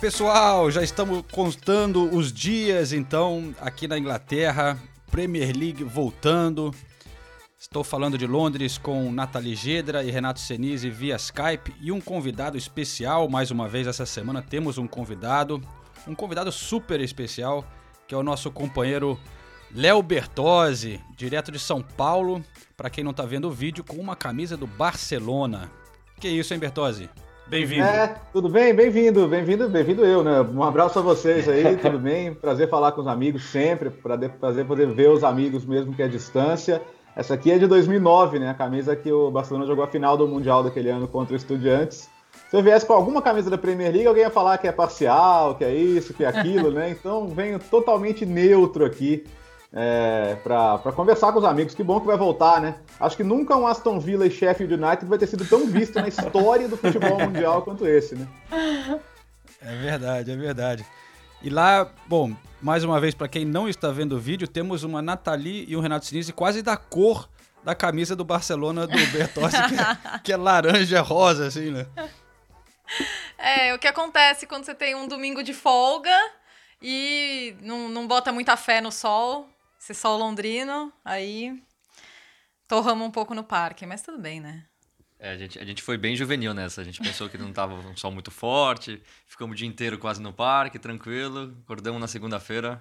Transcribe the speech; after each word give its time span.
Pessoal, 0.00 0.70
já 0.70 0.82
estamos 0.82 1.24
contando 1.30 2.14
os 2.14 2.32
dias 2.32 2.92
então 2.92 3.54
aqui 3.60 3.88
na 3.88 3.98
Inglaterra, 3.98 4.78
Premier 5.10 5.56
League 5.56 5.82
voltando. 5.82 6.74
Estou 7.58 7.82
falando 7.82 8.18
de 8.18 8.26
Londres 8.26 8.76
com 8.76 9.10
Nathalie 9.10 9.54
Gedra 9.54 10.02
e 10.02 10.10
Renato 10.10 10.40
Senise 10.40 10.90
via 10.90 11.16
Skype 11.16 11.74
e 11.80 11.90
um 11.90 12.00
convidado 12.00 12.58
especial, 12.58 13.28
mais 13.28 13.50
uma 13.50 13.68
vez 13.68 13.86
essa 13.86 14.04
semana 14.04 14.42
temos 14.42 14.78
um 14.78 14.86
convidado, 14.86 15.62
um 16.06 16.14
convidado 16.14 16.52
super 16.52 17.00
especial, 17.00 17.64
que 18.06 18.14
é 18.14 18.18
o 18.18 18.22
nosso 18.22 18.50
companheiro 18.50 19.18
Léo 19.74 20.02
Bertozzi, 20.02 21.00
direto 21.16 21.50
de 21.50 21.58
São 21.58 21.82
Paulo, 21.82 22.44
para 22.76 22.90
quem 22.90 23.02
não 23.02 23.12
está 23.12 23.24
vendo 23.24 23.48
o 23.48 23.52
vídeo, 23.52 23.82
com 23.82 23.96
uma 23.96 24.16
camisa 24.16 24.56
do 24.56 24.66
Barcelona. 24.66 25.70
Que 26.20 26.28
isso, 26.28 26.52
hein, 26.52 26.60
Bertozzi? 26.60 27.08
Bem-vindo. 27.46 27.84
É, 27.84 28.16
tudo 28.32 28.48
bem? 28.48 28.74
Bem-vindo, 28.74 29.28
bem-vindo, 29.28 29.68
bem-vindo 29.68 30.02
eu, 30.02 30.24
né? 30.24 30.40
Um 30.40 30.62
abraço 30.62 30.98
a 30.98 31.02
vocês 31.02 31.46
aí, 31.46 31.76
tudo 31.76 31.98
bem? 31.98 32.32
Prazer 32.32 32.70
falar 32.70 32.92
com 32.92 33.02
os 33.02 33.06
amigos 33.06 33.44
sempre, 33.44 33.90
prazer 33.90 34.64
poder 34.66 34.86
ver 34.88 35.10
os 35.10 35.22
amigos 35.22 35.66
mesmo 35.66 35.92
que 35.92 36.00
é 36.00 36.06
a 36.06 36.08
distância. 36.08 36.80
Essa 37.14 37.34
aqui 37.34 37.52
é 37.52 37.58
de 37.58 37.66
2009, 37.66 38.38
né? 38.38 38.48
A 38.48 38.54
camisa 38.54 38.96
que 38.96 39.12
o 39.12 39.30
Barcelona 39.30 39.66
jogou 39.66 39.84
a 39.84 39.88
final 39.88 40.16
do 40.16 40.26
Mundial 40.26 40.64
daquele 40.64 40.88
ano 40.88 41.06
contra 41.06 41.34
o 41.34 41.36
Estudiantes. 41.36 42.08
Se 42.48 42.56
eu 42.56 42.62
viesse 42.62 42.86
com 42.86 42.94
alguma 42.94 43.20
camisa 43.20 43.50
da 43.50 43.58
Premier 43.58 43.92
League, 43.92 44.06
alguém 44.06 44.22
ia 44.22 44.30
falar 44.30 44.56
que 44.56 44.66
é 44.66 44.72
parcial, 44.72 45.54
que 45.54 45.64
é 45.64 45.74
isso, 45.74 46.14
que 46.14 46.24
é 46.24 46.28
aquilo, 46.28 46.70
né? 46.72 46.90
Então 46.90 47.28
venho 47.28 47.58
totalmente 47.58 48.24
neutro 48.24 48.86
aqui 48.86 49.22
é, 49.76 50.36
para 50.36 50.92
conversar 50.92 51.32
com 51.32 51.40
os 51.40 51.44
amigos. 51.44 51.74
Que 51.74 51.82
bom 51.82 52.00
que 52.00 52.06
vai 52.06 52.16
voltar, 52.16 52.60
né? 52.60 52.76
Acho 53.00 53.16
que 53.16 53.24
nunca 53.24 53.56
um 53.56 53.66
Aston 53.66 53.98
Villa 53.98 54.24
e 54.24 54.30
Sheffield 54.30 54.74
United 54.74 55.06
vai 55.06 55.18
ter 55.18 55.26
sido 55.26 55.44
tão 55.44 55.66
visto 55.66 55.96
na 55.96 56.06
história 56.06 56.68
do 56.68 56.76
futebol 56.76 57.18
mundial 57.18 57.62
quanto 57.62 57.84
esse, 57.84 58.14
né? 58.14 58.28
É 59.60 59.76
verdade, 59.76 60.30
é 60.30 60.36
verdade. 60.36 60.86
E 61.42 61.50
lá, 61.50 61.90
bom, 62.06 62.32
mais 62.62 62.84
uma 62.84 63.00
vez, 63.00 63.14
para 63.14 63.28
quem 63.28 63.44
não 63.44 63.68
está 63.68 63.90
vendo 63.90 64.14
o 64.14 64.20
vídeo, 64.20 64.46
temos 64.46 64.84
uma 64.84 65.02
Nathalie 65.02 65.66
e 65.68 65.76
um 65.76 65.80
Renato 65.80 66.06
Sinise 66.06 66.32
quase 66.32 66.62
da 66.62 66.76
cor 66.76 67.28
da 67.64 67.74
camisa 67.74 68.14
do 68.14 68.24
Barcelona 68.24 68.86
do 68.86 69.06
Bertossi, 69.08 69.56
que, 69.56 69.74
é, 69.74 70.18
que 70.24 70.32
é 70.32 70.36
laranja 70.36 71.00
rosa, 71.00 71.46
assim, 71.46 71.70
né? 71.70 71.86
É, 73.38 73.74
o 73.74 73.78
que 73.78 73.88
acontece 73.88 74.46
quando 74.46 74.64
você 74.64 74.74
tem 74.74 74.94
um 74.94 75.08
domingo 75.08 75.42
de 75.42 75.54
folga 75.54 76.14
e 76.80 77.56
não, 77.62 77.88
não 77.88 78.06
bota 78.06 78.30
muita 78.30 78.56
fé 78.56 78.82
no 78.82 78.92
sol, 78.92 79.48
ser 79.84 79.92
sol 79.92 80.16
londrino, 80.16 80.90
aí 81.04 81.62
torramos 82.66 83.06
um 83.06 83.10
pouco 83.10 83.34
no 83.34 83.44
parque, 83.44 83.84
mas 83.84 84.00
tudo 84.00 84.18
bem, 84.18 84.40
né? 84.40 84.64
É, 85.18 85.32
a 85.32 85.36
gente, 85.36 85.58
a 85.58 85.64
gente 85.64 85.82
foi 85.82 85.98
bem 85.98 86.16
juvenil 86.16 86.54
nessa. 86.54 86.80
A 86.80 86.84
gente 86.84 87.02
pensou 87.02 87.28
que 87.28 87.36
não 87.36 87.52
tava 87.52 87.74
um 87.74 87.94
sol 87.94 88.10
muito 88.10 88.30
forte. 88.30 89.02
Ficamos 89.26 89.52
o 89.52 89.56
dia 89.56 89.68
inteiro 89.68 89.98
quase 89.98 90.22
no 90.22 90.32
parque, 90.32 90.78
tranquilo. 90.78 91.54
Acordamos 91.64 92.00
na 92.00 92.08
segunda-feira 92.08 92.80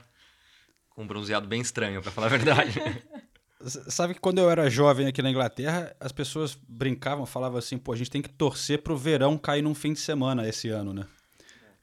com 0.90 1.04
um 1.04 1.08
bronzeado 1.08 1.46
bem 1.46 1.60
estranho, 1.60 2.02
para 2.02 2.12
falar 2.12 2.28
a 2.28 2.30
verdade. 2.30 2.80
Sabe 3.90 4.14
que 4.14 4.20
quando 4.22 4.40
eu 4.40 4.50
era 4.50 4.70
jovem 4.70 5.08
aqui 5.08 5.22
na 5.22 5.30
Inglaterra, 5.30 5.94
as 6.00 6.12
pessoas 6.12 6.58
brincavam, 6.68 7.26
falavam 7.26 7.58
assim, 7.58 7.78
pô, 7.78 7.92
a 7.92 7.98
gente 7.98 8.12
tem 8.12 8.22
que 8.22 8.30
torcer 8.30 8.82
pro 8.82 8.98
verão 8.98 9.38
cair 9.38 9.62
num 9.62 9.76
fim 9.76 9.92
de 9.92 10.00
semana 10.00 10.48
esse 10.48 10.70
ano, 10.70 10.94
né? 10.94 11.06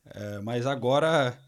É, 0.06 0.38
mas 0.40 0.66
agora, 0.66 1.38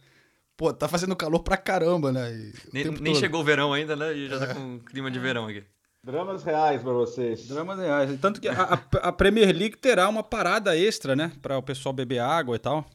pô, 0.63 0.73
tá 0.73 0.87
fazendo 0.87 1.17
calor 1.17 1.41
pra 1.41 1.57
caramba, 1.57 2.13
né? 2.13 2.33
E 2.33 2.53
nem, 2.73 2.85
nem 3.01 3.15
chegou 3.17 3.41
o 3.41 3.45
verão 3.45 3.73
ainda, 3.73 3.97
né? 3.97 4.15
E 4.15 4.29
já 4.29 4.39
tá 4.39 4.55
com 4.55 4.79
clima 4.79 5.11
de 5.11 5.19
verão 5.19 5.49
aqui. 5.49 5.65
Dramas 6.05 6.45
reais 6.45 6.81
para 6.81 6.93
vocês. 6.93 7.49
Dramas 7.49 7.81
reais. 7.81 8.21
Tanto 8.21 8.41
que 8.41 8.47
a, 8.47 8.81
a, 9.03 9.13
Premier 9.13 9.53
League 9.53 9.77
terá 9.77 10.09
uma 10.09 10.23
parada 10.23 10.79
extra, 10.79 11.17
né? 11.17 11.33
Para 11.43 11.59
o 11.59 11.63
pessoal 11.63 11.93
beber 11.93 12.21
água 12.21 12.55
e 12.55 12.61
tal. 12.61 12.87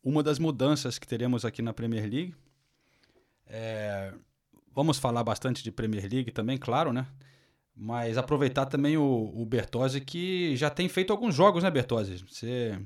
Uma 0.00 0.22
das 0.22 0.38
mudanças 0.38 0.96
que 0.96 1.06
teremos 1.06 1.44
aqui 1.44 1.60
na 1.60 1.72
Premier 1.72 2.02
League. 2.02 2.36
É... 3.48 4.12
Vamos 4.72 4.96
falar 4.98 5.24
bastante 5.24 5.64
de 5.64 5.72
Premier 5.72 6.08
League 6.08 6.30
também, 6.30 6.56
claro, 6.56 6.92
né? 6.92 7.08
Mas 7.74 8.16
aproveitar 8.16 8.66
também 8.66 8.96
o, 8.96 9.32
o 9.34 9.44
Bertozzi, 9.44 10.00
que 10.00 10.56
já 10.56 10.70
tem 10.70 10.88
feito 10.88 11.12
alguns 11.12 11.34
jogos, 11.34 11.64
né, 11.64 11.70
Bertozzi? 11.70 12.24
Você 12.28 12.78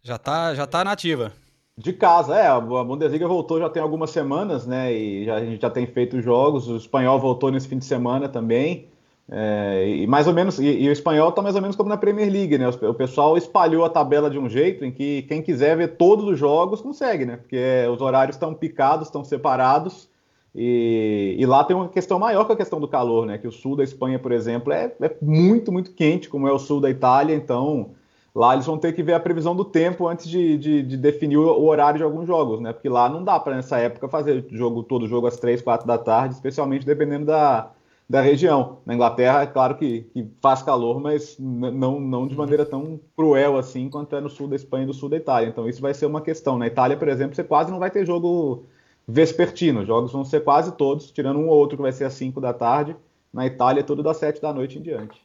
já 0.00 0.16
tá, 0.16 0.54
já 0.54 0.64
tá 0.64 0.84
nativa. 0.84 1.32
De 1.82 1.92
casa, 1.92 2.36
é. 2.36 2.46
A 2.46 2.60
Bundesliga 2.60 3.26
voltou 3.26 3.58
já 3.58 3.68
tem 3.68 3.82
algumas 3.82 4.10
semanas, 4.10 4.66
né? 4.66 4.92
E 4.92 5.24
já, 5.24 5.34
a 5.34 5.44
gente 5.44 5.60
já 5.60 5.68
tem 5.68 5.84
feito 5.84 6.20
jogos. 6.20 6.68
O 6.68 6.76
espanhol 6.76 7.18
voltou 7.18 7.50
nesse 7.50 7.66
fim 7.66 7.78
de 7.78 7.84
semana 7.84 8.28
também. 8.28 8.86
É, 9.28 9.88
e 9.88 10.06
mais 10.06 10.28
ou 10.28 10.34
menos, 10.34 10.58
e, 10.58 10.66
e 10.66 10.88
o 10.88 10.92
espanhol 10.92 11.30
está 11.30 11.42
mais 11.42 11.54
ou 11.56 11.62
menos 11.62 11.74
como 11.74 11.88
na 11.88 11.96
Premier 11.96 12.30
League, 12.30 12.56
né? 12.56 12.68
O, 12.68 12.90
o, 12.90 12.94
pessoal 12.94 13.36
espalhou 13.36 13.84
a 13.84 13.90
tabela 13.90 14.30
de 14.30 14.38
um 14.38 14.48
jeito 14.48 14.84
em 14.84 14.92
que 14.92 15.22
quem 15.22 15.42
quiser 15.42 15.76
ver 15.76 15.96
todos 15.96 16.24
os 16.24 16.38
jogos 16.38 16.80
consegue, 16.80 17.24
né? 17.24 17.36
Porque 17.36 17.58
os 17.92 18.00
horários 18.00 18.36
estão 18.36 18.54
picados, 18.54 19.08
estão 19.08 19.24
separados. 19.24 20.08
E, 20.54 21.34
e, 21.36 21.46
lá 21.46 21.64
tem 21.64 21.74
uma 21.74 21.88
questão 21.88 22.18
maior 22.18 22.44
que 22.44 22.52
a 22.52 22.56
questão 22.56 22.78
do 22.78 22.86
calor, 22.86 23.26
né? 23.26 23.38
Que 23.38 23.48
o 23.48 23.52
sul 23.52 23.74
da 23.74 23.82
Espanha, 23.82 24.20
por 24.20 24.30
exemplo, 24.30 24.72
é, 24.72 24.92
é 25.00 25.16
muito, 25.20 25.72
muito 25.72 25.92
quente, 25.94 26.28
como 26.28 26.46
é 26.46 26.52
o 26.52 26.58
sul 26.58 26.80
da 26.80 26.90
Itália, 26.90 27.34
então 27.34 27.90
Lá 28.34 28.54
eles 28.54 28.64
vão 28.64 28.78
ter 28.78 28.94
que 28.94 29.02
ver 29.02 29.12
a 29.12 29.20
previsão 29.20 29.54
do 29.54 29.64
tempo 29.64 30.08
antes 30.08 30.26
de, 30.26 30.56
de, 30.56 30.82
de 30.82 30.96
definir 30.96 31.36
o, 31.36 31.64
horário 31.64 31.98
de 31.98 32.04
alguns 32.04 32.26
jogos, 32.26 32.60
né? 32.60 32.72
Porque 32.72 32.88
lá 32.88 33.08
não 33.08 33.22
dá 33.22 33.38
para 33.38 33.54
nessa 33.54 33.78
época 33.78 34.08
fazer 34.08 34.46
jogo 34.50 34.82
todo 34.82 35.06
jogo 35.06 35.26
às 35.26 35.36
3, 35.36 35.60
4 35.60 35.86
da 35.86 35.98
tarde, 35.98 36.34
especialmente 36.34 36.86
dependendo 36.86 37.26
da, 37.26 37.70
da 38.08 38.22
região. 38.22 38.78
Na 38.86 38.94
Inglaterra, 38.94 39.42
é 39.42 39.46
claro 39.46 39.76
que, 39.76 40.02
que 40.14 40.26
faz 40.40 40.62
calor, 40.62 40.98
mas 40.98 41.36
não, 41.38 42.00
não 42.00 42.26
de 42.26 42.34
maneira 42.34 42.64
tão 42.64 42.98
cruel 43.14 43.58
assim 43.58 43.90
quanto 43.90 44.16
é 44.16 44.20
no 44.20 44.30
sul 44.30 44.48
da 44.48 44.56
Espanha 44.56 44.84
e 44.84 44.86
no 44.86 44.94
sul 44.94 45.10
da 45.10 45.16
Itália. 45.18 45.48
Então 45.48 45.68
isso 45.68 45.82
vai 45.82 45.92
ser 45.92 46.06
uma 46.06 46.22
questão. 46.22 46.58
Na 46.58 46.66
Itália, 46.66 46.96
por 46.96 47.08
exemplo, 47.08 47.34
você 47.36 47.44
quase 47.44 47.70
não 47.70 47.78
vai 47.78 47.90
ter 47.90 48.06
jogo 48.06 48.64
vespertino. 49.06 49.80
Os 49.80 49.86
jogos 49.86 50.10
vão 50.12 50.24
ser 50.24 50.42
quase 50.42 50.72
todos, 50.72 51.10
tirando 51.10 51.38
um 51.38 51.48
ou 51.48 51.58
outro 51.58 51.76
que 51.76 51.82
vai 51.82 51.92
ser 51.92 52.04
às 52.04 52.14
5 52.14 52.40
da 52.40 52.54
tarde. 52.54 52.96
Na 53.32 53.46
Itália, 53.46 53.82
tudo 53.82 54.02
das 54.02 54.16
7 54.16 54.40
da 54.40 54.52
noite 54.54 54.78
em 54.78 54.82
diante. 54.82 55.20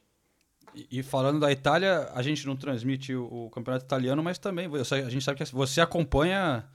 E, 0.92 1.02
falando 1.02 1.40
da 1.40 1.52
Itália, 1.52 2.10
a 2.14 2.22
gente 2.22 2.46
não 2.46 2.56
transmite 2.56 3.16
o, 3.16 3.46
o 3.46 3.50
campeonato 3.50 3.86
italiano, 3.86 4.22
mas 4.22 4.38
também 4.38 4.68
você, 4.68 4.96
a 4.96 5.10
gente 5.10 5.24
sabe 5.24 5.38
que 5.38 5.56
você 5.56 5.82
acompanha 5.82 6.66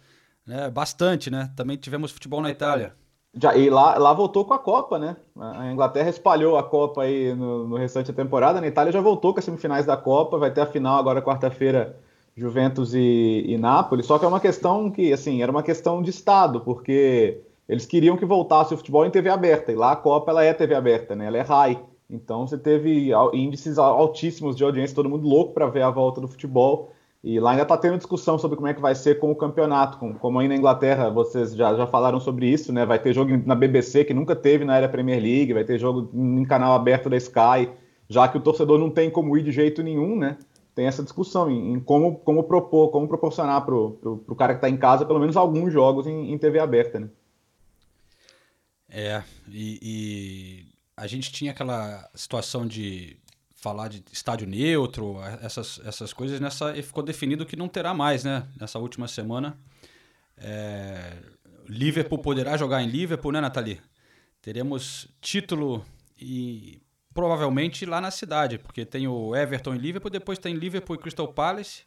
né, 0.46 0.70
bastante, 0.70 1.30
né? 1.30 1.50
Também 1.56 1.76
tivemos 1.76 2.10
futebol 2.10 2.40
na 2.40 2.50
Itália. 2.50 2.94
Já, 3.34 3.56
e 3.56 3.70
lá, 3.70 3.96
lá 3.96 4.12
voltou 4.12 4.44
com 4.44 4.52
a 4.52 4.58
Copa, 4.58 4.98
né? 4.98 5.16
A 5.38 5.72
Inglaterra 5.72 6.10
espalhou 6.10 6.58
a 6.58 6.62
Copa 6.62 7.02
aí 7.02 7.34
no, 7.34 7.66
no 7.66 7.76
restante 7.76 8.12
da 8.12 8.22
temporada. 8.22 8.60
Na 8.60 8.66
Itália 8.66 8.92
já 8.92 9.00
voltou 9.00 9.32
com 9.32 9.38
as 9.38 9.44
semifinais 9.44 9.86
da 9.86 9.96
Copa. 9.96 10.36
Vai 10.36 10.50
ter 10.50 10.60
a 10.60 10.66
final 10.66 10.98
agora 10.98 11.22
quarta-feira, 11.22 11.96
Juventus 12.36 12.92
e, 12.92 13.44
e 13.46 13.56
Nápoles. 13.56 14.04
Só 14.04 14.18
que 14.18 14.24
é 14.26 14.28
uma 14.28 14.40
questão 14.40 14.90
que, 14.90 15.12
assim, 15.12 15.42
era 15.42 15.50
uma 15.50 15.62
questão 15.62 16.02
de 16.02 16.10
Estado, 16.10 16.60
porque 16.60 17.40
eles 17.66 17.86
queriam 17.86 18.18
que 18.18 18.26
voltasse 18.26 18.74
o 18.74 18.76
futebol 18.76 19.06
em 19.06 19.10
TV 19.10 19.30
aberta. 19.30 19.72
E 19.72 19.76
lá 19.76 19.92
a 19.92 19.96
Copa 19.96 20.30
ela 20.30 20.44
é 20.44 20.52
TV 20.52 20.74
aberta, 20.74 21.16
né? 21.16 21.26
Ela 21.26 21.38
é 21.38 21.42
RAI. 21.42 21.82
Então 22.12 22.46
você 22.46 22.58
teve 22.58 23.10
índices 23.32 23.78
altíssimos 23.78 24.54
de 24.54 24.62
audiência, 24.62 24.94
todo 24.94 25.08
mundo 25.08 25.26
louco 25.26 25.54
para 25.54 25.66
ver 25.66 25.82
a 25.82 25.90
volta 25.90 26.20
do 26.20 26.28
futebol. 26.28 26.92
E 27.24 27.40
lá 27.40 27.52
ainda 27.52 27.62
está 27.62 27.76
tendo 27.76 27.96
discussão 27.96 28.36
sobre 28.36 28.56
como 28.56 28.68
é 28.68 28.74
que 28.74 28.80
vai 28.80 28.94
ser 28.94 29.18
com 29.18 29.30
o 29.30 29.36
campeonato. 29.36 29.96
Como 30.18 30.38
aí 30.38 30.48
na 30.48 30.56
Inglaterra, 30.56 31.08
vocês 31.08 31.54
já, 31.54 31.74
já 31.74 31.86
falaram 31.86 32.20
sobre 32.20 32.46
isso, 32.46 32.72
né? 32.72 32.84
Vai 32.84 32.98
ter 32.98 33.14
jogo 33.14 33.40
na 33.46 33.54
BBC, 33.54 34.04
que 34.04 34.12
nunca 34.12 34.36
teve 34.36 34.64
na 34.64 34.76
era 34.76 34.88
Premier 34.88 35.22
League, 35.22 35.54
vai 35.54 35.64
ter 35.64 35.78
jogo 35.78 36.10
em 36.12 36.44
canal 36.44 36.74
aberto 36.74 37.08
da 37.08 37.16
Sky, 37.16 37.70
já 38.08 38.28
que 38.28 38.36
o 38.36 38.40
torcedor 38.40 38.78
não 38.78 38.90
tem 38.90 39.08
como 39.08 39.36
ir 39.38 39.42
de 39.42 39.52
jeito 39.52 39.82
nenhum, 39.82 40.18
né? 40.18 40.36
Tem 40.74 40.86
essa 40.86 41.02
discussão 41.02 41.50
em, 41.50 41.74
em 41.74 41.80
como, 41.80 42.16
como 42.16 42.42
propor, 42.42 42.88
como 42.88 43.06
proporcionar 43.08 43.64
para 43.64 43.74
o 43.74 44.36
cara 44.36 44.54
que 44.54 44.58
está 44.58 44.68
em 44.68 44.76
casa 44.76 45.06
pelo 45.06 45.20
menos 45.20 45.36
alguns 45.36 45.72
jogos 45.72 46.06
em, 46.06 46.32
em 46.32 46.38
TV 46.38 46.58
aberta, 46.58 46.98
né? 46.98 47.08
É, 48.90 49.22
e, 49.48 49.78
e 49.80 50.71
a 51.02 51.06
gente 51.08 51.32
tinha 51.32 51.50
aquela 51.50 52.08
situação 52.14 52.64
de 52.64 53.16
falar 53.56 53.88
de 53.88 54.04
estádio 54.12 54.46
neutro, 54.46 55.16
essas, 55.42 55.80
essas 55.84 56.12
coisas, 56.12 56.38
nessa, 56.38 56.76
e 56.78 56.82
ficou 56.82 57.02
definido 57.02 57.44
que 57.44 57.56
não 57.56 57.66
terá 57.68 57.92
mais, 57.92 58.22
né? 58.22 58.46
Nessa 58.58 58.78
última 58.78 59.08
semana. 59.08 59.58
É, 60.36 61.16
Liverpool 61.68 62.20
poderá 62.20 62.56
jogar 62.56 62.82
em 62.82 62.86
Liverpool, 62.86 63.32
né, 63.32 63.40
Nathalie? 63.40 63.80
Teremos 64.40 65.08
título 65.20 65.84
e 66.16 66.80
provavelmente 67.12 67.84
lá 67.84 68.00
na 68.00 68.12
cidade, 68.12 68.58
porque 68.58 68.84
tem 68.84 69.08
o 69.08 69.34
Everton 69.34 69.74
e 69.74 69.78
Liverpool, 69.78 70.10
depois 70.10 70.38
tem 70.38 70.54
Liverpool 70.54 70.94
e 70.94 70.98
Crystal 71.00 71.26
Palace, 71.26 71.82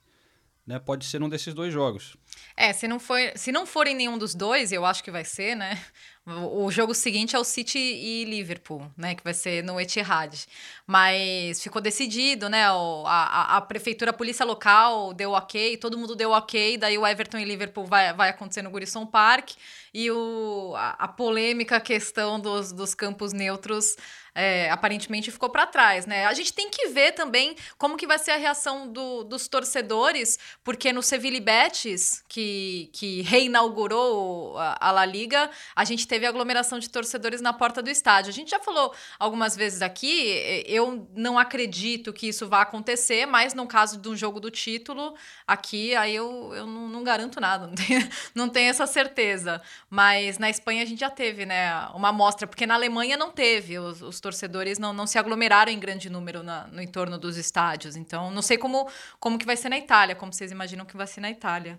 né? 0.68 0.78
Pode 0.78 1.06
ser 1.06 1.24
um 1.24 1.30
desses 1.30 1.54
dois 1.54 1.72
jogos. 1.72 2.18
É, 2.58 2.74
se 2.74 2.86
não 2.86 3.00
for, 3.00 3.20
se 3.36 3.50
não 3.50 3.66
for 3.66 3.88
em 3.88 3.96
nenhum 3.96 4.18
dos 4.18 4.36
dois, 4.36 4.74
eu 4.74 4.86
acho 4.86 5.02
que 5.02 5.12
vai 5.12 5.24
ser, 5.24 5.56
né? 5.56 5.82
O, 6.28 6.72
jogo 6.72 6.96
seguinte 6.96 7.36
é 7.36 7.40
o 7.40 7.44
City 7.44 7.78
e 7.78 8.26
Liverpool, 8.26 8.92
né? 8.98 9.14
Que 9.14 9.24
vai 9.24 9.34
ser 9.34 9.64
no 9.64 9.80
Etihad. 9.80 10.48
Mas 10.88 11.62
ficou 11.62 11.80
decidido, 11.80 12.50
né? 12.50 12.72
O, 12.72 13.04
a, 13.06 13.58
a 13.58 13.62
prefeitura, 13.62 14.10
a 14.10 14.14
polícia 14.14 14.44
local 14.44 15.14
deu 15.14 15.34
ok, 15.34 15.78
todo 15.78 16.00
mundo 16.00 16.16
deu 16.16 16.32
ok, 16.32 16.78
daí 16.78 16.98
o 16.98 17.06
Everton 17.06 17.38
e 17.38 17.46
Liverpool 17.46 17.86
vai, 17.86 18.12
vai 18.12 18.30
acontecer 18.30 18.64
no 18.64 18.72
Gurisson 18.72 19.06
Park 19.06 19.52
e 19.98 20.12
o, 20.12 20.74
a, 20.76 20.90
a 21.06 21.08
polêmica 21.08 21.80
questão 21.80 22.38
dos, 22.38 22.74
dos 22.74 22.94
campos 22.94 23.32
neutros 23.32 23.96
é, 24.36 24.70
aparentemente 24.70 25.32
ficou 25.32 25.50
para 25.50 25.66
trás, 25.66 26.06
né? 26.06 26.26
A 26.26 26.34
gente 26.34 26.52
tem 26.52 26.70
que 26.70 26.90
ver 26.90 27.14
também 27.14 27.56
como 27.78 27.96
que 27.96 28.06
vai 28.06 28.20
ser 28.20 28.32
a 28.32 28.36
reação 28.36 28.86
do, 28.92 29.24
dos 29.24 29.48
torcedores, 29.48 30.38
porque 30.62 30.92
no 30.92 31.02
Seville 31.02 31.40
Betis, 31.40 32.22
que, 32.28 32.90
que 32.92 33.22
reinaugurou 33.22 34.58
a, 34.58 34.78
a 34.82 34.92
La 34.92 35.06
Liga, 35.06 35.50
a 35.74 35.86
gente 35.86 36.06
teve 36.06 36.26
aglomeração 36.26 36.78
de 36.78 36.90
torcedores 36.90 37.40
na 37.40 37.54
porta 37.54 37.82
do 37.82 37.90
estádio. 37.90 38.30
A 38.30 38.34
gente 38.34 38.52
já 38.52 38.60
falou 38.60 38.94
algumas 39.18 39.56
vezes 39.56 39.82
aqui, 39.82 40.64
eu 40.68 41.08
não 41.16 41.40
acredito 41.40 42.12
que 42.12 42.28
isso 42.28 42.50
vá 42.50 42.62
acontecer, 42.62 43.26
mas 43.26 43.54
no 43.54 43.66
caso 43.66 43.98
de 43.98 44.10
um 44.10 44.18
jogo 44.18 44.42
do 44.42 44.52
título, 44.52 45.16
aqui 45.48 45.96
aí 45.96 46.14
eu, 46.14 46.52
eu 46.54 46.68
não, 46.68 46.90
não 46.90 47.04
garanto 47.06 47.40
nada, 47.40 47.68
não 47.72 47.76
tenho, 47.76 48.10
não 48.36 48.50
tenho 48.50 48.70
essa 48.70 48.86
certeza. 48.86 49.62
Mas 49.90 50.38
na 50.40 50.50
Espanha 50.50 50.82
a 50.82 50.86
gente 50.86 51.00
já 51.00 51.10
teve, 51.10 51.46
né, 51.46 51.72
uma 51.94 52.10
amostra, 52.10 52.48
porque 52.48 52.66
na 52.66 52.74
Alemanha 52.74 53.16
não 53.16 53.32
teve, 53.32 53.78
os, 53.78 54.02
os 54.02 54.20
torcedores 54.20 54.80
não, 54.80 54.92
não 54.92 55.06
se 55.06 55.18
aglomeraram 55.18 55.72
em 55.72 55.80
grande 55.80 56.10
número 56.10 56.42
na, 56.42 56.68
no 56.68 56.82
entorno 56.82 57.18
dos 57.18 57.38
estádios. 57.38 57.96
Então, 57.96 58.32
não 58.32 58.42
sei 58.42 58.58
como, 58.58 58.90
como 59.20 59.38
que 59.38 59.46
vai 59.46 59.56
ser 59.56 59.70
na 59.70 59.78
Itália, 59.78 60.16
como 60.16 60.34
vocês 60.34 60.52
imaginam 60.52 60.86
que 60.86 60.98
vai 60.98 61.08
ser 61.08 61.22
na 61.22 61.30
Itália. 61.30 61.78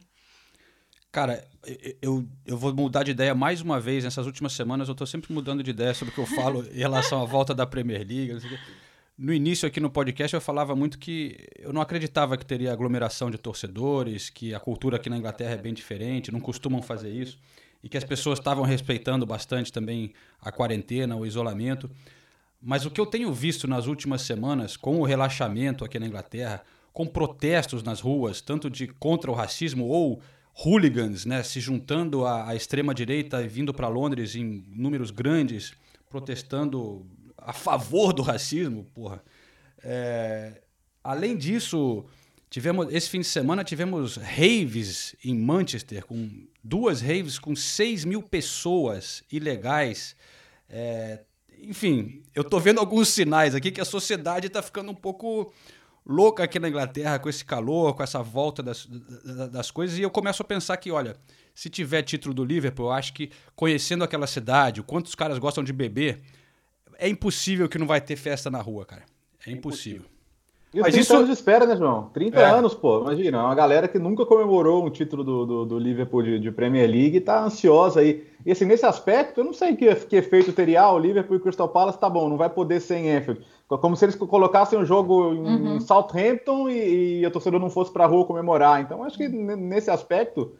Cara, 1.16 1.48
eu, 2.02 2.28
eu 2.44 2.58
vou 2.58 2.74
mudar 2.74 3.02
de 3.02 3.10
ideia 3.10 3.34
mais 3.34 3.62
uma 3.62 3.80
vez. 3.80 4.04
Nessas 4.04 4.26
últimas 4.26 4.52
semanas 4.52 4.86
eu 4.86 4.92
estou 4.92 5.06
sempre 5.06 5.32
mudando 5.32 5.62
de 5.62 5.70
ideia 5.70 5.94
sobre 5.94 6.12
o 6.12 6.14
que 6.14 6.20
eu 6.20 6.26
falo 6.26 6.62
em 6.70 6.78
relação 6.78 7.22
à 7.22 7.24
volta 7.24 7.54
da 7.54 7.66
Premier 7.66 8.06
League. 8.06 8.38
No 9.16 9.32
início 9.32 9.66
aqui 9.66 9.80
no 9.80 9.88
podcast 9.88 10.34
eu 10.34 10.42
falava 10.42 10.76
muito 10.76 10.98
que 10.98 11.48
eu 11.58 11.72
não 11.72 11.80
acreditava 11.80 12.36
que 12.36 12.44
teria 12.44 12.70
aglomeração 12.70 13.30
de 13.30 13.38
torcedores, 13.38 14.28
que 14.28 14.54
a 14.54 14.60
cultura 14.60 14.96
aqui 14.96 15.08
na 15.08 15.16
Inglaterra 15.16 15.54
é 15.54 15.56
bem 15.56 15.72
diferente, 15.72 16.30
não 16.30 16.38
costumam 16.38 16.82
fazer 16.82 17.10
isso, 17.10 17.38
e 17.86 17.88
que 17.88 17.96
as 17.96 18.02
pessoas 18.02 18.40
estavam 18.40 18.64
respeitando 18.64 19.24
bastante 19.24 19.72
também 19.72 20.12
a 20.40 20.50
quarentena, 20.50 21.14
o 21.14 21.24
isolamento. 21.24 21.88
Mas 22.60 22.84
o 22.84 22.90
que 22.90 23.00
eu 23.00 23.06
tenho 23.06 23.32
visto 23.32 23.68
nas 23.68 23.86
últimas 23.86 24.22
semanas, 24.22 24.76
com 24.76 25.00
o 25.00 25.04
relaxamento 25.04 25.84
aqui 25.84 25.96
na 25.96 26.06
Inglaterra, 26.08 26.64
com 26.92 27.06
protestos 27.06 27.84
nas 27.84 28.00
ruas, 28.00 28.40
tanto 28.40 28.68
de 28.68 28.88
contra 28.88 29.30
o 29.30 29.34
racismo 29.34 29.84
ou 29.84 30.20
hooligans, 30.52 31.24
né, 31.24 31.44
se 31.44 31.60
juntando 31.60 32.26
à, 32.26 32.48
à 32.48 32.56
extrema 32.56 32.92
direita 32.92 33.40
e 33.40 33.46
vindo 33.46 33.72
para 33.72 33.86
Londres 33.86 34.34
em 34.34 34.64
números 34.68 35.12
grandes, 35.12 35.72
protestando 36.10 37.06
a 37.38 37.52
favor 37.52 38.12
do 38.12 38.22
racismo, 38.22 38.82
porra. 38.92 39.22
É, 39.80 40.60
além 41.04 41.36
disso, 41.36 42.04
tivemos 42.50 42.92
esse 42.92 43.10
fim 43.10 43.20
de 43.20 43.26
semana 43.26 43.64
tivemos 43.64 44.16
raves 44.16 45.14
em 45.24 45.36
Manchester, 45.36 46.04
com 46.06 46.30
duas 46.62 47.00
raves 47.00 47.38
com 47.38 47.54
6 47.54 48.04
mil 48.04 48.22
pessoas 48.22 49.22
ilegais. 49.30 50.16
É, 50.68 51.20
enfim, 51.60 52.22
eu 52.34 52.44
tô 52.44 52.58
vendo 52.60 52.80
alguns 52.80 53.08
sinais 53.08 53.54
aqui 53.54 53.70
que 53.70 53.80
a 53.80 53.84
sociedade 53.84 54.46
está 54.46 54.62
ficando 54.62 54.90
um 54.90 54.94
pouco 54.94 55.52
louca 56.04 56.44
aqui 56.44 56.58
na 56.58 56.68
Inglaterra 56.68 57.18
com 57.18 57.28
esse 57.28 57.44
calor, 57.44 57.94
com 57.94 58.02
essa 58.02 58.22
volta 58.22 58.62
das, 58.62 58.86
das 59.50 59.70
coisas, 59.70 59.98
e 59.98 60.02
eu 60.02 60.10
começo 60.10 60.40
a 60.40 60.44
pensar 60.44 60.76
que, 60.76 60.90
olha, 60.92 61.16
se 61.52 61.68
tiver 61.68 62.02
título 62.02 62.32
do 62.32 62.44
Liverpool, 62.44 62.86
eu 62.86 62.92
acho 62.92 63.12
que 63.12 63.30
conhecendo 63.56 64.04
aquela 64.04 64.26
cidade, 64.26 64.80
o 64.80 64.84
quanto 64.84 65.06
os 65.06 65.14
caras 65.16 65.38
gostam 65.38 65.64
de 65.64 65.72
beber, 65.72 66.20
é 66.98 67.08
impossível 67.08 67.68
que 67.68 67.78
não 67.78 67.86
vai 67.86 68.00
ter 68.00 68.16
festa 68.16 68.50
na 68.50 68.60
rua, 68.60 68.86
cara. 68.86 69.04
É 69.44 69.50
impossível. 69.50 70.04
E 70.76 70.80
Mas 70.80 70.92
30 70.92 71.00
isso... 71.00 71.14
anos 71.14 71.26
de 71.28 71.32
espera, 71.32 71.64
né, 71.64 71.74
João? 71.74 72.10
30 72.12 72.38
é. 72.38 72.44
anos, 72.44 72.74
pô. 72.74 73.00
Imagina, 73.00 73.42
uma 73.42 73.54
galera 73.54 73.88
que 73.88 73.98
nunca 73.98 74.26
comemorou 74.26 74.84
um 74.84 74.90
título 74.90 75.24
do, 75.24 75.46
do, 75.46 75.64
do 75.64 75.78
Liverpool 75.78 76.22
de, 76.22 76.38
de, 76.38 76.52
Premier 76.52 76.86
League 76.86 77.16
e 77.16 77.20
tá 77.20 77.42
ansiosa 77.42 78.00
aí. 78.00 78.26
E 78.44 78.52
assim, 78.52 78.66
nesse 78.66 78.84
aspecto, 78.84 79.40
eu 79.40 79.44
não 79.44 79.54
sei 79.54 79.74
que, 79.74 79.94
que 79.94 80.16
efeito 80.16 80.52
teria 80.52 80.82
ah, 80.82 80.92
o 80.92 80.98
Liverpool 80.98 81.36
e 81.36 81.38
o 81.38 81.42
Crystal 81.42 81.66
Palace, 81.66 81.98
tá 81.98 82.10
bom, 82.10 82.28
não 82.28 82.36
vai 82.36 82.50
poder 82.50 82.80
ser 82.80 82.96
em 82.96 83.10
Anfield. 83.10 83.40
Como 83.66 83.96
se 83.96 84.04
eles 84.04 84.16
colocassem 84.16 84.78
o 84.78 84.82
um 84.82 84.84
jogo 84.84 85.32
em 85.32 85.38
uhum. 85.38 85.80
Southampton 85.80 86.68
e, 86.68 87.20
e 87.20 87.24
a 87.24 87.30
torcedor 87.30 87.58
não 87.58 87.70
fosse 87.70 87.90
pra 87.90 88.04
rua 88.04 88.26
comemorar. 88.26 88.82
Então, 88.82 89.02
acho 89.02 89.16
que 89.16 89.28
nesse 89.28 89.90
aspecto, 89.90 90.52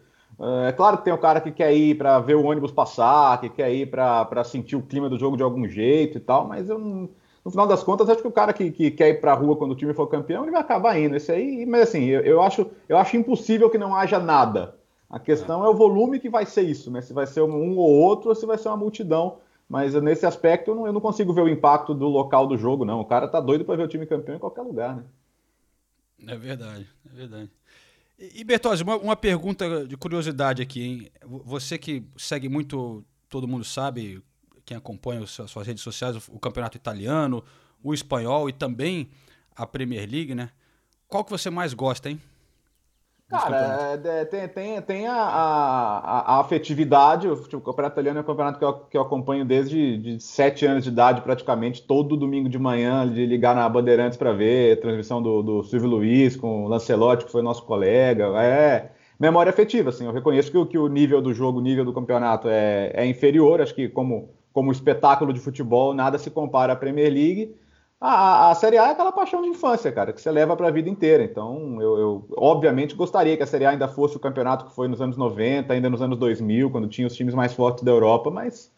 é 0.66 0.72
claro 0.72 0.96
que 0.96 1.04
tem 1.04 1.12
o 1.12 1.18
cara 1.18 1.42
que 1.42 1.52
quer 1.52 1.74
ir 1.74 1.94
para 1.98 2.18
ver 2.20 2.36
o 2.36 2.44
ônibus 2.46 2.72
passar, 2.72 3.38
que 3.38 3.50
quer 3.50 3.70
ir 3.70 3.90
para 3.90 4.44
sentir 4.44 4.76
o 4.76 4.82
clima 4.82 5.10
do 5.10 5.18
jogo 5.18 5.36
de 5.36 5.42
algum 5.42 5.68
jeito 5.68 6.16
e 6.16 6.20
tal, 6.22 6.48
mas 6.48 6.70
eu 6.70 6.78
não 6.78 7.10
no 7.46 7.50
final 7.52 7.64
das 7.64 7.84
contas, 7.84 8.10
acho 8.10 8.20
que 8.20 8.26
o 8.26 8.32
cara 8.32 8.52
que, 8.52 8.72
que 8.72 8.90
quer 8.90 9.08
ir 9.10 9.20
para 9.20 9.30
a 9.30 9.34
rua 9.36 9.54
quando 9.54 9.70
o 9.70 9.76
time 9.76 9.94
for 9.94 10.08
campeão, 10.08 10.42
ele 10.42 10.50
vai 10.50 10.60
acabar 10.60 10.98
indo. 10.98 11.14
Esse 11.14 11.30
aí, 11.30 11.64
mas 11.64 11.82
assim, 11.82 12.02
eu, 12.02 12.20
eu, 12.22 12.42
acho, 12.42 12.68
eu 12.88 12.98
acho 12.98 13.16
impossível 13.16 13.70
que 13.70 13.78
não 13.78 13.94
haja 13.94 14.18
nada. 14.18 14.74
A 15.08 15.20
questão 15.20 15.62
é, 15.62 15.68
é 15.68 15.70
o 15.70 15.74
volume 15.74 16.18
que 16.18 16.28
vai 16.28 16.44
ser 16.44 16.62
isso, 16.62 16.90
né? 16.90 17.00
Se 17.00 17.12
vai 17.12 17.24
ser 17.24 17.42
um 17.42 17.78
ou 17.78 17.88
outro 17.88 18.30
ou 18.30 18.34
se 18.34 18.44
vai 18.44 18.58
ser 18.58 18.66
uma 18.66 18.76
multidão. 18.76 19.38
Mas 19.68 19.94
nesse 19.94 20.26
aspecto 20.26 20.72
eu 20.72 20.74
não, 20.74 20.86
eu 20.88 20.92
não 20.92 21.00
consigo 21.00 21.32
ver 21.32 21.42
o 21.42 21.48
impacto 21.48 21.94
do 21.94 22.08
local 22.08 22.48
do 22.48 22.58
jogo, 22.58 22.84
não. 22.84 22.98
O 22.98 23.04
cara 23.04 23.28
tá 23.28 23.40
doido 23.40 23.64
para 23.64 23.76
ver 23.76 23.84
o 23.84 23.88
time 23.88 24.06
campeão 24.06 24.34
em 24.34 24.40
qualquer 24.40 24.62
lugar, 24.62 24.96
né? 24.96 25.04
É 26.26 26.36
verdade, 26.36 26.88
é 27.08 27.16
verdade. 27.16 27.50
E, 28.18 28.42
Bertozzi, 28.42 28.82
uma, 28.82 28.96
uma 28.96 29.14
pergunta 29.14 29.86
de 29.86 29.96
curiosidade 29.96 30.62
aqui, 30.62 30.82
hein? 30.82 31.10
Você 31.44 31.78
que 31.78 32.02
segue 32.16 32.48
muito, 32.48 33.04
todo 33.28 33.46
mundo 33.46 33.64
sabe, 33.64 34.20
quem 34.66 34.76
acompanha 34.76 35.22
as 35.22 35.30
suas 35.30 35.66
redes 35.66 35.82
sociais, 35.82 36.16
o, 36.16 36.34
o 36.34 36.38
campeonato 36.40 36.76
italiano, 36.76 37.42
o 37.82 37.94
espanhol 37.94 38.48
e 38.48 38.52
também 38.52 39.08
a 39.54 39.64
Premier 39.64 40.06
League, 40.10 40.34
né? 40.34 40.50
Qual 41.08 41.24
que 41.24 41.30
você 41.30 41.48
mais 41.48 41.72
gosta, 41.72 42.10
hein? 42.10 42.20
Cara, 43.28 43.98
é, 44.04 44.24
tem, 44.24 44.48
tem, 44.48 44.82
tem 44.82 45.06
a, 45.08 45.14
a, 45.14 46.36
a, 46.36 46.40
afetividade. 46.40 47.26
O, 47.26 47.36
tipo, 47.42 47.56
o 47.56 47.60
campeonato 47.60 47.94
italiano 47.94 48.20
é 48.20 48.22
um 48.22 48.24
campeonato 48.24 48.58
que 48.58 48.64
eu, 48.64 48.72
que 48.72 48.96
eu 48.96 49.02
acompanho 49.02 49.44
desde 49.44 49.98
de 49.98 50.20
sete 50.20 50.64
anos 50.64 50.84
de 50.84 50.90
idade, 50.90 51.22
praticamente, 51.22 51.82
todo 51.82 52.16
domingo 52.16 52.48
de 52.48 52.58
manhã, 52.58 53.08
de 53.08 53.26
ligar 53.26 53.54
na 53.56 53.68
Bandeirantes 53.68 54.16
para 54.16 54.32
ver, 54.32 54.80
transmissão 54.80 55.20
do, 55.20 55.42
do 55.42 55.62
Silvio 55.64 55.88
Luiz 55.88 56.36
com 56.36 56.66
o 56.66 56.68
Lancelotti, 56.68 57.24
que 57.24 57.32
foi 57.32 57.42
nosso 57.42 57.64
colega. 57.64 58.26
É 58.40 58.92
memória 59.18 59.50
afetiva, 59.50 59.90
assim. 59.90 60.04
Eu 60.04 60.12
reconheço 60.12 60.52
que, 60.52 60.66
que 60.66 60.78
o 60.78 60.86
nível 60.86 61.20
do 61.20 61.34
jogo, 61.34 61.58
o 61.58 61.62
nível 61.62 61.84
do 61.84 61.92
campeonato 61.92 62.48
é, 62.48 62.92
é 62.94 63.06
inferior. 63.06 63.60
Acho 63.60 63.74
que, 63.74 63.88
como 63.88 64.35
como 64.56 64.72
espetáculo 64.72 65.34
de 65.34 65.40
futebol, 65.40 65.92
nada 65.92 66.16
se 66.16 66.30
compara 66.30 66.72
à 66.72 66.76
Premier 66.76 67.12
League. 67.12 67.54
A, 68.00 68.48
a, 68.48 68.54
Série 68.54 68.78
A 68.78 68.88
é 68.88 68.90
aquela 68.92 69.12
paixão 69.12 69.42
de 69.42 69.48
infância, 69.48 69.92
cara, 69.92 70.14
que 70.14 70.20
você 70.20 70.30
leva 70.30 70.56
para 70.56 70.68
a 70.68 70.70
vida 70.70 70.88
inteira. 70.88 71.22
Então, 71.22 71.76
eu, 71.78 71.98
eu, 71.98 72.28
obviamente 72.38 72.94
gostaria 72.94 73.36
que 73.36 73.42
a 73.42 73.46
Série 73.46 73.66
A 73.66 73.70
ainda 73.72 73.86
fosse 73.86 74.16
o 74.16 74.18
campeonato 74.18 74.64
que 74.64 74.74
foi 74.74 74.88
nos 74.88 75.02
anos 75.02 75.18
90, 75.18 75.74
ainda 75.74 75.90
nos 75.90 76.00
anos 76.00 76.18
2000, 76.18 76.70
quando 76.70 76.88
tinha 76.88 77.06
os 77.06 77.14
times 77.14 77.34
mais 77.34 77.52
fortes 77.52 77.84
da 77.84 77.90
Europa, 77.90 78.30
mas 78.30 78.72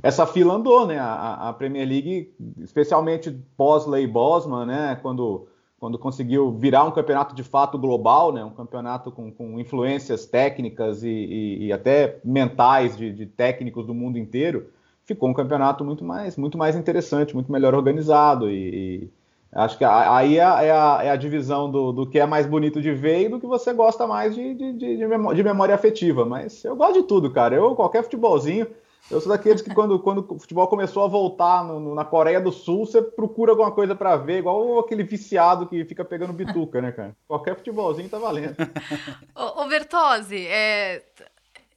essa 0.00 0.24
fila 0.24 0.54
andou, 0.54 0.86
né? 0.86 1.00
A, 1.00 1.48
a 1.48 1.52
Premier 1.52 1.88
League, 1.88 2.32
especialmente 2.60 3.36
pós-Lei 3.56 4.06
Bosman, 4.06 4.66
né? 4.66 5.00
Quando, 5.02 5.48
quando 5.80 5.98
conseguiu 5.98 6.52
virar 6.52 6.84
um 6.84 6.92
campeonato 6.92 7.34
de 7.34 7.42
fato 7.42 7.76
global, 7.76 8.32
né? 8.32 8.44
Um 8.44 8.54
campeonato 8.54 9.10
com, 9.10 9.32
com 9.32 9.58
influências 9.58 10.26
técnicas 10.26 11.02
e, 11.02 11.08
e, 11.08 11.66
e 11.66 11.72
até 11.72 12.20
mentais 12.24 12.96
de, 12.96 13.12
de 13.12 13.26
técnicos 13.26 13.84
do 13.84 13.92
mundo 13.92 14.16
inteiro 14.16 14.72
ficou 15.06 15.28
um 15.28 15.34
campeonato 15.34 15.84
muito 15.84 16.04
mais, 16.04 16.36
muito 16.36 16.56
mais 16.56 16.76
interessante, 16.76 17.34
muito 17.34 17.52
melhor 17.52 17.74
organizado 17.74 18.50
e, 18.50 19.04
e 19.04 19.10
acho 19.52 19.78
que 19.78 19.84
aí 19.84 20.38
é, 20.38 20.40
é, 20.40 20.70
a, 20.70 21.00
é 21.02 21.10
a, 21.10 21.16
divisão 21.16 21.70
do, 21.70 21.92
do, 21.92 22.06
que 22.06 22.18
é 22.18 22.26
mais 22.26 22.46
bonito 22.46 22.82
de 22.82 22.92
ver 22.92 23.22
e 23.22 23.28
do 23.28 23.38
que 23.38 23.46
você 23.46 23.72
gosta 23.72 24.06
mais 24.06 24.34
de, 24.34 24.54
de, 24.54 24.72
de, 24.72 24.96
de, 24.96 25.42
memória 25.42 25.74
afetiva. 25.74 26.24
Mas 26.24 26.64
eu 26.64 26.74
gosto 26.74 26.94
de 26.94 27.02
tudo, 27.02 27.30
cara. 27.30 27.54
Eu, 27.54 27.74
qualquer 27.76 28.02
futebolzinho, 28.02 28.66
eu 29.10 29.20
sou 29.20 29.30
daqueles 29.30 29.62
que 29.62 29.72
quando, 29.72 29.98
quando 30.00 30.26
o 30.28 30.38
futebol 30.38 30.66
começou 30.66 31.04
a 31.04 31.08
voltar 31.08 31.64
no, 31.64 31.78
no, 31.78 31.94
na 31.94 32.04
Coreia 32.04 32.40
do 32.40 32.50
Sul, 32.50 32.84
você 32.84 33.00
procura 33.00 33.52
alguma 33.52 33.70
coisa 33.70 33.94
para 33.94 34.16
ver, 34.16 34.38
igual 34.38 34.78
aquele 34.80 35.04
viciado 35.04 35.66
que 35.66 35.84
fica 35.84 36.04
pegando 36.04 36.32
bituca, 36.32 36.80
né, 36.80 36.90
cara? 36.90 37.14
Qualquer 37.28 37.54
futebolzinho 37.54 38.08
tá 38.08 38.18
valendo. 38.18 38.56
ô, 39.36 39.62
ô 39.62 39.68
é, 40.32 41.02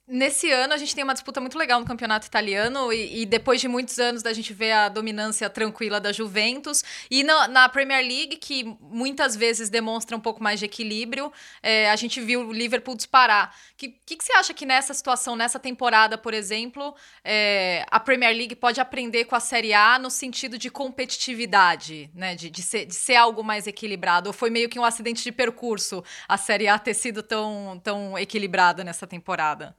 Nesse 0.10 0.50
ano 0.50 0.74
a 0.74 0.78
gente 0.78 0.96
tem 0.96 1.04
uma 1.04 1.12
disputa 1.12 1.42
muito 1.42 1.58
legal 1.58 1.82
no 1.82 1.86
campeonato 1.86 2.26
italiano 2.26 2.94
e, 2.94 3.24
e, 3.24 3.26
depois 3.26 3.60
de 3.60 3.68
muitos 3.68 4.00
anos 4.00 4.24
da 4.24 4.32
gente 4.32 4.54
ver 4.54 4.72
a 4.72 4.88
dominância 4.88 5.50
tranquila 5.50 6.00
da 6.00 6.14
Juventus 6.14 6.82
e 7.12 7.26
na, 7.26 7.46
na 7.50 7.68
Premier 7.68 8.02
League 8.02 8.38
que 8.38 8.64
muitas 8.80 9.36
vezes 9.36 9.70
demonstra 9.70 10.16
um 10.16 10.20
pouco 10.22 10.42
mais 10.42 10.60
de 10.60 10.66
equilíbrio, 10.66 11.30
é, 11.62 11.90
a 11.90 11.96
gente 11.98 12.22
viu 12.22 12.48
o 12.48 12.54
Liverpool 12.54 12.96
disparar. 12.96 13.54
O 13.74 13.76
que, 13.76 13.90
que, 14.06 14.16
que, 14.16 14.24
você 14.24 14.32
acha 14.32 14.54
que 14.54 14.66
nessa 14.66 14.94
situação, 14.94 15.36
nessa 15.36 15.60
temporada, 15.60 16.18
por 16.18 16.34
exemplo, 16.34 16.96
é, 17.22 17.86
a 17.92 18.00
Premier 18.00 18.34
League 18.34 18.56
pode 18.56 18.80
aprender 18.80 19.26
com 19.26 19.36
a 19.36 19.42
Série 19.42 19.74
A 19.74 20.00
no 20.00 20.10
sentido 20.10 20.58
de 20.58 20.70
competitividade, 20.70 22.10
né, 22.16 22.34
de, 22.34 22.50
de, 22.50 22.62
ser, 22.62 22.86
de 22.86 22.96
ser 22.96 23.16
algo 23.16 23.44
mais 23.44 23.68
equilibrado? 23.68 24.30
Ou 24.30 24.34
foi 24.34 24.50
meio 24.50 24.70
que 24.70 24.80
um 24.80 24.86
acidente 24.86 25.22
de 25.22 25.34
percurso 25.34 26.02
a 26.30 26.38
Série 26.38 26.70
A 26.70 26.80
ter 26.80 26.94
sido 26.94 27.22
tão, 27.22 27.82
tão 27.84 28.18
equilibrada 28.18 28.86
nessa 28.86 29.06
temporada? 29.06 29.76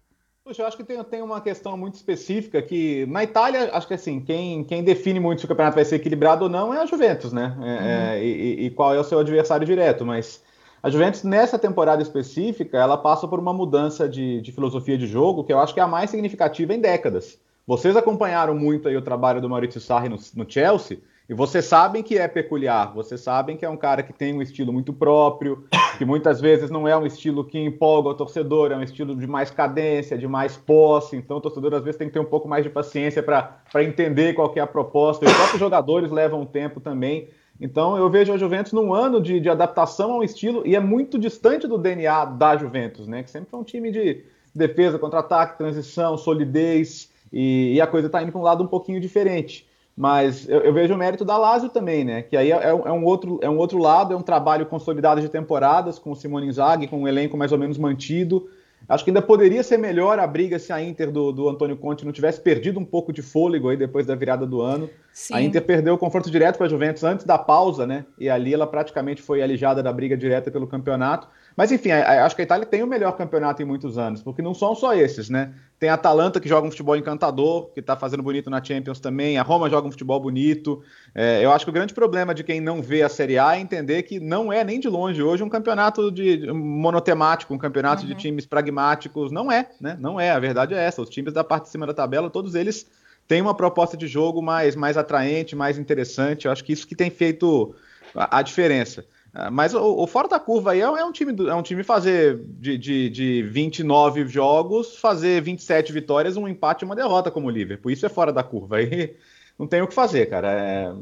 Puxa, 0.49 0.63
eu 0.63 0.67
acho 0.67 0.79
que 0.79 0.85
tem, 0.85 1.05
tem 1.05 1.21
uma 1.21 1.43
questão 1.43 1.77
muito 1.77 1.97
específica 1.97 2.63
que 2.63 3.05
na 3.05 3.23
Itália, 3.23 3.69
acho 3.71 3.87
que 3.87 3.93
assim, 3.93 4.19
quem, 4.19 4.65
quem 4.65 4.83
define 4.83 5.21
muito 5.21 5.41
se 5.41 5.45
o 5.45 5.49
campeonato 5.49 5.75
vai 5.75 5.85
ser 5.85 5.97
equilibrado 5.97 6.45
ou 6.45 6.51
não 6.51 6.73
é 6.73 6.81
a 6.81 6.87
Juventus, 6.87 7.35
né? 7.35 7.55
É, 7.61 7.61
uhum. 7.61 7.87
é, 7.87 8.25
e, 8.25 8.65
e, 8.65 8.71
qual 8.71 8.95
é 8.95 8.99
o 8.99 9.05
seu 9.05 9.19
adversário 9.19 9.67
direto. 9.67 10.07
Mas 10.07 10.43
a 10.83 10.89
Juventus, 10.89 11.23
nessa 11.23 11.59
temporada 11.59 12.03
específica, 12.03 12.79
ela 12.79 12.97
passa 12.97 13.29
por 13.29 13.39
uma 13.39 13.53
mudança 13.53 14.09
de, 14.09 14.41
de 14.41 14.51
filosofia 14.51 14.97
de 14.97 15.07
jogo 15.07 15.45
que 15.45 15.53
eu 15.53 15.59
acho 15.59 15.75
que 15.75 15.81
é 15.81 15.83
a 15.83 15.87
mais 15.87 16.09
significativa 16.09 16.73
em 16.73 16.81
décadas. 16.81 17.39
Vocês 17.67 17.95
acompanharam 17.95 18.55
muito 18.55 18.89
aí 18.89 18.97
o 18.97 19.03
trabalho 19.03 19.43
do 19.43 19.51
Maurizio 19.51 19.83
Sarri 19.83 20.09
no, 20.09 20.17
no 20.35 20.51
Chelsea. 20.51 20.99
E 21.29 21.35
vocês 21.35 21.67
sabem 21.67 22.03
que 22.03 22.17
é 22.17 22.27
peculiar, 22.27 22.95
vocês 22.95 23.21
sabem 23.21 23.55
que 23.55 23.63
é 23.63 23.69
um 23.69 23.77
cara 23.77 24.03
que 24.03 24.15
tem 24.15 24.33
um 24.33 24.41
estilo 24.41 24.73
muito 24.73 24.95
próprio, 24.95 25.67
que 25.99 26.05
muitas 26.05 26.41
vezes 26.41 26.71
não 26.71 26.89
é 26.89 26.97
um 26.97 27.05
estilo 27.05 27.45
que 27.45 27.59
empolga 27.59 28.09
o 28.09 28.15
torcedor, 28.15 28.73
é 28.73 28.77
um 28.77 28.83
estilo 28.83 29.15
de 29.15 29.27
mais 29.27 29.51
cadência, 29.51 30.17
de 30.17 30.27
mais 30.27 30.57
posse. 30.57 31.17
Então 31.17 31.37
o 31.37 31.41
torcedor 31.41 31.75
às 31.75 31.85
vezes 31.85 31.99
tem 31.99 32.09
que 32.09 32.15
ter 32.15 32.21
um 32.21 32.25
pouco 32.25 32.49
mais 32.49 32.65
de 32.65 32.71
paciência 32.71 33.23
para 33.23 33.85
entender 33.85 34.33
qual 34.33 34.51
é 34.57 34.61
a 34.61 34.67
proposta. 34.67 35.27
E 35.27 35.29
os 35.29 35.35
próprios 35.35 35.61
jogadores 35.61 36.11
levam 36.11 36.47
tempo 36.47 36.81
também. 36.81 37.29
Então 37.61 37.95
eu 37.99 38.09
vejo 38.09 38.33
a 38.33 38.39
Juventus 38.39 38.73
num 38.73 38.95
ano 38.95 39.21
de, 39.21 39.39
de 39.39 39.51
adaptação 39.51 40.13
ao 40.13 40.25
estilo 40.25 40.63
e 40.67 40.75
é 40.75 40.81
muito 40.81 41.19
distante 41.19 41.69
do 41.69 41.77
DNA 41.77 42.25
da 42.25 42.57
Juventus, 42.57 43.07
né? 43.07 43.23
Que 43.23 43.31
sempre 43.31 43.51
foi 43.51 43.61
um 43.61 43.65
time 43.65 43.91
de 43.91 44.25
defesa, 44.55 44.99
contra-ataque, 44.99 45.59
transição, 45.59 46.17
solidez, 46.17 47.13
e, 47.31 47.75
e 47.75 47.81
a 47.83 47.87
coisa 47.87 48.07
está 48.07 48.23
indo 48.23 48.33
para 48.33 48.41
um 48.41 48.45
lado 48.45 48.65
um 48.65 48.67
pouquinho 48.67 48.99
diferente. 48.99 49.68
Mas 49.99 50.49
eu, 50.49 50.61
eu, 50.61 50.73
vejo 50.73 50.95
o 50.95 50.97
mérito 50.97 51.25
da 51.25 51.37
Lazio 51.37 51.69
também, 51.71 52.05
né? 52.05 52.23
Que 52.23 52.37
aí 52.37 52.53
é, 52.53 52.69
é, 52.69 52.73
um 52.73 53.05
outro, 53.05 53.41
é 53.43 53.51
um 53.51 53.59
outro 53.59 53.79
lado, 53.79 54.15
é 54.15 54.17
um 54.17 54.23
trabalho 54.23 54.65
consolidado 54.65 55.21
de 55.21 55.29
temporadas, 55.29 55.99
com 55.99 56.13
o 56.13 56.15
Simone 56.15 56.47
Inzaghi, 56.47 56.87
com 56.87 57.03
um 57.03 57.09
elenco 57.09 57.37
mais 57.37 57.51
ou 57.51 57.59
menos 57.59 57.77
mantido. 57.77 58.49
Acho 58.89 59.03
que 59.03 59.11
ainda 59.11 59.21
poderia 59.21 59.61
ser 59.61 59.77
melhor 59.77 60.21
a 60.21 60.27
briga 60.27 60.57
se 60.57 60.73
a 60.73 60.81
Inter 60.81 61.11
do, 61.11 61.33
do 61.33 61.49
Antônio 61.49 61.77
Conte 61.77 62.05
não 62.05 62.13
tivesse 62.13 62.41
perdido 62.41 62.79
um 62.79 62.85
pouco 62.85 63.13
de 63.13 63.23
fôlego 63.23 63.71
aí 63.71 63.77
depois 63.77 64.07
da 64.07 64.15
virada 64.15 64.47
do 64.47 64.61
ano. 64.61 64.89
Sim. 65.13 65.35
A 65.35 65.43
Inter 65.43 65.63
perdeu 65.63 65.95
o 65.95 65.99
confronto 65.99 66.31
direto 66.31 66.59
com 66.59 66.65
a 66.65 66.69
Juventus 66.69 67.03
antes 67.03 67.27
da 67.27 67.37
pausa, 67.37 67.85
né? 67.85 68.05
E 68.21 68.31
ali 68.31 68.55
ela 68.55 68.69
praticamente 68.69 69.21
foi 69.21 69.43
alijada 69.43 69.83
da 69.83 69.93
briga 69.93 70.17
direta 70.17 70.49
pelo 70.49 70.69
campeonato. 70.69 71.27
Mas 71.59 71.73
enfim, 71.73 71.91
acho 71.91 72.37
que 72.37 72.43
a 72.43 72.45
Itália 72.45 72.65
tem 72.65 72.85
o 72.85 72.87
melhor 72.87 73.17
campeonato 73.17 73.61
em 73.61 73.65
muitos 73.65 73.99
anos, 73.99 74.23
porque 74.23 74.41
não 74.41 74.55
são 74.55 74.77
só 74.77 74.95
esses, 74.95 75.29
né? 75.29 75.53
Tem 75.77 75.89
a 75.89 75.95
Atalanta 75.95 76.39
que 76.39 76.49
joga 76.49 76.69
um 76.69 76.71
futebol 76.71 76.95
encantador, 76.95 77.73
que 77.75 77.81
está 77.81 77.97
fazendo 77.97 78.23
bonito 78.23 78.49
na 78.49 78.63
Champions 78.63 79.01
também. 79.01 79.39
A 79.39 79.43
Roma 79.43 79.69
joga 79.69 79.89
um 79.89 79.91
futebol 79.91 80.21
bonito. 80.21 80.81
É, 81.13 81.45
eu 81.45 81.51
acho 81.51 81.65
que 81.67 81.71
o 81.71 81.75
grande 81.75 81.93
problema 81.93 82.33
de 82.33 82.45
quem 82.45 82.61
não 82.61 82.81
vê 82.81 83.03
a 83.03 83.09
Série 83.09 83.41
A 83.41 83.57
é 83.57 83.59
entender 83.59 84.05
que 84.05 84.21
não 84.21 84.53
é 84.53 84.63
nem 84.63 84.79
de 84.79 84.89
longe 84.89 85.21
hoje 85.21 85.43
um 85.43 85.49
campeonato 85.49 86.13
de 86.13 86.47
monotemático, 86.53 87.53
um 87.53 87.59
campeonato 87.59 88.03
uhum. 88.03 88.09
de 88.09 88.15
times 88.15 88.47
pragmáticos. 88.47 89.33
Não 89.33 89.51
é, 89.51 89.69
né? 89.81 89.97
Não 89.99 90.21
é. 90.21 90.31
A 90.31 90.39
verdade 90.39 90.75
é 90.75 90.79
essa. 90.79 91.03
Os 91.03 91.11
times 91.11 91.33
da 91.33 91.43
parte 91.43 91.65
de 91.65 91.71
cima 91.71 91.89
da 91.89 91.93
tabela, 91.93 92.31
todos 92.31 92.55
eles 92.55 92.87
têm 93.27 93.43
uma 93.43 93.53
proposta 93.53 93.97
de 93.97 94.07
jogo 94.07 94.41
mais, 94.41 94.77
mais 94.77 94.97
atraente, 94.97 95.57
mais 95.57 95.77
interessante. 95.77 96.47
Eu 96.47 96.53
acho 96.53 96.63
que 96.63 96.73
isso 96.73 96.87
que 96.87 96.95
tem 96.95 97.11
feito 97.11 97.75
a, 98.15 98.39
a 98.39 98.43
diferença. 98.43 99.05
É, 99.35 99.51
mas 99.51 99.75
o, 99.75 100.03
o, 100.03 100.07
fora 100.07 100.29
da 100.29 100.41
curva 100.41 100.73
aí 100.73 100.81
é, 100.81 100.85
é, 100.85 101.05
um 101.05 101.13
time 101.13 101.35
é 101.49 101.55
um 101.55 101.63
time 101.63 101.83
fazer 101.83 102.39
de, 102.59 102.79
de, 102.79 103.11
de 103.11 103.43
29 103.43 104.27
jogos, 104.27 104.97
fazer 104.97 105.43
27 105.43 105.93
vitórias, 105.93 106.37
um 106.37 106.49
empate 106.49 106.85
e 106.85 106.87
uma 106.87 106.97
derrota 106.97 107.31
como 107.31 107.47
o 107.47 107.51
Liverpool. 107.51 107.91
Isso 107.91 108.07
é 108.07 108.09
fora 108.09 108.33
da 108.33 108.43
curva. 108.43 108.77
Aí 108.77 109.17
não 109.59 109.67
tem 109.67 109.83
o 109.83 109.89
que 109.89 109.95
fazer, 109.95 110.27
cara. 110.27 110.49
É, 110.53 110.93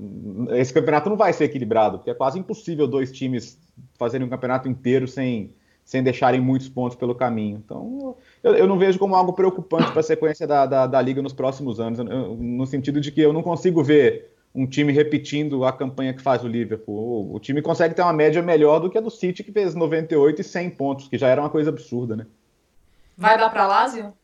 esse 0.61 0.73
campeonato 0.73 1.09
não 1.09 1.17
vai 1.17 1.33
ser 1.33 1.45
equilibrado, 1.45 1.99
porque 1.99 2.11
é 2.11 2.15
quase 2.15 2.39
impossível 2.39 2.87
dois 2.87 3.13
times 3.13 3.59
fazerem 3.99 4.27
um 4.27 4.31
campeonato 4.31 4.69
inteiro 4.69 5.07
sem, 5.07 5.53
sem 5.85 6.03
deixarem 6.03 6.41
muitos 6.41 6.69
pontos 6.69 6.97
pelo 6.97 7.15
caminho. 7.15 7.63
Então, 7.65 8.17
eu, 8.43 8.55
eu 8.55 8.67
não 8.67 8.79
vejo 8.79 8.99
como 8.99 9.15
algo 9.15 9.33
preocupante 9.33 9.93
para 9.93 10.01
a 10.01 10.05
sequência 10.05 10.47
da, 10.47 10.67
da, 10.67 10.87
da, 10.87 11.01
liga 11.01 11.23
nos 11.23 11.33
próximos 11.33 11.79
anos, 11.79 11.99
no 11.99 12.67
sentido 12.67 13.01
de 13.01 13.13
que 13.13 13.21
eu 13.21 13.33
não 13.33 13.43
consigo 13.43 13.85
ver 13.85 14.36
um 14.57 14.67
time 14.67 14.91
repetindo 14.91 15.67
a 15.67 15.73
campanha 15.73 16.15
que 16.15 16.23
faz 16.23 16.43
o 16.43 16.49
Liverpool. 16.49 17.31
O, 17.33 17.39
time 17.39 17.61
consegue 17.61 17.95
ter 17.95 18.01
uma 18.01 18.13
média 18.13 18.43
melhor 18.43 18.81
do 18.81 18.89
que 18.89 18.97
a 18.97 19.03
do 19.03 19.11
City, 19.11 19.45
que 19.45 19.53
fez 19.53 19.75
98 19.75 20.41
e 20.41 20.45
100 20.45 20.71
pontos, 20.71 21.09
que 21.09 21.19
já 21.19 21.29
era 21.29 21.43
uma 21.43 21.51
coisa 21.51 21.69
absurda, 21.69 22.17
né? 22.17 22.27
Vai 23.17 23.37
dar 23.37 23.51
para 23.51 23.67
Lazio? 23.67 24.15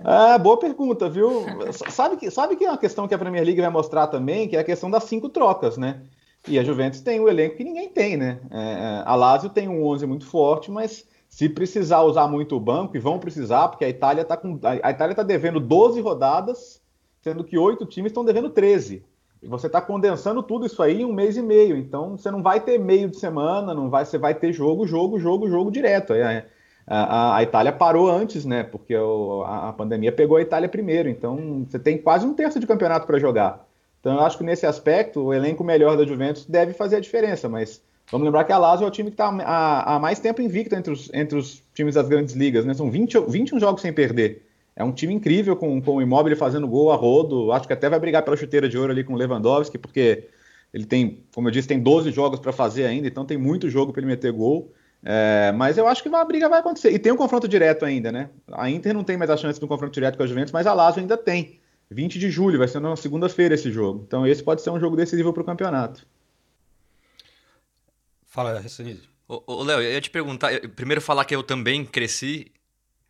Ah, 0.00 0.36
boa 0.38 0.58
pergunta, 0.58 1.08
viu? 1.08 1.44
Sabe 1.90 2.16
que, 2.16 2.30
sabe 2.30 2.56
que 2.56 2.64
é 2.64 2.70
uma 2.70 2.78
questão 2.78 3.06
que 3.06 3.14
a 3.14 3.18
Premier 3.18 3.44
League 3.44 3.60
vai 3.60 3.70
mostrar 3.70 4.08
também, 4.08 4.48
que 4.48 4.56
é 4.56 4.60
a 4.60 4.64
questão 4.64 4.90
das 4.90 5.04
cinco 5.04 5.28
trocas, 5.28 5.76
né? 5.76 6.02
E 6.48 6.58
a 6.58 6.64
Juventus 6.64 7.00
tem 7.00 7.20
o 7.20 7.24
um 7.24 7.28
elenco 7.28 7.56
que 7.56 7.64
ninguém 7.64 7.88
tem, 7.88 8.16
né? 8.16 8.40
É, 8.50 8.58
é 8.58 9.02
a 9.06 9.14
Lazio 9.14 9.50
tem 9.50 9.68
um 9.68 9.86
11 9.86 10.06
muito 10.06 10.26
forte, 10.26 10.70
mas 10.70 11.06
se 11.28 11.48
precisar 11.48 12.02
usar 12.02 12.26
muito 12.26 12.56
o 12.56 12.60
banco, 12.60 12.96
e 12.96 13.00
vão 13.00 13.18
precisar, 13.18 13.68
porque 13.68 13.84
a 13.84 13.88
Itália 13.88 14.22
está 14.22 14.36
com 14.36 14.58
a 14.62 14.90
Itália 14.90 15.14
tá 15.14 15.22
devendo 15.22 15.60
12 15.60 16.00
rodadas, 16.00 16.82
sendo 17.22 17.44
que 17.44 17.56
oito 17.56 17.86
times 17.86 18.10
estão 18.10 18.24
devendo 18.24 18.50
13. 18.50 19.04
E 19.44 19.46
você 19.46 19.66
está 19.66 19.78
condensando 19.78 20.42
tudo 20.42 20.64
isso 20.64 20.82
aí 20.82 21.02
em 21.02 21.04
um 21.04 21.12
mês 21.12 21.36
e 21.36 21.42
meio. 21.42 21.76
Então 21.76 22.16
você 22.16 22.30
não 22.30 22.42
vai 22.42 22.60
ter 22.60 22.78
meio 22.78 23.10
de 23.10 23.18
semana, 23.18 23.74
não 23.74 23.90
vai, 23.90 24.06
você 24.06 24.16
vai 24.16 24.34
ter 24.34 24.54
jogo, 24.54 24.86
jogo, 24.86 25.18
jogo, 25.18 25.46
jogo 25.50 25.70
direto. 25.70 26.14
A, 26.14 26.42
a, 26.86 27.36
a 27.36 27.42
Itália 27.42 27.70
parou 27.70 28.10
antes, 28.10 28.46
né? 28.46 28.62
Porque 28.62 28.96
o, 28.96 29.42
a, 29.42 29.68
a, 29.68 29.72
pandemia 29.74 30.10
pegou 30.10 30.38
a 30.38 30.40
Itália 30.40 30.66
primeiro. 30.66 31.10
Então 31.10 31.66
você 31.68 31.78
tem 31.78 31.98
quase 31.98 32.24
um 32.24 32.32
terço 32.32 32.58
de 32.58 32.66
campeonato 32.66 33.06
para 33.06 33.18
jogar. 33.18 33.66
Então 34.00 34.14
eu 34.14 34.20
acho 34.20 34.38
que 34.38 34.44
nesse 34.44 34.64
aspecto 34.64 35.20
o 35.20 35.34
elenco 35.34 35.62
melhor 35.62 35.94
da 35.94 36.06
Juventus 36.06 36.46
deve 36.46 36.72
fazer 36.72 36.96
a 36.96 37.00
diferença. 37.00 37.46
Mas 37.46 37.82
vamos 38.10 38.24
lembrar 38.24 38.44
que 38.44 38.52
a 38.52 38.56
Lazio 38.56 38.86
é 38.86 38.88
o 38.88 38.90
time 38.90 39.10
que 39.10 39.14
está 39.14 39.28
há, 39.28 39.96
há 39.96 39.98
mais 39.98 40.20
tempo 40.20 40.40
invicto 40.40 40.74
entre 40.74 40.90
os, 40.90 41.12
entre 41.12 41.36
os 41.36 41.62
times 41.74 41.96
das 41.96 42.08
grandes 42.08 42.34
ligas, 42.34 42.64
né? 42.64 42.72
São 42.72 42.90
20, 42.90 43.26
21 43.28 43.60
jogos 43.60 43.82
sem 43.82 43.92
perder. 43.92 44.42
É 44.76 44.82
um 44.82 44.92
time 44.92 45.14
incrível 45.14 45.54
com, 45.56 45.80
com 45.80 45.96
o 45.96 46.02
Immobile 46.02 46.34
fazendo 46.36 46.66
gol 46.66 46.90
a 46.90 46.96
rodo. 46.96 47.52
Acho 47.52 47.66
que 47.66 47.72
até 47.72 47.88
vai 47.88 48.00
brigar 48.00 48.22
pela 48.22 48.36
chuteira 48.36 48.68
de 48.68 48.76
ouro 48.76 48.92
ali 48.92 49.04
com 49.04 49.14
o 49.14 49.16
Lewandowski, 49.16 49.78
porque 49.78 50.28
ele 50.72 50.84
tem, 50.84 51.24
como 51.32 51.48
eu 51.48 51.52
disse, 51.52 51.68
tem 51.68 51.80
12 51.80 52.10
jogos 52.10 52.40
para 52.40 52.52
fazer 52.52 52.84
ainda, 52.84 53.06
então 53.06 53.24
tem 53.24 53.38
muito 53.38 53.70
jogo 53.70 53.92
para 53.92 54.00
ele 54.00 54.08
meter 54.08 54.32
gol. 54.32 54.72
É, 55.04 55.52
mas 55.52 55.78
eu 55.78 55.86
acho 55.86 56.02
que 56.02 56.08
a 56.08 56.24
briga 56.24 56.48
vai 56.48 56.60
acontecer. 56.60 56.90
E 56.90 56.98
tem 56.98 57.12
um 57.12 57.16
confronto 57.16 57.46
direto 57.46 57.84
ainda, 57.84 58.10
né? 58.10 58.30
A 58.50 58.68
Inter 58.68 58.94
não 58.94 59.04
tem 59.04 59.16
mais 59.16 59.30
a 59.30 59.36
chance 59.36 59.58
de 59.58 59.64
um 59.64 59.68
confronto 59.68 59.92
direto 59.92 60.16
com 60.16 60.22
a 60.22 60.26
Juventus, 60.26 60.50
mas 60.50 60.66
a 60.66 60.72
Lazio 60.72 61.00
ainda 61.00 61.16
tem. 61.16 61.60
20 61.90 62.18
de 62.18 62.30
julho, 62.30 62.58
vai 62.58 62.66
ser 62.66 62.80
na 62.80 62.96
segunda-feira 62.96 63.54
esse 63.54 63.70
jogo. 63.70 64.02
Então 64.06 64.26
esse 64.26 64.42
pode 64.42 64.62
ser 64.62 64.70
um 64.70 64.80
jogo 64.80 64.96
decisivo 64.96 65.32
para 65.32 65.42
o 65.42 65.46
campeonato. 65.46 66.06
Fala, 68.26 68.58
Ressanise. 68.58 69.02
Ô, 69.28 69.62
Léo, 69.62 69.80
eu 69.80 69.92
ia 69.92 70.00
te 70.00 70.10
perguntar, 70.10 70.50
primeiro 70.74 71.00
falar 71.00 71.24
que 71.24 71.34
eu 71.34 71.42
também 71.42 71.84
cresci 71.84 72.50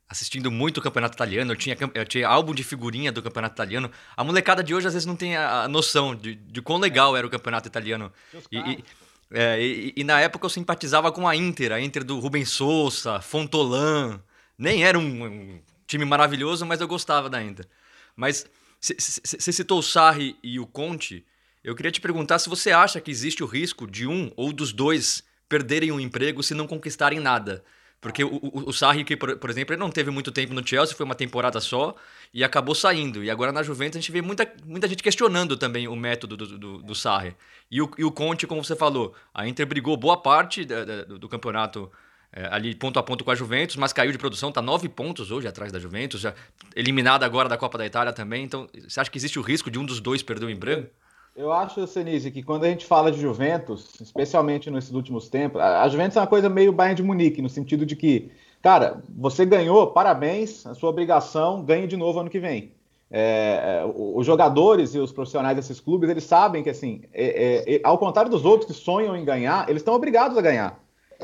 assistindo 0.09 0.51
muito 0.51 0.79
o 0.79 0.83
campeonato 0.83 1.15
italiano, 1.15 1.53
eu 1.53 1.57
tinha, 1.57 1.77
eu 1.95 2.05
tinha 2.05 2.29
álbum 2.29 2.55
de 2.55 2.63
figurinha 2.63 3.11
do 3.11 3.23
campeonato 3.23 3.55
italiano. 3.55 3.91
A 4.17 4.23
molecada 4.23 4.63
de 4.63 4.75
hoje 4.75 4.87
às 4.87 4.93
vezes 4.93 5.07
não 5.07 5.17
tem 5.17 5.37
a, 5.37 5.67
noção 5.69 6.15
de, 6.15 6.35
de 6.35 6.63
quão 6.63 6.79
legal 6.79 7.17
era 7.17 7.27
o 7.27 7.31
campeonato 7.31 7.67
italiano. 7.67 8.13
E, 8.51 8.59
e, 8.59 8.85
é, 9.31 9.61
e, 9.61 9.93
e, 9.97 10.05
na 10.05 10.21
época 10.21 10.45
eu 10.47 10.51
simpatizava 10.51 11.11
com 11.11 11.27
a 11.27 11.35
Inter, 11.35 11.73
a 11.73 11.81
Inter 11.81 12.05
do 12.05 12.19
Rubens 12.19 12.51
Sousa, 12.51 13.21
Fontolan. 13.21 14.23
Nem 14.57 14.85
era 14.85 14.99
um, 14.99 15.25
um 15.25 15.63
time 15.87 16.05
maravilhoso, 16.05 16.65
mas 16.65 16.81
eu 16.81 16.87
gostava 16.87 17.29
da 17.29 17.43
Inter. 17.43 17.67
Mas 18.15 18.47
você 18.81 19.53
citou 19.53 19.79
o 19.79 19.83
Sarri 19.83 20.37
e 20.43 20.61
o 20.61 20.67
Conte. 20.67 21.25
Eu 21.63 21.75
queria 21.75 21.91
te 21.91 22.01
perguntar 22.01 22.39
se 22.39 22.49
você 22.49 22.71
acha 22.71 23.01
que 23.01 23.11
existe 23.11 23.43
o 23.43 23.47
risco 23.47 23.87
de 23.87 24.07
um 24.07 24.31
ou 24.37 24.53
dos 24.53 24.73
dois 24.73 25.25
perderem 25.49 25.91
um 25.91 25.99
emprego 25.99 26.43
se 26.43 26.55
não 26.55 26.67
conquistarem 26.67 27.19
nada. 27.19 27.65
Porque 28.05 28.23
o, 28.23 28.35
o, 28.35 28.69
o 28.69 28.73
Sarri, 28.75 29.03
que, 29.03 29.17
por, 29.17 29.35
por, 29.39 29.49
exemplo, 29.49 29.73
ele 29.75 29.81
não 29.81 29.89
teve 29.89 30.11
muito 30.11 30.31
tempo 30.31 30.53
no 30.53 30.65
Chelsea, 30.65 30.95
foi 30.95 31.07
uma 31.07 31.15
temporada 31.15 31.59
só 31.59 31.97
e 32.35 32.45
acabou 32.45 32.75
saindo. 32.75 33.25
E 33.25 33.31
agora 33.31 33.51
na 33.51 33.63
Juventus 33.63 33.97
a 33.97 34.01
gente 34.03 34.13
vê 34.13 34.21
muita, 34.21 34.47
muita 34.67 34.87
gente 34.87 35.03
questionando 35.03 35.57
também 35.57 35.89
o 35.89 35.97
método 35.97 36.37
do, 36.37 36.59
do, 36.59 36.83
do 36.83 36.95
Sarri. 36.95 37.35
E 37.71 37.81
o, 37.81 37.91
e 37.97 38.05
o 38.05 38.13
Conte, 38.13 38.47
como 38.47 38.63
você 38.63 38.77
falou, 38.77 39.15
a 39.33 39.49
Inter 39.49 39.67
brigou 39.67 39.97
boa 39.97 40.19
parte 40.19 40.67
da, 40.67 40.85
da, 40.85 41.05
do, 41.05 41.27
campeonato 41.31 41.91
é, 42.31 42.47
ali 42.53 42.75
ponto 42.75 42.99
a 42.99 43.03
ponto 43.03 43.25
com 43.25 43.31
a 43.31 43.35
Juventus, 43.35 43.77
mas 43.77 43.91
caiu 43.91 44.13
de 44.13 44.19
produção, 44.19 44.51
está 44.51 44.61
nove 44.61 44.87
pontos 44.87 45.31
hoje 45.31 45.49
atrás 45.49 45.73
da 45.73 45.79
Juventus, 45.79 46.21
já 46.21 46.35
eliminada 46.77 47.25
agora 47.25 47.49
da 47.49 47.57
Copa 47.57 47.79
da 47.79 47.87
Itália 47.87 48.13
também. 48.13 48.45
Então, 48.45 48.69
você 48.87 49.01
acha 49.01 49.11
que 49.11 49.17
existe 49.17 49.39
o 49.39 49.43
risco 49.43 49.71
de 49.71 49.79
um 49.79 49.87
dos 49.87 49.99
dois 49.99 50.23
perder 50.23 50.45
o 50.45 50.51
emprego? 50.51 50.87
Eu 51.37 51.53
acho, 51.53 51.87
Senise, 51.87 52.31
que 52.31 52.43
quando 52.43 52.65
a 52.65 52.69
gente 52.69 52.87
fala 52.87 53.11
de 53.11 53.21
Juventus, 53.21 53.95
especialmente 54.01 54.71
nesses 54.71 54.93
últimos 54.93 55.29
tempos, 55.29 55.61
a 55.61 55.89
Juventus 55.89 56.17
é 56.17 56.21
uma 56.21 56.27
coisa 56.27 56.49
meio 56.49 56.73
Bayern 56.73 56.97
de 56.97 57.03
Munique, 57.03 57.43
no 57.43 57.49
sentido 57.49 57.85
de 57.85 57.97
que 57.97 58.31
cara, 58.65 59.03
você 59.15 59.45
ganhou, 59.45 59.89
parabéns, 59.89 60.67
a 60.67 60.75
sua 60.75 60.89
obrigação, 60.89 61.63
ganhe 61.63 61.87
de 61.87 61.99
novo 61.99 62.19
ano 62.19 62.31
que 62.31 62.41
vem. 62.41 62.73
É, 63.11 63.83
é 63.83 63.93
os 63.95 64.25
jogadores 64.25 64.95
e 64.95 64.99
os 64.99 65.13
profissionais 65.13 65.55
desses 65.55 65.79
clubes, 65.81 66.09
eles 66.09 66.25
sabem 66.25 66.63
que, 66.63 66.71
assim, 66.71 67.03
é, 67.13 67.75
é, 67.75 67.77
é 67.77 67.81
ao 67.85 67.99
contrário 67.99 68.31
dos 68.31 68.47
outros 68.47 68.71
que 68.71 68.83
sonham 68.83 69.15
em 69.15 69.23
ganhar, 69.23 69.69
eles 69.69 69.83
estão 69.83 69.95
obrigados 69.95 70.39
a 70.39 70.41
ganhar. 70.41 70.81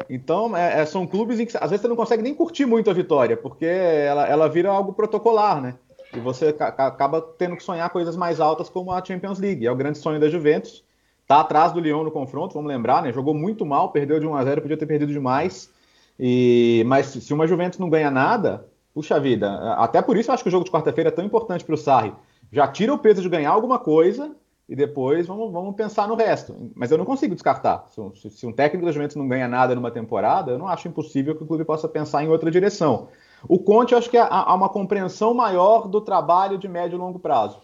Então, 0.09 0.55
é, 0.55 0.85
são 0.85 1.07
clubes 1.07 1.40
em 1.40 1.47
que, 1.47 1.57
às 1.57 1.71
vezes, 1.71 1.81
você 1.81 1.88
não 1.88 1.97
consegue 1.97 2.23
nem 2.23 2.35
curtir 2.35 2.67
muito 2.67 2.90
a 2.90 2.93
vitória, 2.93 3.38
porque 3.38 3.64
ela, 3.64 4.29
ela 4.29 4.47
vira 4.47 4.69
algo 4.69 4.93
protocolar, 4.93 5.62
né? 5.62 5.76
E 6.14 6.19
você 6.19 6.55
acaba 6.59 7.21
tendo 7.21 7.57
que 7.57 7.62
sonhar 7.62 7.88
coisas 7.90 8.17
mais 8.17 8.40
altas 8.40 8.69
como 8.69 8.93
a 8.93 9.05
Champions 9.05 9.38
League. 9.38 9.67
É 9.67 9.71
o 9.71 9.76
grande 9.76 9.99
sonho 9.99 10.19
da 10.19 10.29
Juventus. 10.29 10.85
Tá 11.26 11.40
atrás 11.40 11.73
do 11.73 11.79
Lyon 11.79 12.02
no 12.02 12.11
confronto, 12.11 12.55
vamos 12.55 12.69
lembrar, 12.69 13.02
né? 13.02 13.12
Jogou 13.12 13.33
muito 13.33 13.64
mal, 13.64 13.93
perdeu 13.93 14.19
de 14.19 14.26
1 14.26 14.35
a 14.35 14.45
0, 14.45 14.62
podia 14.62 14.76
ter 14.76 14.87
perdido 14.87 15.12
demais. 15.12 15.71
E 16.19 16.83
mas 16.87 17.07
se 17.07 17.33
uma 17.33 17.47
Juventus 17.47 17.79
não 17.79 17.88
ganha 17.88 18.11
nada, 18.11 18.67
puxa 18.93 19.21
vida. 19.21 19.75
Até 19.75 20.02
por 20.02 20.17
isso 20.17 20.31
eu 20.31 20.35
acho 20.35 20.43
que 20.43 20.49
o 20.49 20.50
jogo 20.50 20.64
de 20.64 20.71
quarta-feira 20.71 21.09
é 21.09 21.12
tão 21.12 21.25
importante 21.25 21.64
para 21.64 21.75
o 21.75 21.79
Sarri. 21.79 22.12
Já 22.50 22.67
tira 22.67 22.93
o 22.93 22.99
peso 22.99 23.23
de 23.23 23.29
ganhar 23.29 23.50
alguma 23.50 23.79
coisa 23.79 24.35
e 24.69 24.75
depois 24.75 25.26
vamos, 25.26 25.52
vamos 25.52 25.75
pensar 25.76 26.09
no 26.09 26.17
resto. 26.17 26.73
Mas 26.75 26.90
eu 26.90 26.99
não 26.99 27.05
consigo 27.05 27.35
descartar. 27.35 27.87
Se, 28.14 28.31
se 28.31 28.47
um 28.47 28.52
técnico 28.52 28.85
da 28.85 28.93
Juventus 28.93 29.17
não 29.17 29.29
ganha 29.29 29.47
nada 29.47 29.75
numa 29.75 29.90
temporada, 29.90 30.50
eu 30.50 30.59
não 30.59 30.67
acho 30.67 30.88
impossível 30.88 31.37
que 31.37 31.45
o 31.45 31.47
clube 31.47 31.64
possa 31.64 31.88
pensar 31.88 32.25
em 32.25 32.29
outra 32.29 32.50
direção. 32.50 33.09
O 33.49 33.59
Conte, 33.59 33.93
eu 33.93 33.99
acho 33.99 34.11
que 34.11 34.19
há 34.19 34.55
uma 34.55 34.69
compreensão 34.69 35.33
maior 35.35 35.89
do 35.89 36.01
trabalho 36.01 36.59
de 36.59 36.69
médio 36.69 36.97
e 36.97 36.99
longo 36.99 37.19
prazo. 37.19 37.61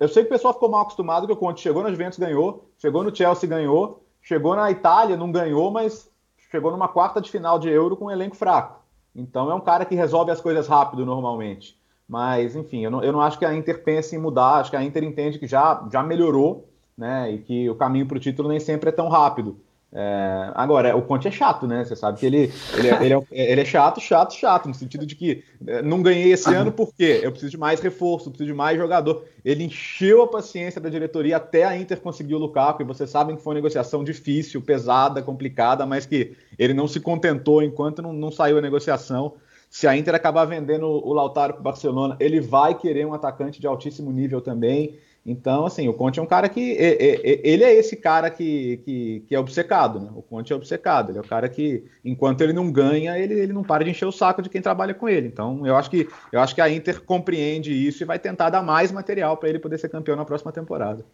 Eu 0.00 0.08
sei 0.08 0.22
que 0.22 0.28
o 0.28 0.32
pessoal 0.32 0.54
ficou 0.54 0.68
mal 0.68 0.82
acostumado 0.82 1.26
que 1.26 1.32
o 1.32 1.36
Conte 1.36 1.60
chegou 1.60 1.82
na 1.82 1.90
Juventus, 1.90 2.18
ganhou, 2.18 2.68
chegou 2.78 3.02
no 3.02 3.14
Chelsea, 3.14 3.48
ganhou, 3.48 4.02
chegou 4.22 4.56
na 4.56 4.70
Itália, 4.70 5.16
não 5.16 5.30
ganhou, 5.30 5.70
mas 5.70 6.10
chegou 6.50 6.70
numa 6.70 6.88
quarta 6.88 7.20
de 7.20 7.30
final 7.30 7.58
de 7.58 7.68
Euro 7.68 7.96
com 7.96 8.06
um 8.06 8.10
elenco 8.10 8.36
fraco. 8.36 8.82
Então 9.14 9.50
é 9.50 9.54
um 9.54 9.60
cara 9.60 9.84
que 9.84 9.94
resolve 9.94 10.30
as 10.30 10.40
coisas 10.40 10.66
rápido 10.66 11.04
normalmente. 11.04 11.78
Mas, 12.08 12.56
enfim, 12.56 12.84
eu 12.84 12.90
não, 12.90 13.04
eu 13.04 13.12
não 13.12 13.20
acho 13.20 13.38
que 13.38 13.44
a 13.44 13.54
Inter 13.54 13.84
pense 13.84 14.16
em 14.16 14.18
mudar, 14.18 14.60
acho 14.60 14.70
que 14.70 14.76
a 14.76 14.82
Inter 14.82 15.04
entende 15.04 15.38
que 15.38 15.46
já, 15.46 15.86
já 15.92 16.02
melhorou, 16.02 16.66
né? 16.96 17.30
E 17.30 17.38
que 17.38 17.68
o 17.68 17.74
caminho 17.74 18.06
para 18.06 18.16
o 18.16 18.20
título 18.20 18.48
nem 18.48 18.58
sempre 18.58 18.88
é 18.88 18.92
tão 18.92 19.08
rápido. 19.08 19.60
É, 19.90 20.52
agora, 20.54 20.94
o 20.94 21.00
Conte 21.00 21.28
é 21.28 21.30
chato, 21.30 21.66
né? 21.66 21.82
Você 21.82 21.96
sabe 21.96 22.18
que 22.18 22.26
ele, 22.26 22.52
ele, 22.76 22.88
é, 22.88 23.04
ele, 23.04 23.14
é, 23.14 23.52
ele, 23.52 23.60
é, 23.62 23.64
chato, 23.64 24.00
chato, 24.00 24.34
chato, 24.34 24.68
no 24.68 24.74
sentido 24.74 25.06
de 25.06 25.16
que 25.16 25.42
é, 25.66 25.80
não 25.80 26.02
ganhei 26.02 26.30
esse 26.32 26.52
ano 26.54 26.70
porque 26.70 27.20
eu 27.22 27.30
preciso 27.30 27.50
de 27.50 27.56
mais 27.56 27.80
reforço, 27.80 28.28
preciso 28.28 28.50
de 28.50 28.54
mais 28.54 28.76
jogador. 28.76 29.24
Ele 29.42 29.64
encheu 29.64 30.22
a 30.22 30.28
paciência 30.28 30.78
da 30.78 30.90
diretoria 30.90 31.38
até 31.38 31.64
a 31.64 31.74
Inter 31.74 32.00
conseguir 32.00 32.34
o 32.34 32.38
Lukaku, 32.38 32.82
e 32.82 32.84
vocês 32.84 33.08
sabem 33.08 33.36
que 33.36 33.42
foi 33.42 33.52
uma 33.52 33.60
negociação 33.60 34.04
difícil, 34.04 34.60
pesada, 34.60 35.22
complicada, 35.22 35.86
mas 35.86 36.04
que 36.04 36.36
ele 36.58 36.74
não 36.74 36.86
se 36.86 37.00
contentou 37.00 37.62
enquanto 37.62 38.02
não, 38.02 38.12
não 38.12 38.30
saiu 38.30 38.58
a 38.58 38.60
negociação. 38.60 39.36
Se 39.70 39.86
a 39.86 39.96
Inter 39.96 40.14
acabar 40.14 40.44
vendendo 40.44 40.86
o 40.86 41.12
Lautaro 41.12 41.54
para 41.54 41.60
o 41.60 41.64
Barcelona, 41.64 42.16
ele 42.20 42.40
vai 42.40 42.74
querer 42.74 43.06
um 43.06 43.14
atacante 43.14 43.60
de 43.60 43.66
altíssimo 43.66 44.10
nível 44.10 44.40
também. 44.40 44.98
Então, 45.30 45.66
assim, 45.66 45.86
o 45.88 45.92
Conte 45.92 46.18
é 46.18 46.22
um 46.22 46.26
cara 46.26 46.48
que. 46.48 46.60
Ele 46.60 47.62
é 47.62 47.74
esse 47.74 47.94
cara 47.96 48.30
que, 48.30 48.78
que, 48.78 49.24
que, 49.28 49.34
é 49.34 49.38
obcecado, 49.38 50.00
né? 50.00 50.10
O 50.16 50.22
Conte 50.22 50.54
é 50.54 50.56
obcecado. 50.56 51.10
Ele 51.10 51.18
é 51.18 51.20
o 51.20 51.26
cara 51.26 51.50
que, 51.50 51.84
enquanto 52.02 52.40
ele 52.40 52.54
não 52.54 52.72
ganha, 52.72 53.18
ele, 53.18 53.34
ele 53.34 53.52
não 53.52 53.62
para 53.62 53.84
de 53.84 53.90
encher 53.90 54.06
o 54.06 54.12
saco 54.12 54.40
de 54.40 54.48
quem 54.48 54.62
trabalha 54.62 54.94
com 54.94 55.06
ele. 55.06 55.28
Então, 55.28 55.66
eu 55.66 55.76
acho 55.76 55.90
que, 55.90 56.08
eu 56.32 56.40
acho 56.40 56.54
que 56.54 56.62
a 56.62 56.70
Inter 56.70 57.02
compreende 57.02 57.70
isso 57.72 58.02
e 58.02 58.06
vai 58.06 58.18
tentar 58.18 58.48
dar 58.48 58.62
mais 58.62 58.90
material 58.90 59.36
para 59.36 59.50
ele 59.50 59.58
poder 59.58 59.76
ser 59.78 59.90
campeão 59.90 60.16
na 60.16 60.24
próxima 60.24 60.50
temporada. 60.50 61.04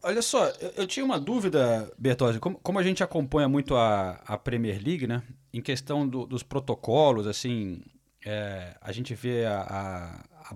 Olha 0.00 0.22
só, 0.22 0.46
eu, 0.60 0.72
eu 0.76 0.86
tinha 0.86 1.04
uma 1.04 1.18
dúvida, 1.18 1.90
Bertozzi. 1.98 2.38
Como, 2.38 2.56
como, 2.62 2.78
a 2.78 2.84
gente 2.84 3.02
acompanha 3.02 3.48
muito 3.48 3.74
a, 3.74 4.20
a 4.24 4.38
Premier 4.38 4.80
League, 4.80 5.08
né? 5.08 5.24
Em 5.52 5.60
questão 5.60 6.06
do, 6.06 6.24
dos 6.24 6.44
protocolos, 6.44 7.26
assim, 7.26 7.82
é, 8.24 8.76
a 8.80 8.92
gente 8.92 9.12
vê 9.12 9.44
a, 9.44 9.60
a, 9.60 10.50
a 10.50 10.54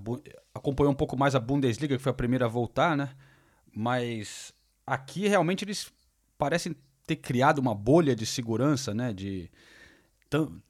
acompanhou 0.54 0.92
um 0.92 0.96
pouco 0.96 1.16
mais 1.16 1.34
a 1.34 1.40
Bundesliga, 1.40 1.96
que 1.96 2.02
foi 2.02 2.10
a 2.10 2.14
primeira 2.14 2.46
a 2.46 2.48
voltar, 2.48 2.96
né? 2.96 3.10
Mas 3.74 4.54
aqui 4.86 5.26
realmente 5.26 5.64
eles 5.64 5.92
parecem 6.38 6.76
ter 7.06 7.16
criado 7.16 7.58
uma 7.58 7.74
bolha 7.74 8.14
de 8.14 8.24
segurança, 8.24 8.94
né? 8.94 9.12
De 9.12 9.50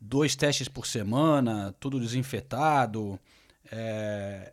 dois 0.01 0.35
testes 0.35 0.69
por 0.69 0.87
semana, 0.87 1.75
tudo 1.79 2.01
desinfetado. 2.01 3.19
É... 3.71 4.53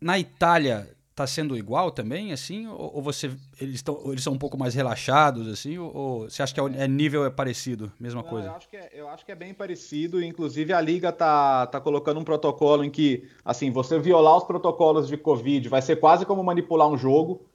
Na 0.00 0.18
Itália 0.18 0.96
está 1.12 1.26
sendo 1.26 1.56
igual 1.56 1.90
também, 1.90 2.32
assim? 2.32 2.66
Ou, 2.66 2.96
ou 2.96 3.02
você 3.02 3.30
eles 3.60 3.76
estão 3.76 4.00
eles 4.06 4.24
são 4.24 4.32
um 4.32 4.38
pouco 4.38 4.58
mais 4.58 4.74
relaxados, 4.74 5.46
assim? 5.46 5.78
Ou, 5.78 5.94
ou 5.94 6.20
você 6.30 6.42
acha 6.42 6.54
que 6.54 6.60
é, 6.60 6.64
é 6.84 6.88
nível 6.88 7.24
é 7.24 7.30
parecido, 7.30 7.92
mesma 8.00 8.22
Não, 8.22 8.28
coisa? 8.28 8.48
Eu 8.48 8.54
acho, 8.54 8.68
que 8.68 8.76
é, 8.76 8.90
eu 8.92 9.08
acho 9.08 9.24
que 9.24 9.32
é 9.32 9.34
bem 9.34 9.54
parecido. 9.54 10.22
Inclusive 10.22 10.72
a 10.72 10.80
liga 10.80 11.12
tá 11.12 11.66
tá 11.66 11.80
colocando 11.80 12.18
um 12.18 12.24
protocolo 12.24 12.82
em 12.82 12.90
que, 12.90 13.28
assim, 13.44 13.70
você 13.70 13.98
violar 13.98 14.36
os 14.38 14.44
protocolos 14.44 15.06
de 15.06 15.16
Covid 15.16 15.68
vai 15.68 15.82
ser 15.82 15.96
quase 15.96 16.24
como 16.26 16.42
manipular 16.42 16.88
um 16.88 16.96
jogo. 16.96 17.46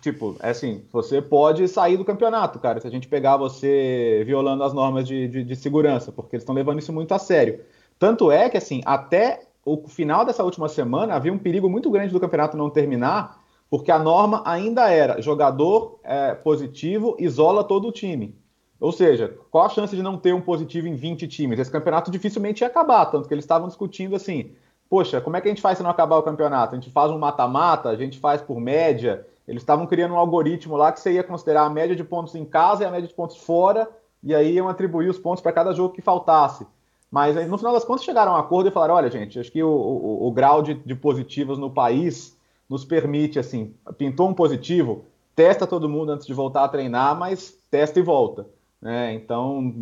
Tipo, 0.00 0.36
é 0.40 0.50
assim, 0.50 0.84
você 0.90 1.20
pode 1.22 1.68
sair 1.68 1.96
do 1.96 2.04
campeonato, 2.04 2.58
cara, 2.58 2.80
se 2.80 2.86
a 2.86 2.90
gente 2.90 3.06
pegar 3.06 3.36
você 3.36 4.22
violando 4.26 4.64
as 4.64 4.72
normas 4.72 5.06
de, 5.06 5.28
de, 5.28 5.44
de 5.44 5.56
segurança, 5.56 6.10
porque 6.10 6.36
eles 6.36 6.42
estão 6.42 6.54
levando 6.54 6.78
isso 6.78 6.92
muito 6.92 7.12
a 7.12 7.18
sério. 7.18 7.60
Tanto 7.98 8.32
é 8.32 8.48
que, 8.50 8.56
assim, 8.56 8.80
até 8.84 9.46
o 9.64 9.88
final 9.88 10.24
dessa 10.24 10.44
última 10.44 10.68
semana 10.68 11.14
havia 11.14 11.32
um 11.32 11.38
perigo 11.38 11.68
muito 11.68 11.90
grande 11.90 12.12
do 12.12 12.20
campeonato 12.20 12.56
não 12.56 12.68
terminar, 12.68 13.42
porque 13.70 13.90
a 13.90 13.98
norma 13.98 14.42
ainda 14.44 14.90
era 14.90 15.20
jogador 15.20 15.98
é, 16.04 16.34
positivo 16.34 17.16
isola 17.18 17.64
todo 17.64 17.88
o 17.88 17.92
time. 17.92 18.36
Ou 18.78 18.92
seja, 18.92 19.36
qual 19.50 19.64
a 19.64 19.68
chance 19.68 19.96
de 19.96 20.02
não 20.02 20.18
ter 20.18 20.34
um 20.34 20.40
positivo 20.40 20.86
em 20.86 20.94
20 20.94 21.26
times? 21.26 21.58
Esse 21.58 21.70
campeonato 21.70 22.10
dificilmente 22.10 22.62
ia 22.62 22.66
acabar, 22.66 23.06
tanto 23.06 23.26
que 23.26 23.32
eles 23.32 23.44
estavam 23.44 23.66
discutindo 23.68 24.14
assim: 24.14 24.52
poxa, 24.90 25.20
como 25.20 25.36
é 25.36 25.40
que 25.40 25.48
a 25.48 25.50
gente 25.50 25.62
faz 25.62 25.78
se 25.78 25.82
não 25.82 25.90
acabar 25.90 26.18
o 26.18 26.22
campeonato? 26.22 26.74
A 26.74 26.78
gente 26.78 26.90
faz 26.90 27.10
um 27.10 27.18
mata-mata, 27.18 27.88
a 27.88 27.96
gente 27.96 28.18
faz 28.18 28.42
por 28.42 28.60
média. 28.60 29.26
Eles 29.46 29.62
estavam 29.62 29.86
criando 29.86 30.14
um 30.14 30.18
algoritmo 30.18 30.76
lá 30.76 30.92
que 30.92 31.00
você 31.00 31.12
ia 31.12 31.24
considerar 31.24 31.64
a 31.64 31.70
média 31.70 31.94
de 31.94 32.04
pontos 32.04 32.34
em 32.34 32.44
casa 32.44 32.82
e 32.82 32.86
a 32.86 32.90
média 32.90 33.08
de 33.08 33.14
pontos 33.14 33.36
fora, 33.36 33.88
e 34.22 34.34
aí 34.34 34.54
iam 34.54 34.68
atribuir 34.68 35.08
os 35.08 35.18
pontos 35.18 35.42
para 35.42 35.52
cada 35.52 35.72
jogo 35.72 35.94
que 35.94 36.00
faltasse. 36.00 36.66
Mas 37.14 37.36
no 37.48 37.56
final 37.56 37.72
das 37.72 37.84
contas 37.84 38.04
chegaram 38.04 38.32
a 38.32 38.34
um 38.34 38.40
acordo 38.40 38.68
e 38.68 38.72
falaram: 38.72 38.96
olha, 38.96 39.08
gente, 39.08 39.38
acho 39.38 39.52
que 39.52 39.62
o, 39.62 39.68
o, 39.68 40.26
o 40.26 40.32
grau 40.32 40.60
de, 40.60 40.74
de, 40.74 40.96
positivos 40.96 41.56
no 41.56 41.70
país 41.70 42.36
nos 42.68 42.84
permite, 42.84 43.38
assim, 43.38 43.72
pintou 43.96 44.28
um 44.28 44.34
positivo, 44.34 45.04
testa 45.32 45.64
todo 45.64 45.88
mundo 45.88 46.10
antes 46.10 46.26
de 46.26 46.34
voltar 46.34 46.64
a 46.64 46.68
treinar, 46.68 47.16
mas 47.16 47.56
testa 47.70 48.00
e 48.00 48.02
volta. 48.02 48.48
Né? 48.82 49.14
Então, 49.14 49.72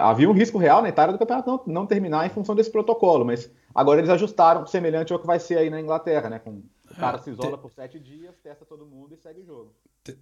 havia 0.00 0.28
um 0.28 0.32
risco 0.32 0.58
real 0.58 0.82
na 0.82 0.88
Itália 0.88 1.12
do 1.12 1.18
campeonato 1.18 1.48
não, 1.48 1.62
não, 1.64 1.86
terminar 1.86 2.26
em 2.26 2.30
função 2.30 2.56
desse 2.56 2.72
protocolo, 2.72 3.24
mas 3.24 3.48
agora 3.72 4.00
eles 4.00 4.10
ajustaram 4.10 4.66
semelhante 4.66 5.12
ao 5.12 5.20
que 5.20 5.26
vai 5.28 5.38
ser 5.38 5.58
aí 5.58 5.70
na 5.70 5.80
Inglaterra, 5.80 6.28
né? 6.28 6.40
Com 6.40 6.60
o 6.90 6.94
cara 6.98 7.18
se 7.18 7.30
isola 7.30 7.56
por 7.56 7.70
sete 7.70 8.00
dias, 8.00 8.34
testa 8.42 8.64
todo 8.64 8.84
mundo 8.84 9.14
e 9.14 9.16
segue 9.16 9.42
o 9.42 9.46
jogo. 9.46 9.72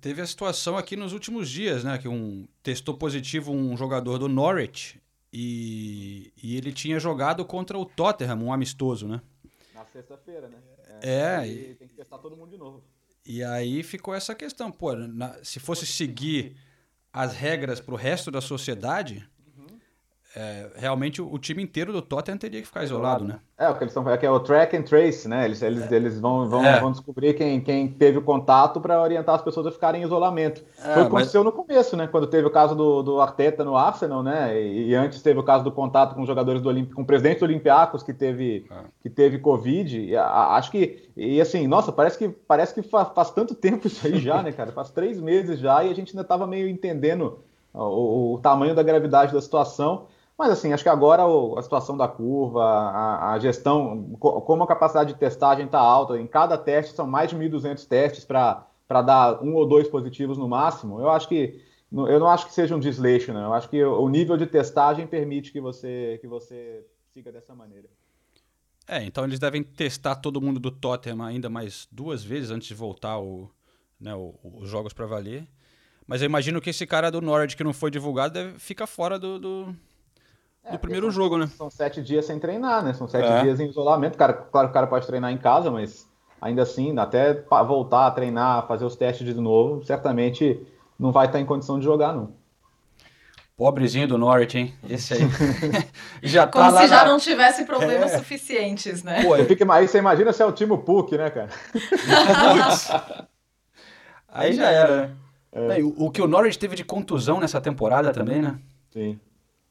Teve 0.02 0.20
a 0.20 0.26
situação 0.26 0.76
aqui 0.76 0.96
nos 0.96 1.14
últimos 1.14 1.48
dias, 1.48 1.82
né? 1.82 1.96
Que 1.96 2.08
um 2.08 2.46
testou 2.62 2.94
positivo 2.94 3.52
um 3.52 3.74
jogador 3.74 4.18
do 4.18 4.28
Norwich 4.28 5.00
e, 5.32 6.32
e 6.42 6.56
ele 6.56 6.72
tinha 6.72 7.00
jogado 7.00 7.44
contra 7.44 7.78
o 7.78 7.86
Tottenham, 7.86 8.42
um 8.42 8.52
amistoso, 8.52 9.08
né? 9.08 9.22
Na 9.74 9.84
sexta-feira, 9.86 10.48
né? 10.48 10.58
É. 11.00 11.46
E 11.46 11.74
tem 11.74 11.88
que 11.88 11.94
testar 11.94 12.18
todo 12.18 12.36
mundo 12.36 12.50
de 12.50 12.58
novo. 12.58 12.84
E 13.24 13.42
aí 13.42 13.82
ficou 13.82 14.14
essa 14.14 14.34
questão, 14.34 14.70
pô, 14.70 14.94
na, 14.94 15.42
se 15.42 15.58
fosse 15.58 15.86
seguir 15.86 16.56
as 17.12 17.34
regras 17.34 17.80
para 17.80 17.94
o 17.94 17.96
resto 17.96 18.30
da 18.30 18.40
sociedade, 18.40 19.28
é, 20.34 20.70
realmente 20.76 21.20
o, 21.20 21.30
o, 21.30 21.38
time 21.38 21.62
inteiro 21.62 21.92
do 21.92 22.00
Tottenham 22.00 22.38
teria 22.38 22.60
que 22.60 22.66
ficar 22.66 22.82
isolado, 22.82 23.22
né? 23.22 23.38
É, 23.58 23.68
o 23.68 23.74
que 23.74 23.84
eles 23.84 23.94
estão 23.94 24.08
é 24.10 24.16
que 24.16 24.24
é 24.24 24.30
o 24.30 24.40
track 24.40 24.74
and 24.74 24.82
trace, 24.82 25.28
né? 25.28 25.44
Eles, 25.44 25.60
eles, 25.60 25.92
é. 25.92 25.94
eles 25.94 26.18
vão, 26.18 26.48
vão, 26.48 26.64
é. 26.64 26.80
vão 26.80 26.90
descobrir 26.90 27.34
quem, 27.34 27.60
quem 27.60 27.86
teve 27.86 28.16
o 28.16 28.22
contato 28.22 28.80
para 28.80 29.00
orientar 29.02 29.34
as 29.34 29.42
pessoas 29.42 29.66
a 29.66 29.70
ficarem 29.70 30.00
em 30.00 30.04
isolamento. 30.04 30.64
É, 30.78 30.82
Foi 30.82 30.92
o 30.92 30.94
que 30.94 31.00
aconteceu 31.08 31.44
mas... 31.44 31.52
no 31.52 31.64
começo, 31.64 31.96
né? 31.98 32.06
Quando 32.06 32.26
teve 32.26 32.46
o 32.46 32.50
caso 32.50 32.74
do, 32.74 33.02
do 33.02 33.20
Arteta 33.20 33.62
no 33.62 33.76
Arsenal, 33.76 34.22
né? 34.22 34.58
E, 34.58 34.88
e, 34.88 34.94
antes 34.94 35.20
teve 35.20 35.38
o 35.38 35.42
caso 35.42 35.64
do 35.64 35.70
contato 35.70 36.14
com 36.14 36.22
os 36.22 36.26
jogadores 36.26 36.62
do 36.62 36.68
Olímpico, 36.70 36.96
com 36.96 37.02
o 37.02 37.06
presidente 37.06 37.40
do 37.40 37.44
Olympiacos 37.44 38.02
que 38.02 38.14
teve, 38.14 38.64
é. 38.70 38.74
que 39.02 39.10
teve 39.10 39.38
Covid. 39.38 40.00
E, 40.00 40.16
a, 40.16 40.54
acho 40.54 40.70
que, 40.70 41.10
e 41.14 41.42
assim, 41.42 41.66
nossa, 41.66 41.92
parece 41.92 42.16
que, 42.16 42.30
parece 42.30 42.72
que 42.72 42.80
faz, 42.82 43.08
faz 43.14 43.30
tanto 43.30 43.54
tempo 43.54 43.86
isso 43.86 44.06
aí 44.06 44.18
já, 44.18 44.42
né, 44.42 44.50
cara? 44.52 44.72
Faz 44.72 44.90
três 44.90 45.20
meses 45.20 45.58
já 45.58 45.84
e 45.84 45.90
a 45.90 45.94
gente 45.94 46.12
ainda 46.12 46.22
estava 46.22 46.46
meio 46.46 46.68
entendendo 46.68 47.38
o, 47.74 48.34
o 48.34 48.38
tamanho 48.38 48.74
da 48.74 48.82
gravidade 48.82 49.32
da 49.32 49.40
situação. 49.40 50.06
Mas 50.38 50.50
assim, 50.50 50.72
acho 50.72 50.82
que 50.82 50.88
agora 50.88 51.22
a 51.58 51.62
situação 51.62 51.96
da 51.96 52.08
curva, 52.08 52.64
a, 52.64 53.32
a 53.32 53.38
gestão, 53.38 54.16
como 54.18 54.62
a 54.64 54.66
capacidade 54.66 55.12
de 55.12 55.18
testagem 55.18 55.66
está 55.66 55.78
alta, 55.78 56.18
em 56.18 56.26
cada 56.26 56.56
teste 56.58 56.94
são 56.94 57.06
mais 57.06 57.30
de 57.30 57.36
1.200 57.36 57.86
testes 57.86 58.24
para 58.24 58.66
dar 59.02 59.42
um 59.42 59.54
ou 59.54 59.66
dois 59.66 59.88
positivos 59.88 60.38
no 60.38 60.48
máximo. 60.48 61.00
Eu 61.00 61.10
acho 61.10 61.28
que 61.28 61.60
eu 61.92 62.18
não 62.18 62.26
acho 62.26 62.46
que 62.46 62.54
seja 62.54 62.74
um 62.74 62.80
desleixo, 62.80 63.34
né? 63.34 63.44
Eu 63.44 63.52
acho 63.52 63.68
que 63.68 63.84
o 63.84 64.08
nível 64.08 64.36
de 64.36 64.46
testagem 64.46 65.06
permite 65.06 65.52
que 65.52 65.60
você 65.60 66.18
que 66.22 66.26
você 66.26 66.84
siga 67.12 67.30
dessa 67.30 67.54
maneira. 67.54 67.88
É, 68.88 69.04
então 69.04 69.24
eles 69.24 69.38
devem 69.38 69.62
testar 69.62 70.16
todo 70.16 70.40
mundo 70.40 70.58
do 70.58 70.70
Tottenham 70.70 71.22
ainda 71.22 71.48
mais 71.48 71.86
duas 71.92 72.24
vezes 72.24 72.50
antes 72.50 72.66
de 72.66 72.74
voltar 72.74 73.18
o, 73.18 73.50
né, 74.00 74.14
o, 74.14 74.34
os 74.42 74.68
jogos 74.68 74.92
para 74.92 75.06
valer. 75.06 75.46
Mas 76.06 76.20
eu 76.20 76.26
imagino 76.26 76.60
que 76.60 76.70
esse 76.70 76.86
cara 76.86 77.10
do 77.10 77.20
Norwich 77.20 77.56
que 77.56 77.62
não 77.62 77.72
foi 77.72 77.90
divulgado 77.90 78.34
deve 78.34 78.58
ficar 78.58 78.86
fora 78.86 79.18
do, 79.18 79.38
do 79.38 79.76
do 80.70 80.78
primeiro 80.78 81.10
jogo, 81.10 81.36
né? 81.36 81.46
São 81.48 81.70
sete 81.70 82.00
dias 82.02 82.24
sem 82.24 82.38
treinar, 82.38 82.82
né? 82.84 82.92
São 82.94 83.08
sete 83.08 83.26
É. 83.28 83.42
dias 83.42 83.58
em 83.60 83.68
isolamento. 83.68 84.16
Cara, 84.16 84.32
claro 84.32 84.68
que 84.68 84.70
o 84.70 84.74
cara 84.74 84.86
pode 84.86 85.06
treinar 85.06 85.32
em 85.32 85.38
casa, 85.38 85.70
mas 85.70 86.08
ainda 86.40 86.62
assim, 86.62 86.96
até 86.98 87.34
voltar 87.66 88.06
a 88.06 88.10
treinar, 88.10 88.66
fazer 88.66 88.84
os 88.84 88.96
testes 88.96 89.26
de 89.26 89.34
novo, 89.40 89.84
certamente 89.84 90.60
não 90.98 91.10
vai 91.12 91.26
estar 91.26 91.40
em 91.40 91.46
condição 91.46 91.78
de 91.78 91.84
jogar, 91.84 92.12
não. 92.14 92.40
Pobrezinho 93.56 94.08
do 94.08 94.16
Norwich, 94.18 94.56
hein? 94.58 94.74
Esse 94.88 95.14
aí. 95.14 95.20
já 96.22 96.46
tá 96.46 96.52
Como 96.60 96.70
lá 96.72 96.82
se 96.82 96.88
já 96.88 97.04
na- 97.04 97.10
não 97.12 97.18
tivesse 97.18 97.64
problemas 97.64 98.12
suficientes, 98.12 99.02
né? 99.04 99.22
Pô, 99.22 99.36
Você 99.36 99.44
fica, 99.44 99.72
aí 99.74 99.86
você 99.86 99.98
imagina 99.98 100.32
se 100.32 100.42
é 100.42 100.46
o 100.46 100.52
time 100.52 100.76
Puck, 100.78 101.16
né, 101.16 101.28
cara? 101.30 101.50
aí 104.28 104.52
já 104.54 104.70
era, 104.70 105.16
né? 105.52 105.78
O, 105.82 106.06
o 106.06 106.10
que 106.10 106.22
o 106.22 106.26
Norwich 106.26 106.58
teve 106.58 106.74
de 106.74 106.84
contusão 106.84 107.38
nessa 107.40 107.60
temporada 107.60 108.10
também, 108.12 108.40
né? 108.40 108.58
Sim. 108.90 109.20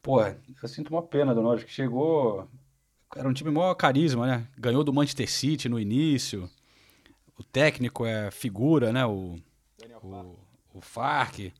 Pô, 0.01 0.21
eu 0.21 0.67
sinto 0.67 0.89
uma 0.89 1.03
pena 1.03 1.33
do 1.33 1.41
Norwich, 1.41 1.65
que 1.65 1.71
chegou... 1.71 2.47
Era 3.15 3.27
um 3.27 3.33
time 3.33 3.51
maior 3.51 3.73
carisma, 3.75 4.25
né? 4.25 4.47
Ganhou 4.57 4.83
do 4.83 4.93
Manchester 4.93 5.29
City 5.29 5.67
no 5.67 5.79
início. 5.79 6.49
O 7.37 7.43
técnico 7.43 8.05
é 8.05 8.31
figura, 8.31 8.91
né? 8.93 9.05
O, 9.05 9.37
o, 10.01 10.39
o 10.73 10.81
Fark. 10.81 11.51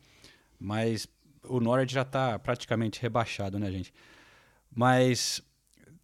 Mas 0.60 1.08
o 1.44 1.60
Norwich 1.60 1.94
já 1.94 2.06
tá 2.06 2.40
praticamente 2.40 3.02
rebaixado, 3.02 3.60
né, 3.60 3.70
gente? 3.70 3.94
Mas, 4.74 5.42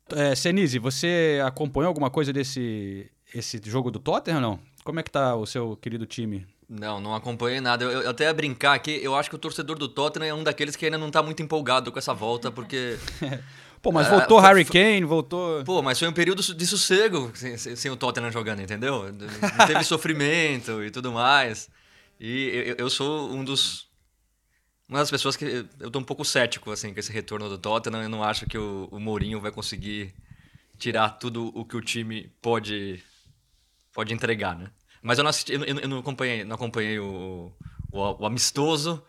é, 0.10 0.36
Senise, 0.36 0.80
você 0.80 1.42
acompanhou 1.46 1.88
alguma 1.88 2.10
coisa 2.10 2.34
desse 2.34 3.10
esse 3.34 3.62
jogo 3.64 3.92
do 3.92 4.00
Tottenham, 4.00 4.42
não? 4.42 4.60
Como 4.84 5.00
é 5.00 5.04
que 5.04 5.12
tá 5.12 5.36
o 5.36 5.46
seu 5.46 5.76
querido 5.78 6.06
time? 6.06 6.48
Não, 6.70 7.00
não 7.00 7.16
acompanhei 7.16 7.62
nada. 7.62 7.86
Eu, 7.86 8.02
eu 8.02 8.10
até 8.10 8.26
ia 8.26 8.34
brincar 8.34 8.74
aqui, 8.74 9.00
eu 9.02 9.16
acho 9.16 9.30
que 9.30 9.36
o 9.36 9.40
torcedor 9.40 9.78
do 9.78 9.88
Tottenham 9.88 10.28
é 10.28 10.34
um 10.34 10.44
daqueles 10.44 10.76
que 10.76 10.84
ainda 10.86 10.98
não 10.98 11.10
tá 11.10 11.24
muito 11.24 11.42
empolgado 11.42 11.92
com 11.92 11.98
essa 12.00 12.14
volta, 12.14 12.52
porque. 12.52 12.98
Pô, 13.82 13.92
mas 13.92 14.08
É, 14.08 14.10
voltou 14.10 14.40
foi- 14.42 14.48
Harry 14.50 14.66
Kane, 14.66 15.06
voltou... 15.06 15.64
Pô, 15.64 15.82
mas 15.84 15.98
foi 16.00 16.08
um 16.08 16.14
período 16.14 16.42
de 16.42 16.68
sossego 16.68 17.32
sem, 17.36 17.56
sem- 17.58 17.76
sem 17.76 17.92
o 17.92 17.96
Tottenham 17.96 18.32
jogando, 18.32 18.60
entendeu? 18.62 19.14
Não 19.14 19.66
teve 19.68 19.84
sofrimento 19.86 20.84
e 20.84 20.90
tudo 20.92 21.12
mais. 21.14 21.70
E 22.20 22.50
eu, 22.70 22.76
eu 22.80 22.90
sou 22.90 23.32
um 23.32 23.46
dos. 23.46 23.88
Uma 24.90 25.00
das 25.00 25.12
pessoas 25.12 25.36
que 25.38 25.66
eu 25.80 25.92
tô 25.92 26.00
um 26.00 26.04
pouco 26.04 26.26
cético, 26.26 26.72
assim, 26.72 26.94
com 26.94 27.00
esse 27.00 27.12
retorno 27.14 27.48
do 27.48 27.58
Tottenham. 27.58 28.02
Eu 28.04 28.10
não 28.10 28.24
acho 28.24 28.46
que 28.48 28.58
o, 28.58 28.88
o 28.92 29.00
Mourinho 29.00 29.40
vai 29.40 29.52
conseguir 29.52 30.14
tirar 30.78 31.12
tudo 31.12 31.52
o 31.56 31.64
que 31.64 31.78
o 31.78 31.82
time 31.82 32.30
pode, 32.42 33.02
pode 33.94 34.14
entregar, 34.14 34.58
né? 34.58 34.70
Mas 35.02 35.18
eu 35.18 35.24
não 35.24 35.30
assisti, 35.30 35.54
eu, 35.54 35.64
eu- 35.64 35.88
não 35.88 36.00
acompanhei, 36.00 36.44
não 36.44 36.56
acompanhei 36.56 37.00
o, 37.00 37.52
o, 37.92 38.00
o 38.24 38.26
amistoso, 38.26 39.04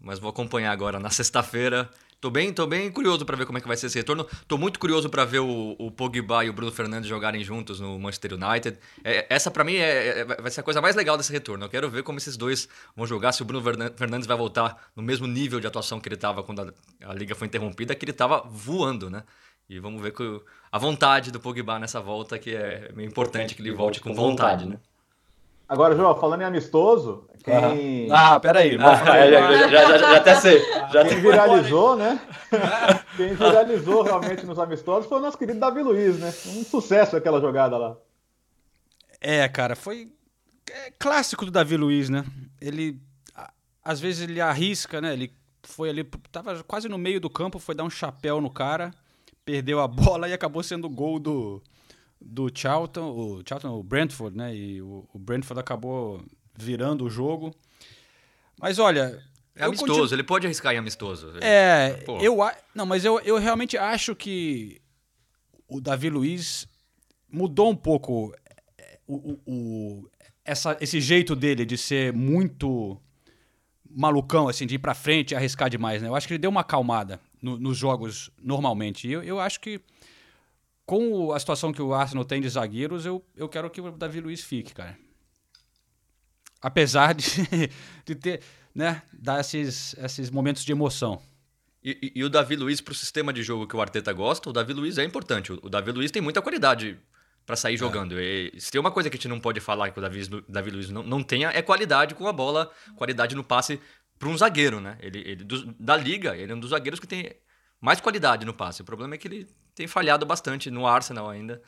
mas 0.00 0.18
vou 0.18 0.30
acompanhar 0.30 0.72
agora 0.72 0.98
na 0.98 1.10
sexta-feira. 1.10 1.90
Tô 2.20 2.28
bem, 2.30 2.52
tô 2.52 2.66
bem 2.66 2.92
curioso 2.92 3.24
para 3.24 3.34
ver 3.34 3.46
como 3.46 3.56
é 3.56 3.62
que 3.62 3.66
vai 3.66 3.78
ser 3.78 3.86
esse 3.86 3.96
retorno. 3.96 4.26
Tô 4.46 4.58
muito 4.58 4.78
curioso 4.78 5.08
para 5.08 5.24
ver 5.24 5.38
o, 5.38 5.74
o 5.78 5.90
Pogba 5.90 6.44
e 6.44 6.50
o 6.50 6.52
Bruno 6.52 6.70
Fernandes 6.70 7.08
jogarem 7.08 7.42
juntos 7.42 7.80
no 7.80 7.98
Manchester 7.98 8.34
United. 8.34 8.78
É, 9.02 9.24
essa 9.30 9.50
para 9.50 9.64
mim 9.64 9.76
é, 9.76 10.18
é- 10.20 10.24
vai 10.26 10.50
ser 10.50 10.60
a 10.60 10.62
coisa 10.62 10.82
mais 10.82 10.94
legal 10.94 11.16
desse 11.16 11.32
retorno. 11.32 11.64
Eu 11.64 11.70
quero 11.70 11.88
ver 11.88 12.02
como 12.02 12.18
esses 12.18 12.36
dois 12.36 12.68
vão 12.94 13.06
jogar, 13.06 13.32
se 13.32 13.40
o 13.40 13.44
Bruno 13.46 13.64
Fernandes 13.96 14.26
vai 14.26 14.36
voltar 14.36 14.90
no 14.94 15.02
mesmo 15.02 15.26
nível 15.26 15.60
de 15.60 15.66
atuação 15.66 15.98
que 15.98 16.10
ele 16.10 16.16
tava 16.16 16.42
quando 16.42 16.60
a, 16.60 17.08
a 17.10 17.14
liga 17.14 17.34
foi 17.34 17.46
interrompida, 17.46 17.94
que 17.94 18.04
ele 18.04 18.12
tava 18.12 18.42
voando, 18.46 19.08
né? 19.08 19.24
E 19.66 19.78
vamos 19.78 20.02
ver 20.02 20.12
que 20.12 20.42
a 20.70 20.78
vontade 20.78 21.30
do 21.30 21.40
Pogba 21.40 21.78
nessa 21.78 22.02
volta 22.02 22.38
que 22.38 22.54
é 22.54 22.92
meio 22.94 23.08
importante 23.08 23.54
que 23.54 23.62
ele 23.62 23.72
volte 23.72 23.98
com 23.98 24.12
vontade, 24.14 24.66
né? 24.66 24.78
Agora, 25.70 25.94
João, 25.94 26.18
falando 26.18 26.40
em 26.42 26.44
amistoso, 26.44 27.28
quem, 27.44 28.08
Ah, 28.10 28.40
peraí. 28.40 28.76
já, 28.76 29.68
já, 29.68 29.98
já 29.98 30.16
até 30.16 30.34
sei. 30.34 30.60
Já 30.92 31.04
quem 31.04 31.20
viralizou, 31.20 31.94
né? 31.96 32.20
Quem 33.16 33.34
viralizou 33.34 34.02
realmente 34.02 34.44
nos 34.44 34.58
amistosos 34.58 35.08
foi 35.08 35.18
o 35.18 35.20
nosso 35.20 35.38
querido 35.38 35.60
Davi 35.60 35.80
Luiz, 35.82 36.18
né? 36.18 36.28
Um 36.46 36.64
sucesso 36.64 37.16
aquela 37.16 37.40
jogada 37.40 37.76
lá. 37.76 37.96
É, 39.20 39.46
cara, 39.48 39.76
foi 39.76 40.12
é 40.68 40.90
clássico 40.98 41.44
do 41.44 41.52
Davi 41.52 41.76
Luiz, 41.76 42.08
né? 42.08 42.24
Ele 42.60 43.00
às 43.84 44.00
vezes 44.00 44.28
ele 44.28 44.40
arrisca, 44.40 45.00
né? 45.00 45.12
Ele 45.12 45.32
foi 45.62 45.90
ali, 45.90 46.02
tava 46.32 46.64
quase 46.64 46.88
no 46.88 46.98
meio 46.98 47.20
do 47.20 47.30
campo, 47.30 47.60
foi 47.60 47.76
dar 47.76 47.84
um 47.84 47.90
chapéu 47.90 48.40
no 48.40 48.50
cara, 48.50 48.90
perdeu 49.44 49.78
a 49.78 49.86
bola 49.86 50.28
e 50.28 50.32
acabou 50.32 50.64
sendo 50.64 50.86
o 50.86 50.90
gol 50.90 51.20
do 51.20 51.62
do 52.20 52.48
Charlton, 52.54 53.10
o 53.10 53.42
Charlton, 53.48 53.70
o 53.78 53.82
Brentford, 53.82 54.36
né? 54.36 54.54
E 54.54 54.82
o, 54.82 55.08
o 55.12 55.18
Brentford 55.18 55.60
acabou 55.60 56.22
virando 56.54 57.04
o 57.04 57.10
jogo. 57.10 57.54
Mas 58.60 58.78
olha, 58.78 59.22
É 59.56 59.64
amistoso, 59.64 59.92
continuo- 59.92 60.14
ele 60.14 60.22
pode 60.22 60.46
arriscar 60.46 60.74
em 60.74 60.78
amistoso. 60.78 61.32
é, 61.40 61.94
Pô. 62.04 62.18
eu 62.18 62.42
a- 62.42 62.54
não, 62.74 62.84
mas 62.86 63.04
eu, 63.04 63.18
eu 63.20 63.38
realmente 63.38 63.76
acho 63.78 64.14
que 64.14 64.80
o 65.66 65.80
Davi 65.80 66.10
Luiz 66.10 66.68
mudou 67.30 67.70
um 67.70 67.76
pouco 67.76 68.34
é, 68.78 68.98
o, 69.06 69.14
o- 69.32 69.40
o- 69.46 70.10
essa, 70.44 70.76
esse 70.80 71.00
jeito 71.00 71.34
dele 71.34 71.64
de 71.64 71.78
ser 71.78 72.12
muito 72.12 73.00
malucão, 73.88 74.48
assim, 74.48 74.66
de 74.66 74.74
ir 74.76 74.78
pra 74.78 74.94
frente 74.94 75.32
e 75.32 75.34
arriscar 75.36 75.68
demais, 75.70 76.00
né? 76.02 76.08
Eu 76.08 76.14
acho 76.14 76.26
que 76.26 76.34
ele 76.34 76.38
deu 76.38 76.50
uma 76.50 76.60
acalmada 76.60 77.20
no- 77.40 77.58
nos 77.58 77.76
jogos 77.76 78.30
normalmente. 78.42 79.08
E 79.08 79.12
eu, 79.12 79.22
eu 79.22 79.40
acho 79.40 79.58
que 79.60 79.80
com 80.90 81.12
o- 81.12 81.32
a 81.32 81.38
situação 81.38 81.72
que 81.72 81.80
o 81.80 81.94
Arsenal 81.94 82.24
tem 82.24 82.40
de 82.40 82.48
zagueiros, 82.48 83.06
eu, 83.06 83.24
eu 83.36 83.48
quero 83.48 83.70
que 83.70 83.80
o 83.80 83.92
Davi 83.92 84.20
Luiz 84.20 84.42
fique, 84.42 84.74
cara. 84.74 84.98
Apesar 86.60 87.14
de, 87.14 87.24
de 88.04 88.14
ter, 88.16 88.40
né, 88.74 89.02
dar 89.12 89.40
esses, 89.40 89.94
esses 89.98 90.30
momentos 90.30 90.64
de 90.64 90.72
emoção. 90.72 91.22
E, 91.82 91.96
e- 92.02 92.12
e 92.20 92.24
o 92.24 92.28
Davi 92.28 92.56
Luiz, 92.56 92.80
pro 92.80 92.92
sistema 92.92 93.32
de 93.32 93.40
jogo 93.42 93.66
que 93.68 93.74
o 93.76 93.80
Arteta 93.80 94.12
gosta, 94.12 94.50
o 94.50 94.52
Davi 94.52 94.72
Luiz 94.72 94.98
é 94.98 95.04
importante. 95.04 95.52
O, 95.52 95.60
o 95.62 95.68
Davi 95.68 95.92
Luiz 95.92 96.10
tem 96.10 96.20
muita 96.20 96.42
qualidade 96.42 96.98
pra 97.46 97.54
sair 97.56 97.76
jogando. 97.76 98.20
E 98.20 98.52
se 98.58 98.70
tem 98.70 98.80
uma 98.80 98.90
coisa 98.90 99.08
que 99.08 99.16
a 99.16 99.18
gente 99.18 99.28
não 99.28 99.40
pode 99.40 99.60
falar 99.60 99.90
que 99.90 99.98
o 99.98 100.02
Davi, 100.02 100.22
Davi 100.48 100.70
Luiz 100.70 100.90
não, 100.90 101.02
não 101.04 101.22
tenha, 101.22 101.50
é 101.50 101.62
qualidade 101.62 102.14
com 102.16 102.26
a 102.26 102.32
bola, 102.32 102.70
qualidade 102.96 103.34
no 103.36 103.42
passe 103.44 103.80
pra 104.18 104.28
um 104.28 104.36
zagueiro, 104.36 104.80
né? 104.80 104.98
Ele, 105.00 105.20
ele 105.20 105.44
dos- 105.44 105.64
da 105.78 105.96
liga, 105.96 106.36
ele 106.36 106.52
é 106.52 106.54
um 106.54 106.60
dos 106.60 106.70
zagueiros 106.70 107.00
que 107.00 107.06
tem 107.06 107.32
mais 107.80 108.00
qualidade 108.00 108.44
no 108.44 108.52
passe. 108.52 108.82
O 108.82 108.84
problema 108.84 109.14
é 109.14 109.18
que 109.18 109.26
ele 109.26 109.48
tem 109.74 109.86
falhado 109.86 110.26
bastante 110.26 110.70
no 110.70 110.86
Arsenal 110.86 111.28
ainda. 111.28 111.62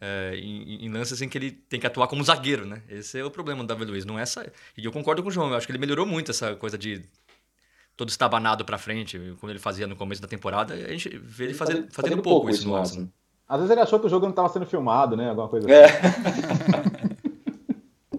é, 0.00 0.34
em, 0.36 0.84
em 0.84 0.88
lances 0.88 1.20
em 1.22 1.28
que 1.28 1.38
ele 1.38 1.52
tem 1.52 1.78
que 1.78 1.86
atuar 1.86 2.08
como 2.08 2.24
zagueiro, 2.24 2.66
né? 2.66 2.82
Esse 2.88 3.18
é 3.18 3.24
o 3.24 3.30
problema 3.30 3.62
do 3.62 3.66
Davi 3.66 3.84
Luiz. 3.84 4.04
Não 4.04 4.18
é 4.18 4.22
essa... 4.22 4.50
E 4.76 4.84
eu 4.84 4.90
concordo 4.90 5.22
com 5.22 5.28
o 5.28 5.32
João. 5.32 5.50
Eu 5.50 5.56
acho 5.56 5.66
que 5.66 5.72
ele 5.72 5.78
melhorou 5.78 6.06
muito 6.06 6.30
essa 6.30 6.56
coisa 6.56 6.76
de 6.76 7.04
todo 7.96 8.08
estabanado 8.08 8.64
pra 8.64 8.78
frente, 8.78 9.18
como 9.38 9.52
ele 9.52 9.58
fazia 9.58 9.86
no 9.86 9.94
começo 9.94 10.20
da 10.20 10.28
temporada, 10.28 10.74
a 10.74 10.88
gente 10.88 11.08
vê 11.18 11.44
ele 11.44 11.54
fazer, 11.54 11.86
fazendo, 11.90 12.22
pouco 12.22 12.50
isso 12.50 12.66
no 12.66 12.74
Arsenal. 12.74 13.08
Às 13.48 13.58
vezes 13.58 13.70
ele 13.70 13.80
achou 13.80 14.00
que 14.00 14.06
o 14.06 14.08
jogo 14.08 14.24
não 14.24 14.30
estava 14.30 14.48
sendo 14.48 14.64
filmado, 14.64 15.16
né? 15.16 15.28
Alguma 15.28 15.48
coisa 15.48 15.68
assim. 15.68 15.92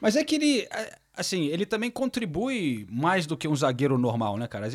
Mas 0.00 0.16
é 0.16 0.24
que 0.24 0.34
ele, 0.34 0.60
é, 0.62 0.98
assim, 1.16 1.46
ele 1.46 1.64
também 1.64 1.90
contribui 1.90 2.86
mais 2.90 3.24
do 3.26 3.36
que 3.36 3.46
um 3.46 3.54
zagueiro 3.54 3.96
normal, 3.96 4.36
né, 4.36 4.46
cara? 4.48 4.66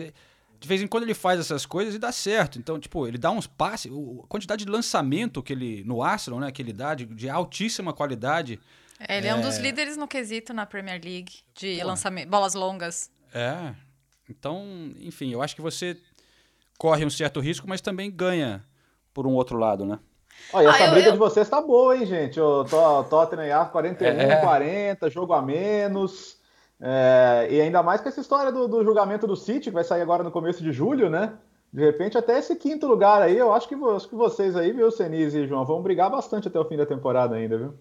De 0.61 0.67
vez 0.67 0.79
em 0.79 0.85
quando 0.87 1.03
ele 1.03 1.15
faz 1.15 1.39
essas 1.39 1.65
coisas 1.65 1.95
e 1.95 1.97
dá 1.97 2.11
certo. 2.11 2.59
Então, 2.59 2.79
tipo, 2.79 3.07
ele 3.07 3.17
dá 3.17 3.31
uns 3.31 3.47
passes, 3.47 3.91
a 3.91 4.27
quantidade 4.27 4.63
de 4.63 4.71
lançamento 4.71 5.41
que 5.41 5.51
ele, 5.51 5.83
no 5.85 6.03
Arsenal, 6.03 6.39
né, 6.39 6.51
que 6.51 6.61
ele 6.61 6.71
dá, 6.71 6.93
de, 6.93 7.05
de 7.07 7.27
altíssima 7.27 7.91
qualidade. 7.91 8.59
É, 8.99 9.17
Ele 9.17 9.27
é... 9.27 9.33
um 9.33 9.41
dos 9.41 9.57
líderes 9.57 9.97
no 9.97 10.07
quesito 10.07 10.53
na 10.53 10.63
Premier 10.63 11.01
League 11.03 11.33
de 11.55 11.83
lançamento, 11.83 12.29
bolas 12.29 12.53
longas. 12.53 13.09
É. 13.33 13.73
Então, 14.29 14.63
enfim, 14.99 15.31
eu 15.33 15.41
acho 15.41 15.55
que 15.55 15.61
você 15.63 15.97
corre 16.77 17.03
um 17.03 17.09
certo 17.09 17.39
risco, 17.39 17.67
mas 17.67 17.81
também 17.81 18.11
ganha 18.11 18.63
por 19.13 19.25
um 19.25 19.31
outro 19.33 19.57
lado, 19.57 19.83
né? 19.83 19.97
Olha, 20.53 20.69
essa 20.69 20.83
Ah, 20.83 20.87
eu- 20.87 20.91
briga 20.91 21.07
eu- 21.07 21.11
de 21.13 21.17
vocês 21.17 21.49
tá 21.49 21.59
boa, 21.59 21.97
hein, 21.97 22.05
gente? 22.05 22.39
O 22.39 22.63
Tottenham 23.09 23.45
e 23.47 23.51
Arsenal 23.51 23.71
41, 23.71 24.07
É. 24.21 24.35
40, 24.41 25.09
jogo 25.09 25.33
a 25.33 25.41
menos. 25.41 26.37
É, 26.81 27.47
e 27.51 27.61
ainda 27.61 27.83
mais 27.83 28.01
com 28.01 28.09
essa 28.09 28.19
história 28.19 28.51
do, 28.51 28.67
do 28.67 28.83
julgamento 28.83 29.27
do 29.27 29.35
City, 29.35 29.69
que 29.69 29.71
vai 29.71 29.83
sair 29.83 30.01
agora 30.01 30.23
no 30.23 30.31
começo 30.31 30.63
de 30.63 30.71
julho, 30.71 31.09
né? 31.09 31.33
De 31.71 31.79
repente, 31.79 32.17
até 32.17 32.39
esse 32.39 32.55
quinto 32.55 32.87
lugar 32.87 33.21
aí, 33.21 33.37
eu 33.37 33.53
acho 33.53 33.67
que, 33.67 33.75
acho 33.75 34.09
que 34.09 34.15
vocês 34.15 34.55
aí, 34.55 34.73
viu, 34.73 34.91
Senise 34.91 35.39
e 35.39 35.47
João, 35.47 35.63
vão 35.63 35.81
brigar 35.81 36.09
bastante 36.09 36.47
até 36.47 36.59
o 36.59 36.65
fim 36.65 36.75
da 36.75 36.85
temporada 36.85 37.35
ainda, 37.35 37.57
viu? 37.57 37.73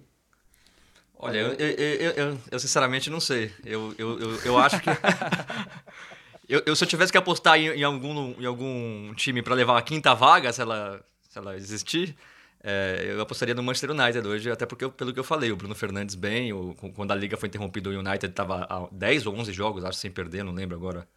Olha, 1.18 1.38
eu, 1.38 1.52
eu, 1.54 2.10
eu, 2.12 2.38
eu- 2.50 2.58
sinceramente 2.58 3.10
não 3.10 3.20
sei. 3.20 3.52
Eu, 3.64 3.94
eu, 3.98 4.18
eu, 4.44 4.58
acho 4.58 4.80
que. 4.80 4.88
eu, 6.48 6.74
se 6.74 6.84
eu 6.84 6.88
tivesse 6.88 7.12
que 7.12 7.18
apostar 7.18 7.58
em, 7.58 7.68
em 7.68 7.82
algum, 7.82 8.34
em 8.40 8.46
algum 8.46 9.12
time 9.14 9.42
pra 9.42 9.54
levar 9.54 9.76
a 9.76 9.82
quinta 9.82 10.14
vaga, 10.14 10.52
se 10.52 10.62
ela, 10.62 11.04
se 11.28 11.38
ela 11.38 11.56
existir, 11.56 12.16
é, 12.62 13.06
eu 13.08 13.20
apostaria 13.20 13.54
no 13.54 13.62
Manchester 13.62 13.90
United 13.90 14.26
hoje, 14.26 14.50
até 14.50 14.66
porque, 14.66 14.88
pelo 14.90 15.12
que 15.12 15.20
eu 15.20 15.24
falei, 15.24 15.50
o 15.50 15.56
Bruno 15.56 15.74
Fernandes 15.74 16.14
bem, 16.14 16.52
o- 16.52 16.74
quando 16.94 17.10
a 17.12 17.14
liga 17.14 17.36
foi 17.36 17.48
interrompida, 17.48 17.88
o 17.88 17.92
United 17.98 18.26
estava 18.26 18.64
a 18.68 18.88
10 18.92 19.26
ou 19.26 19.34
11 19.36 19.52
jogos, 19.52 19.84
acho, 19.84 19.98
sem 19.98 20.10
perder, 20.10 20.44
não 20.44 20.52
lembro 20.52 20.76
agora 20.76 21.08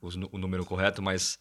os 0.00 0.14
o 0.16 0.38
número 0.38 0.64
correto, 0.64 1.00
mas 1.02 1.38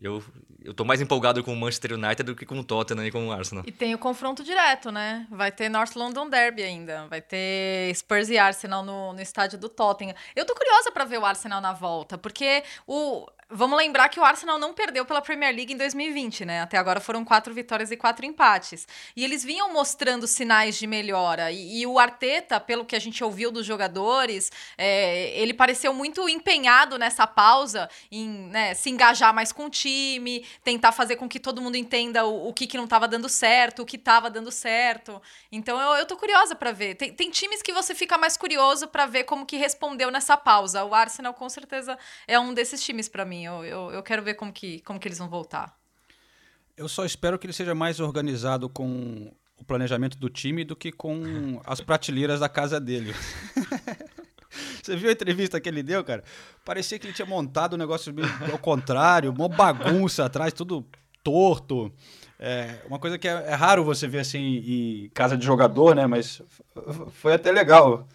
eu, 0.00 0.22
eu 0.64 0.74
tô 0.74 0.84
mais 0.84 1.00
empolgado 1.00 1.42
com 1.44 1.52
o 1.52 1.56
Manchester 1.56 1.92
United 1.92 2.24
do 2.24 2.34
que 2.34 2.44
com 2.44 2.58
o 2.58 2.64
Tottenham 2.64 3.06
e 3.06 3.12
com 3.12 3.28
o 3.28 3.32
Arsenal. 3.32 3.62
E 3.66 3.70
tem 3.70 3.94
o 3.94 3.98
confronto 3.98 4.42
direto, 4.42 4.90
né? 4.90 5.24
Vai 5.30 5.52
ter 5.52 5.68
North 5.68 5.94
London 5.94 6.28
Derby 6.28 6.64
ainda. 6.64 7.06
Vai 7.06 7.20
ter 7.22 7.94
Spurs 7.94 8.28
e 8.28 8.36
Arsenal 8.36 8.84
no, 8.84 9.12
no 9.12 9.20
estádio 9.20 9.56
do 9.56 9.68
Tottenham. 9.68 10.14
Eu 10.34 10.44
tô 10.44 10.52
curiosa 10.54 10.90
pra 10.90 11.04
ver 11.04 11.18
o 11.18 11.24
Arsenal 11.24 11.60
na 11.60 11.72
volta, 11.72 12.18
porque 12.18 12.64
o 12.88 13.24
Vamos 13.56 13.78
lembrar 13.78 14.08
que 14.08 14.18
o 14.18 14.24
Arsenal 14.24 14.58
não 14.58 14.74
perdeu 14.74 15.04
pela 15.04 15.22
Premier 15.22 15.54
League 15.54 15.72
em 15.72 15.76
2020, 15.76 16.44
né? 16.44 16.62
Até 16.62 16.76
agora 16.76 16.98
foram 16.98 17.24
quatro 17.24 17.54
vitórias 17.54 17.92
e 17.92 17.96
quatro 17.96 18.26
empates. 18.26 18.84
E 19.14 19.22
eles 19.22 19.44
vinham 19.44 19.72
mostrando 19.72 20.26
sinais 20.26 20.76
de 20.76 20.88
melhora. 20.88 21.52
E, 21.52 21.82
e 21.82 21.86
o 21.86 21.96
Arteta, 21.96 22.58
pelo 22.58 22.84
que 22.84 22.96
a 22.96 22.98
gente 22.98 23.22
ouviu 23.22 23.52
dos 23.52 23.64
jogadores, 23.64 24.50
é, 24.76 25.40
ele 25.40 25.54
pareceu 25.54 25.94
muito 25.94 26.28
empenhado 26.28 26.98
nessa 26.98 27.28
pausa 27.28 27.88
em 28.10 28.26
né, 28.28 28.74
se 28.74 28.90
engajar 28.90 29.32
mais 29.32 29.52
com 29.52 29.66
o 29.66 29.70
time, 29.70 30.44
tentar 30.64 30.90
fazer 30.90 31.14
com 31.14 31.28
que 31.28 31.38
todo 31.38 31.62
mundo 31.62 31.76
entenda 31.76 32.26
o, 32.26 32.48
o 32.48 32.52
que, 32.52 32.66
que 32.66 32.76
não 32.76 32.84
estava 32.84 33.06
dando 33.06 33.28
certo, 33.28 33.82
o 33.82 33.86
que 33.86 33.94
estava 33.94 34.28
dando 34.28 34.50
certo. 34.50 35.22
Então 35.52 35.80
eu, 35.80 35.98
eu 35.98 36.06
tô 36.06 36.16
curiosa 36.16 36.56
para 36.56 36.72
ver. 36.72 36.96
Tem, 36.96 37.12
tem 37.12 37.30
times 37.30 37.62
que 37.62 37.72
você 37.72 37.94
fica 37.94 38.18
mais 38.18 38.36
curioso 38.36 38.88
para 38.88 39.06
ver 39.06 39.22
como 39.22 39.46
que 39.46 39.56
respondeu 39.56 40.10
nessa 40.10 40.36
pausa. 40.36 40.84
O 40.84 40.92
Arsenal 40.92 41.32
com 41.32 41.48
certeza 41.48 41.96
é 42.26 42.36
um 42.36 42.52
desses 42.52 42.82
times 42.82 43.08
para 43.08 43.24
mim. 43.24 43.43
Eu, 43.44 43.64
eu, 43.64 43.90
eu 43.90 44.02
quero 44.02 44.22
ver 44.22 44.34
como 44.34 44.52
que, 44.52 44.80
como 44.80 44.98
que 44.98 45.08
eles 45.08 45.18
vão 45.18 45.28
voltar. 45.28 45.76
Eu 46.76 46.88
só 46.88 47.04
espero 47.04 47.38
que 47.38 47.46
ele 47.46 47.52
seja 47.52 47.74
mais 47.74 48.00
organizado 48.00 48.68
com 48.68 49.32
o 49.56 49.64
planejamento 49.64 50.18
do 50.18 50.28
time 50.28 50.64
do 50.64 50.74
que 50.74 50.90
com 50.90 51.60
as 51.66 51.80
prateleiras 51.80 52.40
da 52.40 52.48
casa 52.48 52.80
dele. 52.80 53.14
Você 54.82 54.96
viu 54.96 55.08
a 55.08 55.12
entrevista 55.12 55.60
que 55.60 55.68
ele 55.68 55.82
deu, 55.82 56.04
cara? 56.04 56.22
Parecia 56.64 56.98
que 56.98 57.06
ele 57.06 57.14
tinha 57.14 57.26
montado 57.26 57.72
o 57.72 57.76
um 57.76 57.78
negócio 57.78 58.12
meio 58.12 58.28
ao 58.52 58.58
contrário, 58.58 59.32
uma 59.32 59.48
bagunça 59.48 60.24
atrás, 60.24 60.52
tudo 60.52 60.86
torto. 61.22 61.90
É, 62.38 62.80
uma 62.86 62.98
coisa 62.98 63.18
que 63.18 63.26
é, 63.26 63.32
é, 63.32 63.54
raro 63.54 63.82
você 63.82 64.06
ver 64.06 64.20
assim 64.20 64.38
em 64.38 65.10
casa 65.14 65.36
de 65.36 65.44
jogador, 65.44 65.96
né? 65.96 66.06
Mas 66.06 66.42
foi 67.12 67.32
até 67.32 67.50
legal. 67.50 68.06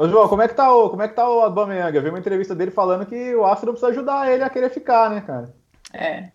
Ô, 0.00 0.08
João, 0.08 0.26
como 0.30 0.40
é 0.40 0.48
que 0.48 0.54
tá 0.54 0.72
o, 0.72 0.88
como 0.88 1.02
é 1.02 1.08
que 1.08 1.14
tá 1.14 1.28
o 1.28 1.42
Aubameyang? 1.42 1.94
Eu 1.94 2.02
vi 2.02 2.08
uma 2.08 2.18
entrevista 2.18 2.54
dele 2.54 2.70
falando 2.70 3.04
que 3.04 3.34
o 3.34 3.44
Arsenal 3.44 3.74
precisa 3.74 3.92
ajudar 3.92 4.32
ele 4.32 4.42
a 4.42 4.48
querer 4.48 4.70
ficar, 4.70 5.10
né, 5.10 5.20
cara? 5.20 5.54
É. 5.92 6.30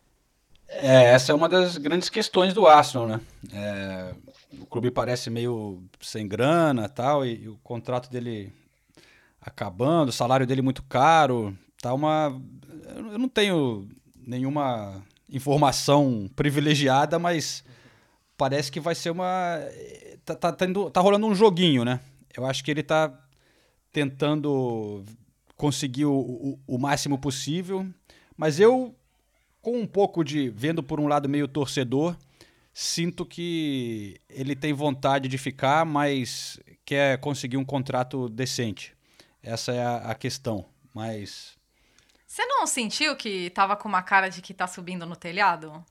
É, 0.68 1.06
essa 1.06 1.32
é 1.32 1.36
uma 1.36 1.50
das 1.50 1.76
grandes 1.76 2.08
questões 2.08 2.54
do 2.54 2.68
Arsenal, 2.68 3.08
né? 3.08 3.22
É, 3.52 4.14
o 4.62 4.68
clube 4.68 4.92
parece 4.92 5.32
meio 5.32 5.82
sem 6.00 6.28
grana 6.28 6.88
tal, 6.88 7.26
e, 7.26 7.42
e 7.42 7.50
o 7.50 7.58
contrato 7.64 8.08
dele 8.08 8.54
acabando, 9.42 10.10
o 10.10 10.14
salário 10.14 10.46
dele 10.46 10.62
muito 10.62 10.84
caro, 10.84 11.58
tá 11.82 11.92
uma... 11.92 12.40
Eu 12.96 13.18
não 13.18 13.28
tenho 13.28 13.90
nenhuma 14.28 15.02
informação 15.28 16.30
privilegiada, 16.36 17.18
mas 17.18 17.64
parece 18.38 18.72
que 18.72 18.80
vai 18.80 18.94
ser 18.94 19.10
uma... 19.10 19.58
Tá, 20.24 20.36
tá, 20.36 20.52
tá, 20.52 20.68
tá 20.94 21.02
rolando 21.02 21.26
um 21.26 21.34
joguinho, 21.34 21.84
né? 21.84 22.00
Eu 22.38 22.46
acho 22.46 22.64
que 22.64 22.70
ele 22.70 22.84
tá 22.84 23.25
tentando 23.96 25.06
conseguir 25.56 26.04
o, 26.04 26.14
o, 26.14 26.60
o, 26.68 26.78
máximo 26.78 27.18
possível. 27.18 27.88
Mas 28.36 28.60
eu, 28.60 28.94
com 29.62 29.80
um 29.80 29.88
pouco 29.88 30.22
de. 30.22 30.50
vendo 30.50 30.84
por 30.84 31.00
um 31.00 31.08
lado 31.08 31.30
meio 31.30 31.48
torcedor, 31.48 32.14
sinto 32.74 33.26
que 33.26 34.20
ele 34.30 34.54
tem 34.54 34.74
vontade 34.74 35.30
de 35.30 35.38
ficar, 35.38 35.86
mas 35.86 36.60
quer 36.84 37.18
conseguir 37.20 37.56
um 37.56 37.64
contrato 37.64 38.28
decente. 38.28 38.94
Essa 39.42 39.72
é 39.72 39.82
a, 39.82 39.98
a 40.12 40.16
questão. 40.16 40.66
Mas. 40.94 41.56
Você 42.28 42.46
não 42.48 42.68
sentiu 42.68 43.16
que 43.16 43.50
tava 43.52 43.78
com 43.78 43.88
uma 43.88 44.04
cara 44.04 44.28
de 44.28 44.42
que 44.42 44.54
tá 44.54 44.68
subindo 44.68 45.06
no 45.06 45.16
telhado? 45.16 45.86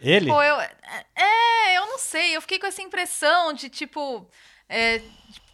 Ele? 0.00 0.28
Pô, 0.28 0.40
eu, 0.40 0.60
é, 0.60 1.76
eu 1.76 1.86
não 1.86 1.98
sei. 1.98 2.36
Eu 2.36 2.40
fiquei 2.40 2.60
com 2.60 2.66
essa 2.68 2.80
impressão 2.80 3.52
de 3.52 3.68
tipo. 3.68 4.30
É, 4.68 5.02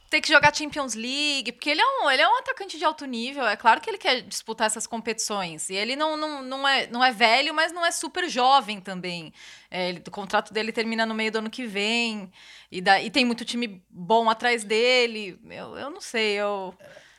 ter 0.09 0.21
que 0.21 0.29
jogar 0.29 0.55
Champions 0.55 0.95
League, 0.95 1.53
porque 1.53 1.71
ele 1.71 1.81
é, 1.81 1.85
um, 1.85 2.11
ele 2.11 2.23
é 2.23 2.29
um 2.29 2.39
atacante 2.39 2.79
de 2.79 2.85
alto 2.85 3.05
nível. 3.05 3.47
É 3.47 3.57
claro 3.57 3.81
que 3.81 3.91
ele 3.91 3.99
quer 3.99 4.23
disputar 4.23 4.67
essas 4.67 4.87
competições. 4.87 5.69
E 5.69 5.75
ele 5.75 5.97
não, 5.97 6.17
não, 6.17 6.43
não, 6.43 6.69
é, 6.69 6.87
não 6.87 7.05
é 7.05 7.11
velho, 7.11 7.53
mas 7.53 7.73
não 7.73 7.85
é 7.85 7.91
super 7.91 8.29
jovem 8.29 8.81
também. 8.81 9.33
É, 9.71 9.89
ele, 9.89 10.03
o 10.07 10.11
contrato 10.11 10.53
dele 10.53 10.71
termina 10.71 11.05
no 11.05 11.15
meio 11.15 11.33
do 11.33 11.39
ano 11.39 11.51
que 11.51 11.67
vem. 11.67 12.31
E, 12.71 12.81
da, 12.81 13.01
e 13.03 13.11
tem 13.11 13.25
muito 13.25 13.45
time 13.45 13.83
bom 13.91 14.31
atrás 14.31 14.63
dele. 14.63 15.39
Eu, 15.51 15.77
eu 15.77 15.91
não 15.91 16.01
sei, 16.01 16.35
eu. 16.35 16.73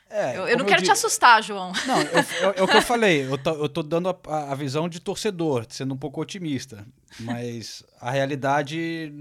É, 0.10 0.38
eu, 0.38 0.48
eu 0.48 0.58
não 0.58 0.66
quero 0.66 0.80
eu 0.82 0.86
te 0.86 0.92
assustar, 0.92 1.44
João. 1.44 1.74
Não, 1.86 1.98
é 2.56 2.62
o 2.62 2.68
que 2.68 2.78
eu 2.78 2.82
falei. 2.82 3.26
Eu 3.26 3.38
tô, 3.38 3.50
eu 3.52 3.68
tô 3.68 3.84
dando 3.84 4.08
a, 4.10 4.52
a, 4.52 4.56
visão 4.56 4.88
de 4.88 5.02
torcedor, 5.02 5.66
sendo 5.68 5.94
um 5.94 5.98
pouco 5.98 6.22
otimista. 6.22 6.88
Mas 7.20 7.84
a 8.00 8.12
realidade 8.12 9.12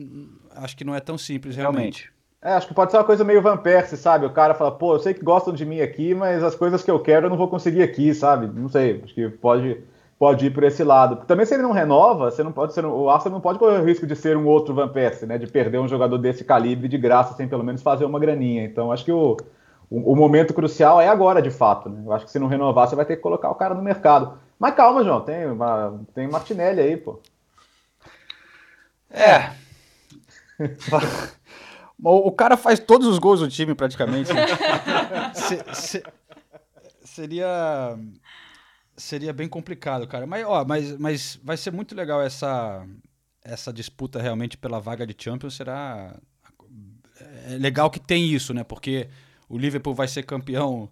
acho 0.52 0.76
que 0.76 0.84
não 0.84 0.94
é 0.94 1.00
tão 1.00 1.18
simples, 1.18 1.56
realmente. 1.56 2.04
realmente. 2.04 2.15
É, 2.42 2.52
acho 2.52 2.68
que 2.68 2.74
pode 2.74 2.90
ser 2.90 2.98
uma 2.98 3.04
coisa 3.04 3.24
meio 3.24 3.42
Van 3.42 3.56
Persie, 3.56 3.96
sabe? 3.96 4.26
O 4.26 4.32
cara 4.32 4.54
fala, 4.54 4.70
pô, 4.70 4.94
eu 4.94 4.98
sei 5.00 5.14
que 5.14 5.24
gostam 5.24 5.52
de 5.52 5.64
mim 5.64 5.80
aqui, 5.80 6.14
mas 6.14 6.42
as 6.42 6.54
coisas 6.54 6.82
que 6.82 6.90
eu 6.90 7.00
quero 7.00 7.26
eu 7.26 7.30
não 7.30 7.36
vou 7.36 7.48
conseguir 7.48 7.82
aqui, 7.82 8.14
sabe? 8.14 8.46
Não 8.46 8.68
sei, 8.68 9.00
acho 9.02 9.14
que 9.14 9.28
pode, 9.28 9.82
pode 10.18 10.46
ir 10.46 10.50
por 10.52 10.62
esse 10.62 10.84
lado. 10.84 11.24
Também 11.26 11.46
se 11.46 11.54
ele 11.54 11.62
não 11.62 11.72
renova, 11.72 12.30
você 12.30 12.42
não 12.42 12.52
pode 12.52 12.72
ser, 12.74 12.84
o 12.84 13.08
Arsenal 13.10 13.36
não 13.38 13.40
pode 13.40 13.58
correr 13.58 13.80
o 13.80 13.84
risco 13.84 14.06
de 14.06 14.14
ser 14.14 14.36
um 14.36 14.46
outro 14.46 14.74
Van 14.74 14.88
Persie, 14.88 15.26
né? 15.26 15.38
De 15.38 15.46
perder 15.46 15.78
um 15.78 15.88
jogador 15.88 16.18
desse 16.18 16.44
calibre 16.44 16.88
de 16.88 16.98
graça 16.98 17.34
sem 17.34 17.48
pelo 17.48 17.64
menos 17.64 17.82
fazer 17.82 18.04
uma 18.04 18.20
graninha. 18.20 18.64
Então 18.64 18.92
acho 18.92 19.04
que 19.04 19.12
o, 19.12 19.36
o, 19.90 20.12
o 20.12 20.16
momento 20.16 20.54
crucial 20.54 21.00
é 21.00 21.08
agora, 21.08 21.42
de 21.42 21.50
fato. 21.50 21.88
Né? 21.88 22.02
Eu 22.04 22.12
acho 22.12 22.26
que 22.26 22.30
se 22.30 22.38
não 22.38 22.46
renovar, 22.48 22.86
você 22.86 22.94
vai 22.94 23.04
ter 23.06 23.16
que 23.16 23.22
colocar 23.22 23.50
o 23.50 23.54
cara 23.54 23.74
no 23.74 23.82
mercado. 23.82 24.38
Mas 24.58 24.74
calma, 24.74 25.02
João, 25.02 25.20
tem, 25.22 25.46
uma, 25.46 26.00
tem 26.14 26.28
Martinelli 26.28 26.80
aí, 26.80 26.96
pô. 26.96 27.20
É. 29.10 29.50
O, 32.02 32.30
cara 32.30 32.56
faz 32.56 32.78
todos 32.78 33.06
os 33.06 33.18
gols 33.18 33.40
do 33.40 33.48
time, 33.48 33.74
praticamente. 33.74 34.30
se, 35.34 35.74
se, 35.74 36.02
seria. 37.02 37.98
Seria 38.96 39.32
bem 39.32 39.48
complicado, 39.48 40.06
cara. 40.06 40.26
Mas, 40.26 40.44
ó, 40.46 40.64
mas, 40.64 40.96
mas 40.98 41.40
vai 41.42 41.56
ser 41.56 41.70
muito 41.70 41.94
legal 41.94 42.20
essa, 42.22 42.86
essa 43.42 43.72
disputa 43.72 44.20
realmente 44.20 44.56
pela 44.56 44.80
vaga 44.80 45.06
de 45.06 45.14
Champions. 45.18 45.54
Será. 45.54 46.14
É 47.48 47.56
legal 47.58 47.90
que 47.90 48.00
tem 48.00 48.26
isso, 48.26 48.52
né? 48.52 48.62
Porque 48.62 49.08
o 49.48 49.58
Liverpool 49.58 49.94
vai 49.94 50.08
ser 50.08 50.22
campeão 50.22 50.90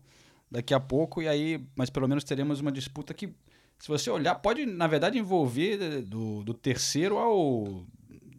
daqui 0.50 0.72
a 0.72 0.80
pouco, 0.80 1.20
e 1.20 1.28
aí, 1.28 1.66
mas 1.74 1.90
pelo 1.90 2.06
menos 2.06 2.24
teremos 2.24 2.60
uma 2.60 2.70
disputa 2.70 3.12
que, 3.12 3.34
se 3.78 3.88
você 3.88 4.08
olhar, 4.08 4.36
pode, 4.36 4.64
na 4.64 4.86
verdade, 4.86 5.18
envolver 5.18 6.02
do, 6.02 6.44
do 6.44 6.54
terceiro 6.54 7.18
ao 7.18 7.84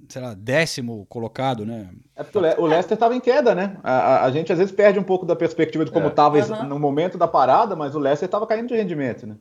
sei 0.10 0.22
lá, 0.22 0.34
décimo 0.34 1.06
colocado, 1.08 1.65
né? 1.65 1.89
É 2.15 2.24
porque 2.24 2.38
o 2.38 2.65
Leicester 2.65 2.96
estava 2.96 3.15
em 3.15 3.20
queda, 3.20 3.54
né? 3.56 3.78
A, 3.84 3.91
a, 3.91 4.26
a, 4.26 4.32
gente 4.32 4.52
às 4.52 4.58
vezes 4.58 4.74
perde 4.74 5.00
um 5.00 5.04
pouco 5.04 5.26
da 5.26 5.36
perspectiva 5.36 5.86
de 5.86 5.91
como 5.91 6.08
estava 6.08 6.39
é. 6.39 6.44
uhum. 6.44 6.63
no 6.63 6.80
momento 6.80 7.18
da 7.18 7.28
parada, 7.28 7.76
mas 7.76 7.96
o 7.96 8.00
Leicester 8.00 8.28
estava 8.28 8.48
caindo 8.48 8.68
de 8.68 8.76
rendimento, 8.76 9.28
né? 9.28 9.38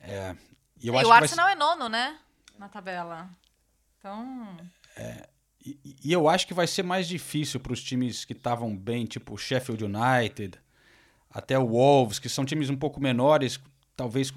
É. 0.00 0.34
E, 0.82 0.88
eu 0.88 0.94
e 0.94 1.04
o 1.04 1.12
Arsenal 1.12 1.46
vai... 1.46 1.54
é 1.54 1.58
nono, 1.58 1.88
né? 1.88 2.16
Na 2.58 2.68
tabela. 2.68 3.28
Então. 3.98 4.56
É. 4.96 5.28
E, 5.64 5.96
e 6.04 6.12
eu 6.12 6.28
acho 6.28 6.46
que 6.46 6.54
vai 6.54 6.66
ser 6.66 6.82
mais 6.82 7.06
difícil 7.06 7.60
para 7.60 7.72
os 7.72 7.82
times 7.82 8.24
que 8.24 8.32
estavam 8.32 8.76
bem, 8.76 9.04
tipo 9.04 9.36
Sheffield 9.36 9.84
United, 9.84 10.58
até 11.30 11.58
o 11.58 11.68
Wolves, 11.68 12.18
que 12.18 12.28
são 12.28 12.44
times 12.44 12.70
um 12.70 12.76
pouco 12.76 13.00
menores, 13.00 13.60
talvez 13.94 14.32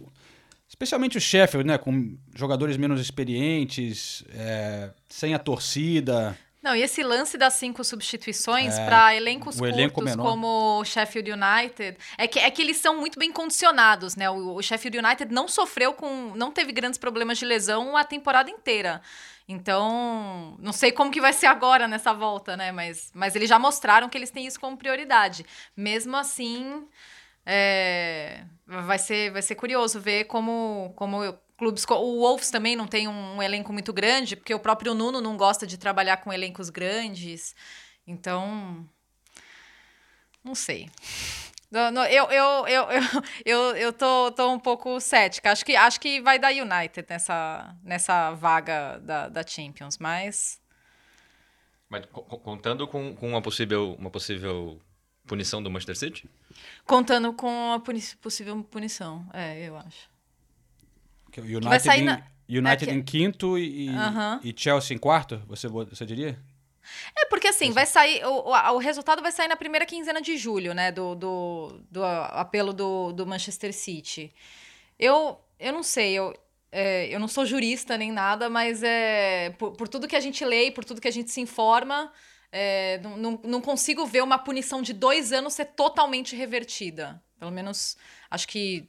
Especialmente 0.74 1.20
o 1.20 1.22
Sheffield, 1.22 1.68
né? 1.68 1.78
Com 1.78 2.18
jogadores 2.34 2.78
menos 2.78 3.00
experientes, 3.00 4.24
é, 4.34 4.90
sem 5.08 5.36
a 5.36 5.40
torcida. 5.40 6.36
Não, 6.64 6.76
e 6.76 6.82
esse 6.82 7.04
lance 7.04 7.38
das 7.38 7.54
cinco 7.54 7.84
substituições 7.84 8.76
é, 8.76 8.86
para 8.86 9.16
elencos 9.16 9.60
curtos 9.60 9.78
elenco 9.78 10.02
como 10.18 10.80
o 10.80 10.84
Sheffield 10.84 11.32
United, 11.32 11.96
é 12.18 12.28
que, 12.28 12.40
é 12.40 12.50
que 12.50 12.62
eles 12.64 12.78
são 12.78 13.00
muito 13.00 13.20
bem 13.20 13.32
condicionados, 13.32 14.16
né? 14.16 14.32
O, 14.32 14.56
o, 14.56 14.64
Sheffield 14.64 14.98
United 14.98 15.32
não 15.32 15.48
sofreu 15.48 15.94
com. 15.94 16.34
não 16.36 16.52
teve 16.52 16.72
grandes 16.72 16.98
problemas 16.98 17.38
de 17.38 17.46
lesão 17.46 17.96
a 17.96 18.04
temporada 18.04 18.50
inteira. 18.50 19.00
Então, 19.48 20.56
não 20.58 20.74
sei 20.74 20.92
como 20.92 21.12
que 21.12 21.22
vai 21.22 21.34
ser 21.34 21.46
agora 21.46 21.88
nessa 21.88 22.14
volta, 22.14 22.58
né? 22.58 22.72
Mas, 22.72 23.12
mas 23.14 23.36
eles 23.36 23.48
já 23.48 23.60
mostraram 23.60 24.10
que 24.10 24.18
eles 24.18 24.32
têm 24.32 24.48
isso 24.48 24.60
como 24.60 24.76
prioridade. 24.76 25.46
Mesmo 25.78 26.18
assim, 26.18 26.88
é, 27.46 28.46
vai, 28.66 28.98
ser, 28.98 29.32
vai 29.32 29.42
ser 29.42 29.56
curioso 29.56 30.00
ver 30.00 30.26
como, 30.26 30.94
como 30.96 31.38
clubes. 31.58 31.86
O 31.90 32.20
Wolves 32.20 32.50
também 32.50 32.76
não 32.76 32.88
tem 32.88 33.08
um, 33.08 33.38
um 33.38 33.44
elenco 33.44 33.74
muito 33.74 33.92
grande, 33.92 34.36
porque 34.36 34.54
o 34.54 34.60
próprio 34.60 34.94
Nuno 34.94 35.22
não 35.22 35.38
gosta 35.38 35.68
de 35.68 35.78
trabalhar 35.78 36.18
com 36.18 36.32
elencos 36.32 36.70
grandes. 36.70 37.56
Então. 38.08 38.88
Não 40.44 40.56
sei. 40.56 40.90
Eu, 41.72 42.30
eu, 42.30 42.68
eu, 42.68 42.68
eu, 42.68 43.02
eu, 43.46 43.60
eu 43.76 43.94
tô, 43.94 44.32
tô 44.32 44.52
um 44.52 44.60
pouco 44.60 45.00
cética. 45.00 45.52
Acho 45.52 45.66
que, 45.66 45.76
acho 45.76 46.00
que 46.00 46.22
vai 46.22 46.38
dar 46.38 46.52
United 46.52 47.08
nessa, 47.10 47.76
nessa 47.82 48.32
vaga 48.32 49.00
da, 49.00 49.30
da 49.30 49.46
Champions, 49.46 49.98
mas. 49.98 50.62
Mas 51.90 52.06
contando 52.06 52.88
com, 52.88 53.16
com 53.16 53.30
uma, 53.30 53.42
possível, 53.42 53.96
uma 54.00 54.10
possível 54.10 54.82
punição 55.26 55.62
do 55.62 55.70
Manchester 55.70 55.96
City? 55.96 56.30
Contando 56.86 57.34
com 57.34 57.74
a 57.74 57.80
puni 57.80 58.02
possível 58.22 58.64
punição, 58.64 59.28
é, 59.34 59.68
eu 59.68 59.78
acho. 59.78 60.10
Que 61.32 61.42
o 61.42 61.44
United, 61.44 61.82
que 61.82 61.90
em, 61.90 62.04
na... 62.04 62.24
United 62.48 62.90
é, 62.90 62.94
em 62.94 63.02
quinto 63.02 63.58
e, 63.58 63.90
uh 63.90 63.94
-huh. 63.94 64.40
e 64.44 64.54
Chelsea 64.56 64.96
em 64.96 65.00
quarto, 65.00 65.42
você, 65.48 65.68
você 65.68 66.06
diria? 66.06 66.40
É, 67.16 67.26
porque 67.26 67.48
assim, 67.48 67.72
vai 67.72 67.86
sair. 67.86 68.24
O, 68.26 68.50
o, 68.50 68.74
o, 68.74 68.78
resultado 68.78 69.22
vai 69.22 69.32
sair 69.32 69.48
na 69.48 69.56
primeira 69.56 69.86
quinzena 69.86 70.22
de 70.22 70.38
julho, 70.38 70.74
né? 70.74 70.92
Do, 70.92 71.16
do, 71.16 71.82
do 71.90 72.04
apelo 72.04 72.74
do, 72.74 73.14
do 73.14 73.26
Manchester 73.26 73.74
City. 73.74 74.34
Eu, 75.00 75.40
eu 75.60 75.72
não 75.72 75.82
sei, 75.82 76.14
eu, 76.14 76.34
é, 76.72 77.08
eu 77.14 77.20
não 77.20 77.28
sou 77.28 77.46
jurista 77.46 77.98
nem 77.98 78.12
nada, 78.12 78.50
mas 78.50 78.84
é, 78.84 79.52
por, 79.52 79.72
por, 79.72 79.88
tudo 79.88 80.08
que 80.08 80.16
a 80.16 80.20
gente 80.20 80.44
lê 80.44 80.68
e 80.68 80.72
por 80.72 80.84
tudo 80.84 81.02
que 81.02 81.08
a 81.08 81.12
gente 81.12 81.32
se 81.32 81.40
informa, 81.40 82.12
é, 82.56 83.00
não, 83.00 83.18
não, 83.18 83.40
não, 83.44 83.62
consigo 83.62 84.06
ver 84.06 84.22
uma 84.22 84.38
punição 84.38 84.84
de 84.84 84.94
dois 84.94 85.34
anos 85.34 85.56
ser 85.56 85.66
totalmente 85.66 86.36
revertida. 86.36 87.20
Pelo 87.40 87.50
menos, 87.50 87.98
acho 88.30 88.48
que 88.48 88.88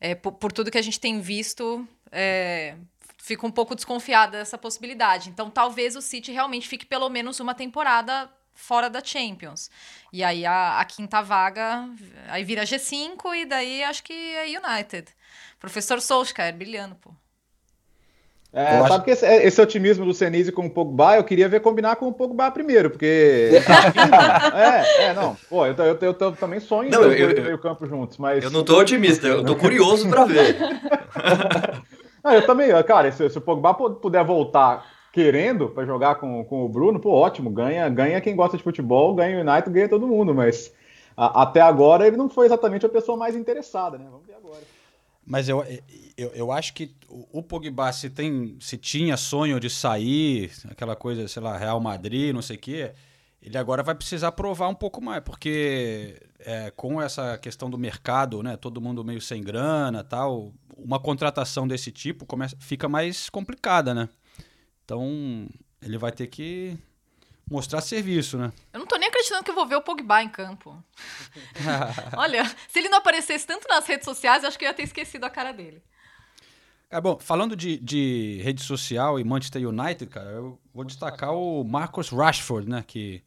é, 0.00 0.16
por, 0.16 0.32
por, 0.32 0.50
tudo 0.50 0.68
que 0.68 0.76
a 0.76 0.82
gente 0.82 0.98
tem 0.98 1.20
visto, 1.20 1.86
é, 2.10 2.74
fico 3.16 3.46
um 3.46 3.52
pouco 3.52 3.76
desconfiada 3.76 4.38
dessa 4.38 4.58
possibilidade. 4.58 5.30
Então, 5.30 5.48
talvez 5.48 5.94
o 5.94 6.02
City 6.02 6.32
realmente 6.32 6.66
fique 6.66 6.84
pelo 6.84 7.08
menos 7.08 7.38
uma 7.38 7.54
temporada 7.54 8.28
fora 8.52 8.90
da 8.90 9.02
Champions. 9.02 9.70
E 10.12 10.24
aí 10.24 10.44
a, 10.44 10.80
a, 10.80 10.84
quinta 10.84 11.22
vaga, 11.22 11.88
aí 12.26 12.42
vira 12.42 12.64
G5 12.64 13.32
e 13.36 13.46
daí 13.46 13.84
acho 13.84 14.02
que 14.02 14.12
é 14.12 14.46
United. 14.58 15.06
Professor 15.60 16.00
Solskjaer, 16.00 16.52
brilhando, 16.52 16.96
pô. 16.96 17.14
É, 18.54 18.78
sabe 18.82 18.94
acho... 18.94 19.02
que 19.02 19.10
esse, 19.10 19.26
esse, 19.26 19.60
otimismo 19.60 20.04
do 20.04 20.14
Senise 20.14 20.52
com 20.52 20.66
o 20.66 20.70
Pogba, 20.70 21.16
eu 21.16 21.24
queria 21.24 21.48
ver 21.48 21.58
combinar 21.58 21.96
com 21.96 22.06
o 22.06 22.12
Pogba 22.12 22.48
primeiro, 22.52 22.88
porque. 22.88 23.50
é, 24.54 25.06
é, 25.06 25.12
não. 25.12 25.36
Pô, 25.50 25.66
eu, 25.66 25.74
eu, 25.74 25.98
eu, 26.00 26.16
eu 26.20 26.32
também 26.32 26.60
sonho 26.60 26.88
não, 26.88 27.12
em 27.12 27.16
ver 27.16 27.42
meio 27.42 27.58
campo 27.58 27.84
juntos, 27.84 28.16
mas. 28.16 28.44
Eu 28.44 28.52
não 28.52 28.62
tô 28.62 28.78
otimista, 28.78 29.26
eu 29.26 29.44
tô 29.44 29.56
curioso 29.56 30.08
pra 30.08 30.24
ver. 30.24 30.56
não, 32.22 32.32
eu 32.32 32.46
também, 32.46 32.70
cara, 32.84 33.10
se, 33.10 33.28
se 33.28 33.38
o 33.38 33.40
Pogba 33.40 33.74
puder 33.74 34.24
voltar 34.24 34.86
querendo 35.12 35.68
para 35.68 35.84
jogar 35.84 36.16
com, 36.16 36.44
com 36.44 36.64
o 36.64 36.68
Bruno, 36.68 37.00
pô, 37.00 37.10
ótimo, 37.10 37.50
ganha, 37.50 37.88
ganha 37.88 38.20
quem 38.20 38.36
gosta 38.36 38.56
de 38.56 38.62
futebol, 38.62 39.16
ganha 39.16 39.36
o 39.36 39.48
United, 39.48 39.70
ganha 39.70 39.88
todo 39.88 40.06
mundo, 40.06 40.32
mas 40.32 40.72
a, 41.16 41.42
até 41.42 41.60
agora 41.60 42.06
ele 42.06 42.16
não 42.16 42.28
foi 42.28 42.46
exatamente 42.46 42.86
a 42.86 42.88
pessoa 42.88 43.18
mais 43.18 43.34
interessada, 43.34 43.98
né? 43.98 44.06
Vamos 44.08 44.26
ver. 44.26 44.33
Mas 45.26 45.48
eu, 45.48 45.64
eu, 46.16 46.30
eu 46.34 46.52
acho 46.52 46.74
que 46.74 46.94
o 47.08 47.42
Pogba, 47.42 47.90
se, 47.92 48.10
tem, 48.10 48.56
se 48.60 48.76
tinha 48.76 49.16
sonho 49.16 49.58
de 49.58 49.70
sair, 49.70 50.50
aquela 50.68 50.94
coisa, 50.94 51.26
sei 51.26 51.42
lá, 51.42 51.56
Real 51.56 51.80
Madrid, 51.80 52.34
não 52.34 52.42
sei 52.42 52.56
o 52.56 52.58
quê, 52.58 52.92
ele 53.40 53.56
agora 53.58 53.82
vai 53.82 53.94
precisar 53.94 54.32
provar 54.32 54.68
um 54.68 54.74
pouco 54.74 55.02
mais, 55.02 55.22
porque 55.22 56.20
é, 56.38 56.70
com 56.70 57.00
essa 57.00 57.38
questão 57.38 57.68
do 57.68 57.78
mercado, 57.78 58.42
né, 58.42 58.56
todo 58.56 58.80
mundo 58.80 59.04
meio 59.04 59.20
sem 59.20 59.42
grana 59.42 60.04
tal, 60.04 60.52
uma 60.76 60.98
contratação 60.98 61.66
desse 61.66 61.90
tipo 61.90 62.26
começa, 62.26 62.56
fica 62.58 62.88
mais 62.88 63.28
complicada, 63.30 63.94
né? 63.94 64.08
Então, 64.84 65.48
ele 65.80 65.96
vai 65.96 66.12
ter 66.12 66.26
que 66.26 66.78
mostrar 67.50 67.80
serviço, 67.80 68.38
né? 68.38 68.52
Eu 68.72 68.80
não 68.80 68.86
tô 68.86 68.96
nem 68.96 69.08
acreditando 69.08 69.44
que 69.44 69.50
eu 69.50 69.54
vou 69.54 69.66
ver 69.66 69.76
o 69.76 69.82
Pogba 69.82 70.22
em 70.22 70.28
campo. 70.28 70.82
Olha, 72.16 72.44
se 72.68 72.78
ele 72.78 72.88
não 72.88 72.98
aparecesse 72.98 73.46
tanto 73.46 73.68
nas 73.68 73.86
redes 73.86 74.04
sociais, 74.04 74.42
eu 74.42 74.48
acho 74.48 74.58
que 74.58 74.64
eu 74.64 74.68
ia 74.68 74.74
ter 74.74 74.82
esquecido 74.82 75.24
a 75.24 75.30
cara 75.30 75.52
dele. 75.52 75.82
É 76.90 77.00
bom, 77.00 77.18
falando 77.18 77.56
de, 77.56 77.76
de 77.78 78.40
rede 78.42 78.62
social 78.62 79.18
e 79.18 79.24
Manchester 79.24 79.68
United, 79.68 80.06
cara, 80.06 80.30
eu 80.30 80.60
vou 80.72 80.84
destacar 80.84 81.34
o 81.34 81.64
Marcus 81.64 82.10
Rashford, 82.10 82.68
né? 82.68 82.84
Que 82.86 83.22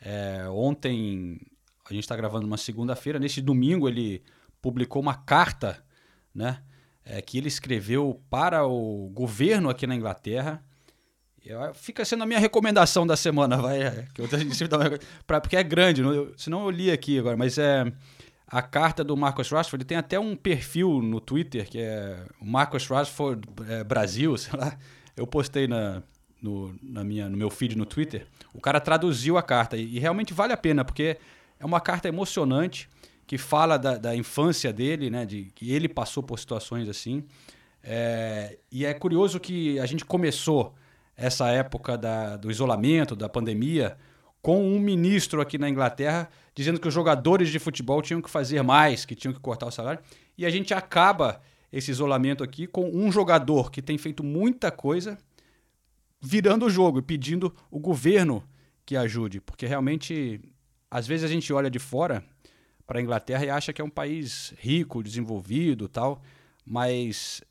é, 0.00 0.48
ontem, 0.48 1.40
a 1.88 1.92
gente 1.92 2.04
está 2.04 2.14
gravando 2.14 2.46
uma 2.46 2.56
segunda-feira, 2.56 3.18
neste 3.18 3.40
domingo 3.40 3.88
ele 3.88 4.22
publicou 4.62 5.02
uma 5.02 5.14
carta, 5.14 5.84
né? 6.34 6.62
É, 7.04 7.22
que 7.22 7.38
ele 7.38 7.48
escreveu 7.48 8.22
para 8.28 8.66
o 8.66 9.08
governo 9.08 9.70
aqui 9.70 9.86
na 9.86 9.96
Inglaterra, 9.96 10.62
Fica 11.74 12.04
sendo 12.04 12.22
a 12.22 12.26
minha 12.26 12.38
recomendação 12.38 13.06
da 13.06 13.16
semana, 13.16 13.56
vai. 13.62 13.82
É, 13.82 14.06
que 14.14 14.20
eu, 14.20 14.28
pra, 15.26 15.40
porque 15.40 15.56
é 15.56 15.62
grande, 15.62 16.02
não, 16.02 16.12
eu, 16.12 16.32
senão 16.36 16.64
eu 16.64 16.70
li 16.70 16.90
aqui 16.90 17.18
agora, 17.18 17.36
mas 17.36 17.58
é 17.58 17.90
a 18.46 18.62
carta 18.62 19.04
do 19.04 19.16
Marcus 19.16 19.50
Rashford. 19.50 19.82
Ele 19.82 19.88
tem 19.88 19.98
até 19.98 20.18
um 20.18 20.34
perfil 20.34 21.00
no 21.02 21.20
Twitter 21.20 21.68
que 21.68 21.78
é 21.78 22.18
Marcus 22.40 22.86
Rashford 22.86 23.46
é, 23.68 23.84
Brasil, 23.84 24.36
sei 24.38 24.58
lá. 24.58 24.76
Eu 25.16 25.26
postei 25.26 25.66
na, 25.66 26.02
no, 26.40 26.74
na 26.82 27.04
minha, 27.04 27.28
no 27.28 27.36
meu 27.36 27.50
feed 27.50 27.76
no 27.76 27.84
Twitter. 27.84 28.26
O 28.54 28.60
cara 28.60 28.80
traduziu 28.80 29.36
a 29.36 29.42
carta 29.42 29.76
e, 29.76 29.96
e 29.96 29.98
realmente 29.98 30.32
vale 30.32 30.52
a 30.52 30.56
pena, 30.56 30.84
porque 30.84 31.18
é 31.58 31.66
uma 31.66 31.80
carta 31.80 32.08
emocionante 32.08 32.88
que 33.26 33.36
fala 33.36 33.76
da, 33.76 33.98
da 33.98 34.16
infância 34.16 34.72
dele, 34.72 35.10
né? 35.10 35.26
De 35.26 35.52
que 35.54 35.70
ele 35.70 35.88
passou 35.88 36.22
por 36.22 36.38
situações 36.38 36.88
assim. 36.88 37.24
É, 37.82 38.58
e 38.72 38.86
é 38.86 38.94
curioso 38.94 39.38
que 39.38 39.78
a 39.78 39.86
gente 39.86 40.04
começou 40.04 40.74
essa 41.18 41.48
época 41.48 41.98
da, 41.98 42.36
do 42.36 42.48
isolamento, 42.48 43.16
da 43.16 43.28
pandemia, 43.28 43.98
com 44.40 44.64
um 44.64 44.78
ministro 44.78 45.40
aqui 45.40 45.58
na 45.58 45.68
Inglaterra 45.68 46.30
dizendo 46.54 46.80
que 46.80 46.86
os 46.86 46.94
jogadores 46.94 47.50
de 47.50 47.58
futebol 47.58 48.00
tinham 48.00 48.22
que 48.22 48.30
fazer 48.30 48.62
mais, 48.62 49.04
que 49.04 49.16
tinham 49.16 49.34
que 49.34 49.40
cortar 49.40 49.66
o 49.66 49.70
salário. 49.70 50.00
E 50.36 50.46
a 50.46 50.50
gente 50.50 50.72
acaba 50.72 51.40
esse 51.72 51.90
isolamento 51.90 52.44
aqui 52.44 52.68
com 52.68 52.88
um 52.88 53.10
jogador 53.10 53.70
que 53.70 53.82
tem 53.82 53.98
feito 53.98 54.22
muita 54.22 54.70
coisa 54.70 55.18
virando 56.20 56.66
o 56.66 56.70
jogo 56.70 57.00
e 57.00 57.02
pedindo 57.02 57.54
o 57.70 57.80
governo 57.80 58.42
que 58.86 58.96
ajude, 58.96 59.40
porque 59.40 59.66
realmente 59.66 60.40
às 60.90 61.06
vezes 61.06 61.24
a 61.24 61.28
gente 61.28 61.52
olha 61.52 61.70
de 61.70 61.78
fora 61.78 62.24
para 62.86 63.00
a 63.00 63.02
Inglaterra 63.02 63.44
e 63.44 63.50
acha 63.50 63.72
que 63.72 63.82
é 63.82 63.84
um 63.84 63.90
país 63.90 64.54
rico, 64.58 65.02
desenvolvido, 65.02 65.88
tal, 65.88 66.22
mas 66.64 67.42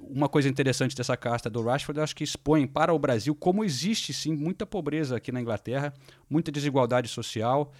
uma 0.00 0.28
coisa 0.28 0.48
interessante 0.48 0.96
dessa 0.96 1.16
casta 1.16 1.50
do 1.50 1.62
Rashford, 1.62 1.98
eu 1.98 2.04
acho 2.04 2.16
que 2.16 2.24
expõe 2.24 2.66
para 2.66 2.92
o 2.92 2.98
Brasil 2.98 3.34
como 3.34 3.64
existe 3.64 4.12
sim 4.12 4.34
muita 4.34 4.64
pobreza 4.64 5.16
aqui 5.16 5.30
na 5.30 5.40
Inglaterra, 5.40 5.92
muita 6.28 6.50
desigualdade 6.50 7.08
social, 7.08 7.72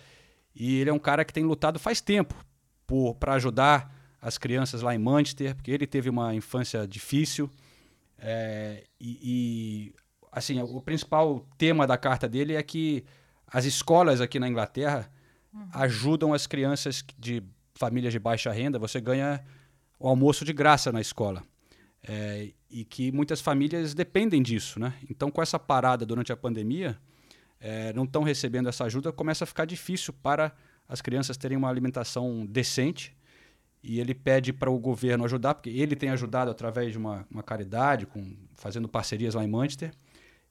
e 0.55 0.81
ele 0.81 0.90
é 0.90 0.92
um 0.92 0.98
cara 0.98 1.24
que 1.24 1.33
tem 1.33 1.44
lutado 1.44 1.79
faz 1.79 2.01
tempo 2.01 2.35
para 3.18 3.35
ajudar 3.35 3.94
as 4.20 4.37
crianças 4.37 4.83
lá 4.83 4.94
em 4.94 4.98
Manchester, 4.98 5.55
porque 5.55 5.70
ele 5.70 5.87
teve 5.87 6.11
uma 6.11 6.35
infância 6.35 6.87
difícil, 6.87 7.51
é, 8.18 8.85
e, 9.01 9.18
e 9.22 9.94
assim 10.31 10.61
o 10.61 10.83
principal 10.83 11.46
tema 11.57 11.87
da 11.87 11.96
carta 11.96 12.29
dele 12.29 12.55
é 12.55 12.62
que 12.62 13.05
as 13.46 13.64
escolas 13.64 14.20
aqui 14.20 14.38
na 14.38 14.48
Inglaterra 14.48 15.11
uhum. 15.55 15.68
ajudam 15.72 16.35
as 16.35 16.46
crianças 16.46 17.03
de 17.18 17.42
famílias 17.74 18.12
de 18.12 18.18
baixa 18.18 18.53
renda, 18.53 18.79
você 18.79 19.01
ganha 19.01 19.42
o 19.98 20.09
almoço 20.09 20.44
de 20.44 20.53
graça 20.53 20.92
na 20.92 21.01
escola. 21.01 21.42
É, 22.03 22.51
e 22.71 22.85
que 22.85 23.11
muitas 23.11 23.41
famílias 23.41 23.95
dependem 23.95 24.43
disso, 24.43 24.79
né? 24.79 24.95
Então, 25.11 25.31
com 25.31 25.43
essa 25.43 25.59
parada 25.59 26.07
durante 26.07 26.33
a 26.33 26.37
pandemia, 26.37 26.99
é, 27.61 27.93
não 27.93 28.05
estão 28.05 28.23
recebendo 28.23 28.69
essa 28.69 28.85
ajuda, 28.85 29.13
começa 29.13 29.45
a 29.45 29.47
ficar 29.47 29.65
difícil 29.65 30.13
para 30.13 30.53
as 30.89 31.01
crianças 31.01 31.37
terem 31.37 31.57
uma 31.57 31.69
alimentação 31.69 32.47
decente. 32.47 33.17
E 33.83 34.01
ele 34.01 34.15
pede 34.15 34.53
para 34.53 34.71
o 34.71 34.79
governo 34.79 35.25
ajudar, 35.25 35.55
porque 35.55 35.71
ele 35.71 35.95
tem 35.95 36.11
ajudado 36.11 36.51
através 36.51 36.93
de 36.93 36.99
uma, 36.99 37.27
uma 37.31 37.43
caridade, 37.43 38.07
com, 38.07 38.37
fazendo 38.55 38.89
parcerias 38.89 39.35
lá 39.35 39.45
em 39.45 39.49
Manchester, 39.49 39.93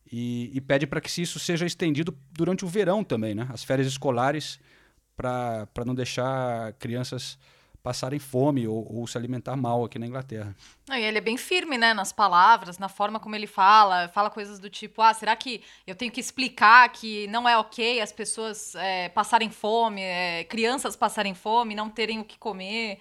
e, 0.09 0.49
e 0.53 0.61
pede 0.61 0.87
para 0.87 1.01
que 1.01 1.21
isso 1.21 1.37
seja 1.37 1.65
estendido 1.65 2.17
durante 2.31 2.63
o 2.63 2.67
verão 2.67 3.03
também, 3.03 3.35
né? 3.35 3.47
As 3.51 3.63
férias 3.63 3.87
escolares, 3.87 4.59
para 5.15 5.67
não 5.85 5.93
deixar 5.93 6.73
crianças 6.73 7.37
passarem 7.83 8.19
fome 8.19 8.67
ou, 8.67 8.85
ou, 8.93 9.07
se 9.07 9.17
alimentar 9.17 9.55
mal 9.55 9.85
aqui 9.85 9.97
na 9.97 10.05
Inglaterra. 10.05 10.55
E 10.89 10.99
ele 10.99 11.17
é 11.17 11.21
bem 11.21 11.37
firme, 11.37 11.77
né, 11.77 11.93
nas 11.93 12.11
palavras, 12.11 12.77
na 12.77 12.89
forma 12.89 13.19
como 13.19 13.35
ele 13.35 13.47
fala, 13.47 14.09
fala 14.09 14.29
coisas 14.29 14.59
do 14.59 14.69
tipo, 14.69 15.01
ah, 15.01 15.13
será 15.13 15.35
que 15.35 15.61
eu 15.85 15.95
tenho 15.95 16.11
que 16.11 16.19
explicar 16.19 16.89
que 16.89 17.27
não 17.27 17.47
é 17.47 17.57
ok 17.57 18.01
as 18.01 18.11
pessoas 18.11 18.75
é, 18.75 19.09
passarem 19.09 19.49
fome, 19.49 20.01
é, 20.01 20.43
crianças 20.43 20.95
passarem 20.95 21.33
fome, 21.33 21.75
não 21.75 21.89
terem 21.89 22.19
o 22.19 22.25
que 22.25 22.37
comer. 22.37 22.99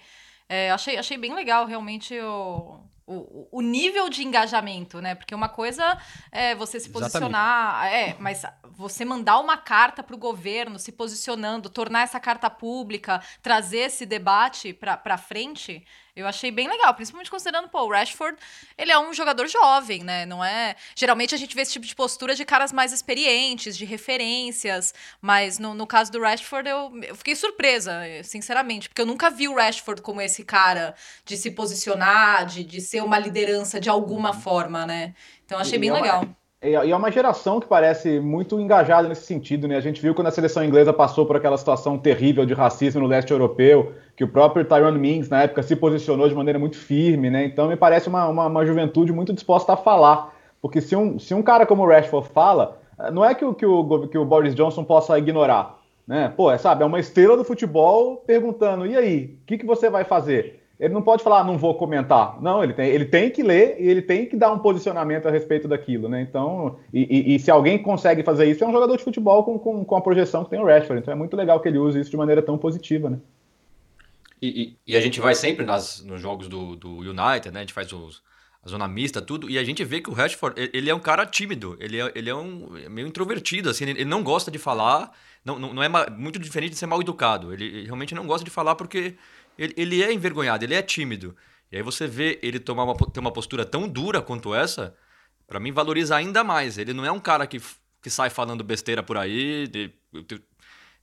É, 0.49 0.71
achei, 0.71 0.97
achei 0.97 1.17
bem 1.17 1.33
legal 1.33 1.65
realmente 1.65 2.17
o, 2.19 2.79
o, 3.07 3.47
o 3.49 3.61
nível 3.61 4.09
de 4.09 4.21
engajamento, 4.21 5.01
né? 5.01 5.15
Porque 5.15 5.33
uma 5.33 5.47
coisa 5.47 5.97
é 6.29 6.53
você 6.53 6.77
se 6.77 6.89
posicionar, 6.89 7.87
Exatamente. 7.87 8.11
é, 8.11 8.17
mas 8.19 8.43
você 8.63 9.05
mandar 9.05 9.39
uma 9.39 9.55
carta 9.55 10.03
para 10.03 10.13
o 10.13 10.19
governo 10.19 10.77
se 10.77 10.91
posicionando, 10.91 11.69
tornar 11.69 12.01
essa 12.01 12.19
carta 12.19 12.49
pública, 12.49 13.23
trazer 13.41 13.79
esse 13.79 14.05
debate 14.05 14.73
para 14.73 15.17
frente, 15.17 15.85
eu 16.17 16.27
achei 16.27 16.49
bem 16.49 16.67
legal, 16.67 16.93
principalmente 16.95 17.29
considerando, 17.29 17.69
pô, 17.69 17.83
o 17.83 17.91
Rashford, 17.91 18.37
ele 18.75 18.91
é 18.91 18.97
um 18.97 19.13
jogador 19.13 19.47
jovem, 19.47 20.03
né? 20.03 20.25
Não 20.25 20.43
é. 20.43 20.75
Geralmente 20.95 21.35
a 21.35 21.37
gente 21.37 21.55
vê 21.55 21.61
esse 21.61 21.73
tipo 21.73 21.85
de 21.85 21.95
postura 21.95 22.33
de 22.33 22.43
caras 22.43 22.73
mais 22.73 22.91
experientes, 22.91 23.77
de 23.77 23.85
referências, 23.85 24.95
mas 25.21 25.59
no, 25.59 25.75
no 25.75 25.85
caso 25.85 26.11
do 26.11 26.19
Rashford 26.19 26.67
eu, 26.67 26.91
eu 27.03 27.15
fiquei 27.15 27.35
surpresa, 27.35 28.01
sinceramente, 28.23 28.89
porque 28.89 29.01
eu 29.01 29.05
nunca 29.05 29.29
vi 29.29 29.47
o 29.47 29.55
Rashford 29.55 30.01
como 30.01 30.19
esse 30.19 30.43
cara 30.43 30.95
de 31.23 31.37
se 31.37 31.51
posicionar, 31.51 32.47
de, 32.47 32.63
de 32.63 32.81
ser 32.81 33.03
uma 33.03 33.19
liderança 33.19 33.79
de 33.79 33.89
alguma 33.89 34.33
forma, 34.33 34.87
né? 34.87 35.13
Então 35.45 35.59
achei 35.59 35.77
bem 35.77 35.91
legal. 35.91 36.27
E 36.59 36.73
é 36.73 36.95
uma 36.95 37.11
geração 37.11 37.59
que 37.59 37.67
parece 37.67 38.19
muito 38.19 38.59
engajada 38.59 39.07
nesse 39.07 39.27
sentido, 39.27 39.67
né? 39.67 39.77
A 39.77 39.81
gente 39.81 40.01
viu 40.01 40.15
quando 40.15 40.27
a 40.27 40.31
seleção 40.31 40.65
inglesa 40.65 40.91
passou 40.91 41.23
por 41.23 41.35
aquela 41.35 41.55
situação 41.55 41.99
terrível 41.99 42.47
de 42.47 42.55
racismo 42.55 42.99
no 42.99 43.07
leste 43.07 43.29
europeu, 43.29 43.93
que 44.15 44.23
o 44.23 44.27
próprio 44.27 44.65
Tyrone 44.65 44.97
Mings, 44.97 45.29
na 45.29 45.43
época, 45.43 45.61
se 45.61 45.75
posicionou 45.75 46.27
de 46.27 46.33
maneira 46.33 46.57
muito 46.57 46.75
firme, 46.75 47.29
né? 47.29 47.45
Então 47.45 47.67
me 47.67 47.75
parece 47.75 48.09
uma, 48.09 48.27
uma, 48.27 48.47
uma 48.47 48.65
juventude 48.65 49.13
muito 49.13 49.33
disposta 49.33 49.73
a 49.73 49.77
falar. 49.77 50.33
Porque 50.59 50.81
se 50.81 50.95
um, 50.95 51.19
se 51.19 51.35
um 51.35 51.43
cara 51.43 51.63
como 51.63 51.83
o 51.83 51.87
Rashford 51.87 52.27
fala, 52.29 52.79
não 53.13 53.23
é 53.23 53.35
que 53.35 53.45
o, 53.45 53.53
que 53.53 53.65
o, 53.65 54.07
que 54.07 54.17
o 54.17 54.25
Boris 54.25 54.55
Johnson 54.55 54.83
possa 54.83 55.19
ignorar, 55.19 55.77
né? 56.07 56.33
Pô, 56.35 56.51
é, 56.51 56.57
sabe, 56.57 56.81
é 56.81 56.85
uma 56.87 56.99
estrela 56.99 57.37
do 57.37 57.43
futebol 57.43 58.17
perguntando, 58.25 58.87
e 58.87 58.97
aí, 58.97 59.37
o 59.43 59.45
que, 59.45 59.59
que 59.59 59.65
você 59.65 59.91
vai 59.91 60.03
fazer? 60.03 60.63
Ele 60.79 60.93
não 60.93 61.01
pode 61.01 61.23
falar, 61.23 61.39
ah, 61.39 61.43
não 61.43 61.57
vou 61.57 61.75
comentar. 61.75 62.39
Não, 62.41 62.63
ele 62.63 62.73
tem, 62.73 62.87
ele 62.89 63.05
tem 63.05 63.31
que 63.31 63.41
ler 63.41 63.77
e 63.79 63.87
ele 63.87 64.01
tem 64.01 64.27
que 64.27 64.35
dar 64.35 64.51
um 64.51 64.59
posicionamento 64.59 65.27
a 65.27 65.31
respeito 65.31 65.67
daquilo, 65.67 66.07
né? 66.07 66.21
Então, 66.21 66.77
e, 66.93 67.31
e, 67.31 67.35
e 67.35 67.39
se 67.39 67.49
alguém 67.49 67.81
consegue 67.81 68.21
fazer 68.21 68.45
isso, 68.45 68.63
é 68.63 68.67
um 68.67 68.71
jogador 68.71 68.95
de 68.95 69.03
futebol 69.03 69.43
com, 69.43 69.57
com, 69.57 69.83
com, 69.83 69.95
a 69.95 70.01
projeção 70.01 70.43
que 70.43 70.51
tem 70.51 70.59
o 70.59 70.65
Rashford. 70.65 71.01
Então 71.01 71.11
é 71.11 71.17
muito 71.17 71.35
legal 71.35 71.59
que 71.59 71.67
ele 71.67 71.79
use 71.79 71.99
isso 71.99 72.11
de 72.11 72.17
maneira 72.17 72.43
tão 72.43 72.57
positiva, 72.57 73.09
né? 73.09 73.17
E, 74.39 74.75
e 74.85 74.95
a 74.95 75.01
gente 75.01 75.19
vai 75.19 75.33
sempre 75.33 75.65
nas, 75.65 76.03
nos 76.03 76.21
jogos 76.21 76.47
do, 76.47 76.75
do 76.75 76.97
United, 76.97 77.49
né? 77.51 77.59
A 77.59 77.61
gente 77.61 77.73
faz 77.73 77.91
os, 77.91 78.21
a 78.63 78.69
zona 78.69 78.87
mista, 78.87 79.21
tudo, 79.21 79.49
e 79.49 79.57
a 79.57 79.63
gente 79.63 79.83
vê 79.83 80.01
que 80.01 80.09
o 80.09 80.13
Rashford, 80.13 80.69
ele 80.73 80.89
é 80.89 80.93
um 80.93 80.99
cara 80.99 81.25
tímido, 81.25 81.75
ele 81.79 81.99
é, 81.99 82.11
ele 82.13 82.29
é 82.29 82.35
um 82.35 82.69
meio 82.89 83.07
introvertido, 83.07 83.69
assim, 83.69 83.85
ele, 83.85 84.05
não 84.05 84.21
gosta 84.21 84.51
de 84.51 84.59
falar, 84.59 85.11
não, 85.43 85.57
não, 85.57 85.73
não 85.73 85.81
é 85.81 85.89
muito 86.11 86.37
diferente 86.37 86.71
de 86.71 86.77
ser 86.77 86.85
mal 86.85 87.01
educado, 87.01 87.53
ele 87.53 87.85
realmente 87.85 88.13
não 88.13 88.27
gosta 88.27 88.43
de 88.43 88.51
falar 88.51 88.75
porque 88.75 89.15
ele, 89.57 89.73
ele 89.77 90.03
é 90.03 90.13
envergonhado, 90.13 90.63
ele 90.63 90.75
é 90.75 90.81
tímido. 90.81 91.35
E 91.71 91.77
aí 91.77 91.83
você 91.83 92.07
vê 92.07 92.39
ele 92.41 92.59
tomar 92.59 92.83
uma, 92.83 92.95
ter 92.95 93.19
uma 93.19 93.31
postura 93.31 93.65
tão 93.65 93.87
dura 93.87 94.21
quanto 94.21 94.53
essa, 94.55 94.95
para 95.45 95.59
mim 95.59 95.71
valoriza 95.71 96.15
ainda 96.15 96.43
mais. 96.43 96.77
Ele 96.77 96.93
não 96.93 97.05
é 97.05 97.11
um 97.11 97.19
cara 97.19 97.45
que, 97.45 97.61
que 98.01 98.09
sai 98.09 98.29
falando 98.29 98.63
besteira 98.63 99.03
por 99.03 99.17
aí. 99.17 99.67
De, 99.67 99.93
de, 100.13 100.41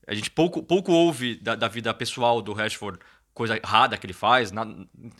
a 0.06 0.14
gente 0.14 0.30
pouco, 0.30 0.62
pouco 0.62 0.92
ouve 0.92 1.36
da, 1.36 1.54
da, 1.54 1.68
vida 1.68 1.92
pessoal 1.92 2.40
do 2.40 2.52
Rashford 2.52 2.98
coisa 3.32 3.56
errada 3.56 3.96
que 3.96 4.06
ele 4.06 4.12
faz. 4.12 4.52
Na, 4.52 4.66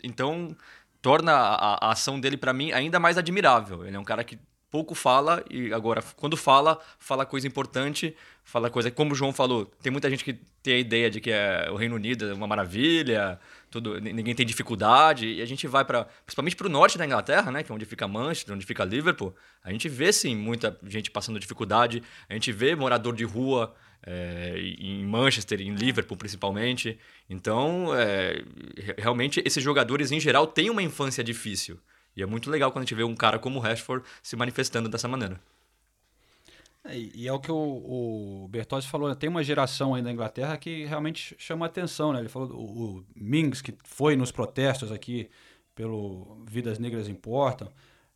então 0.03 0.55
torna 1.01 1.33
a, 1.33 1.87
a 1.87 1.91
ação 1.91 2.19
dele 2.19 2.37
para 2.37 2.53
mim 2.53 2.71
ainda 2.71 2.99
mais 2.99 3.17
admirável. 3.17 3.85
Ele 3.85 3.95
é 3.95 3.99
um 3.99 4.03
cara 4.03 4.23
que 4.23 4.39
pouco 4.75 4.93
fala 4.93 5.41
e 5.49 5.73
agora 5.73 6.03
quando 6.17 6.35
fala 6.35 6.77
fala 6.99 7.25
coisa 7.25 7.47
importante 7.47 8.13
fala 8.43 8.69
coisa 8.69 8.91
como 8.91 9.13
o 9.13 9.15
João 9.15 9.31
falou 9.31 9.71
tem 9.81 9.89
muita 9.89 10.09
gente 10.09 10.21
que 10.21 10.33
tem 10.61 10.73
a 10.73 10.77
ideia 10.77 11.09
de 11.09 11.21
que 11.21 11.31
é 11.31 11.69
o 11.71 11.77
Reino 11.77 11.95
Unido 11.95 12.29
é 12.29 12.33
uma 12.33 12.45
maravilha 12.45 13.39
tudo 13.71 14.01
ninguém 14.01 14.35
tem 14.35 14.45
dificuldade 14.45 15.27
e 15.27 15.41
a 15.41 15.45
gente 15.45 15.65
vai 15.65 15.85
para 15.85 16.03
principalmente 16.25 16.57
para 16.57 16.67
o 16.67 16.69
norte 16.69 16.97
da 16.97 17.05
Inglaterra 17.05 17.53
né 17.53 17.63
que 17.63 17.71
é 17.71 17.75
onde 17.75 17.85
fica 17.85 18.05
Manchester 18.05 18.53
onde 18.53 18.65
fica 18.65 18.83
Liverpool 18.83 19.33
a 19.63 19.71
gente 19.71 19.87
vê 19.87 20.11
sim 20.11 20.35
muita 20.35 20.77
gente 20.83 21.09
passando 21.09 21.39
dificuldade 21.39 22.03
a 22.27 22.33
gente 22.33 22.51
vê 22.51 22.75
morador 22.75 23.15
de 23.15 23.23
rua 23.23 23.73
é, 24.05 24.55
em 24.77 25.05
Manchester 25.05 25.61
em 25.61 25.73
Liverpool 25.73 26.17
principalmente 26.17 26.99
então 27.29 27.95
é, 27.95 28.43
realmente 28.97 29.41
esses 29.45 29.63
jogadores 29.63 30.11
em 30.11 30.19
geral 30.19 30.45
têm 30.45 30.69
uma 30.69 30.83
infância 30.83 31.23
difícil 31.23 31.79
e 32.15 32.21
é 32.21 32.25
muito 32.25 32.49
legal 32.49 32.71
quando 32.71 32.83
a 32.83 32.85
gente 32.85 32.95
vê 32.95 33.03
um 33.03 33.15
cara 33.15 33.37
como 33.37 33.59
o 33.59 33.61
Rashford 33.61 34.05
se 34.23 34.35
manifestando 34.35 34.87
dessa 34.87 35.07
maneira. 35.07 35.39
É, 36.83 36.97
e 36.97 37.27
é 37.27 37.33
o 37.33 37.39
que 37.39 37.51
o, 37.51 37.55
o 37.55 38.47
Bertozzi 38.49 38.87
falou, 38.87 39.09
né? 39.09 39.15
tem 39.15 39.29
uma 39.29 39.43
geração 39.43 39.95
aí 39.95 40.01
na 40.01 40.11
Inglaterra 40.11 40.55
que 40.57 40.85
realmente 40.85 41.35
chama 41.37 41.65
atenção, 41.65 42.13
né? 42.13 42.19
Ele 42.19 42.29
falou 42.29 42.51
o, 42.51 42.97
o 42.97 43.05
Mings, 43.15 43.61
que 43.61 43.73
foi 43.83 44.15
nos 44.15 44.31
protestos 44.31 44.91
aqui 44.91 45.29
pelo 45.73 46.43
Vidas 46.47 46.79
Negras 46.79 47.09
Importam, 47.09 47.69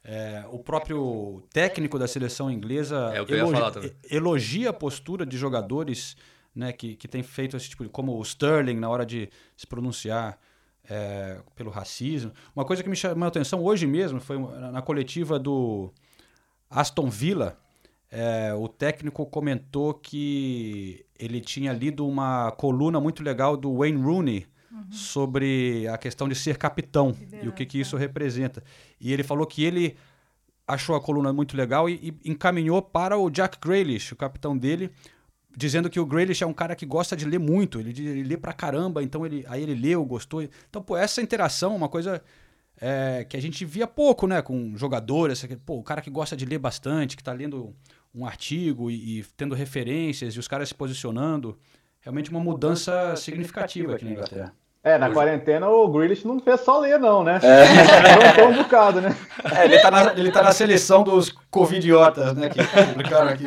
é, 0.03 0.45
o 0.49 0.59
próprio 0.59 1.43
técnico 1.51 1.99
da 1.99 2.07
seleção 2.07 2.49
inglesa 2.49 3.11
é 3.13 3.17
elogia, 3.17 3.95
elogia, 4.09 4.69
a 4.69 4.73
postura 4.73 5.25
de 5.25 5.37
jogadores 5.37 6.15
né, 6.55 6.71
que, 6.71 6.95
que 6.95 7.07
tem 7.07 7.21
feito 7.21 7.57
esse 7.57 7.69
tipo 7.69 7.83
de. 7.83 7.89
como 7.89 8.17
o 8.17 8.21
Sterling 8.21 8.79
na 8.79 8.89
hora 8.89 9.05
de 9.05 9.29
se 9.57 9.67
pronunciar 9.67 10.39
é, 10.89 11.37
pelo 11.55 11.69
racismo. 11.69 12.31
Uma 12.55 12.65
coisa 12.65 12.81
que 12.81 12.89
me 12.89 12.95
chamou 12.95 13.25
a 13.25 13.27
atenção 13.27 13.63
hoje 13.63 13.85
mesmo 13.85 14.19
foi 14.19 14.37
na 14.37 14.81
coletiva 14.81 15.37
do 15.37 15.93
Aston 16.69 17.09
Villa. 17.09 17.57
É, 18.11 18.53
o 18.55 18.67
técnico 18.67 19.25
comentou 19.27 19.93
que 19.93 21.05
ele 21.17 21.39
tinha 21.39 21.71
lido 21.71 22.07
uma 22.07 22.51
coluna 22.53 22.99
muito 22.99 23.21
legal 23.21 23.55
do 23.55 23.77
Wayne 23.77 24.01
Rooney 24.01 24.47
uhum. 24.71 24.91
sobre 24.91 25.87
a 25.87 25.97
questão 25.97 26.27
de 26.27 26.33
ser 26.33 26.57
capitão 26.57 27.15
e 27.43 27.47
o 27.47 27.51
que, 27.51 27.65
que 27.65 27.79
isso 27.79 27.95
representa. 27.95 28.63
E 28.99 29.13
ele 29.13 29.21
falou 29.21 29.45
que 29.45 29.63
ele 29.63 29.95
achou 30.67 30.95
a 30.95 31.01
coluna 31.01 31.31
muito 31.31 31.55
legal 31.55 31.87
e, 31.87 32.15
e 32.23 32.31
encaminhou 32.31 32.81
para 32.81 33.17
o 33.17 33.29
Jack 33.29 33.59
Grealish, 33.59 34.13
o 34.13 34.15
capitão 34.15 34.57
dele, 34.57 34.91
dizendo 35.55 35.89
que 35.89 35.99
o 35.99 36.05
Grealish 36.05 36.43
é 36.43 36.47
um 36.47 36.53
cara 36.53 36.75
que 36.75 36.85
gosta 36.85 37.15
de 37.15 37.25
ler 37.25 37.39
muito, 37.39 37.79
ele, 37.79 37.89
ele 37.89 38.23
lê 38.23 38.37
pra 38.37 38.53
caramba, 38.53 39.03
então 39.03 39.25
ele, 39.25 39.45
aí 39.47 39.63
ele 39.63 39.73
leu, 39.73 40.03
gostou. 40.05 40.41
Então, 40.41 40.81
pô, 40.81 40.95
essa 40.95 41.21
interação 41.21 41.73
é 41.73 41.75
uma 41.75 41.89
coisa 41.89 42.21
é, 42.79 43.25
que 43.27 43.35
a 43.35 43.41
gente 43.41 43.65
via 43.65 43.87
pouco, 43.87 44.27
né, 44.27 44.41
com 44.41 44.75
jogadores, 44.77 45.45
pô, 45.65 45.75
o 45.75 45.83
cara 45.83 46.01
que 46.01 46.09
gosta 46.09 46.35
de 46.35 46.45
ler 46.45 46.59
bastante, 46.59 47.17
que 47.17 47.23
tá 47.23 47.33
lendo 47.33 47.75
um 48.13 48.25
artigo 48.25 48.89
e, 48.89 49.19
e 49.19 49.23
tendo 49.35 49.53
referências 49.53 50.33
e 50.33 50.39
os 50.39 50.47
caras 50.47 50.69
se 50.69 50.75
posicionando, 50.75 51.57
realmente 51.99 52.29
uma 52.29 52.39
mudança 52.39 53.15
significativa 53.15 53.95
aqui 53.95 54.05
na 54.05 54.11
Inglaterra. 54.11 54.53
É, 54.81 54.97
na 54.97 55.07
Hoje... 55.07 55.15
quarentena 55.15 55.67
o 55.67 55.89
Grealish 55.89 56.25
não 56.25 56.39
fez 56.39 56.61
só 56.61 56.79
ler, 56.79 56.97
não, 56.97 57.21
né? 57.21 57.39
É. 57.43 58.45
um 58.47 58.63
bocado, 58.63 59.01
né? 59.01 59.13
É, 59.53 59.65
ele, 59.65 59.77
tá 59.79 59.91
na, 59.91 60.13
ele 60.13 60.31
tá 60.31 60.41
na 60.41 60.53
seleção 60.53 61.03
dos 61.03 61.31
covidiotas, 61.51 62.33
né, 62.33 62.49
que 62.49 62.59
publicaram 62.87 63.27
aqui 63.27 63.45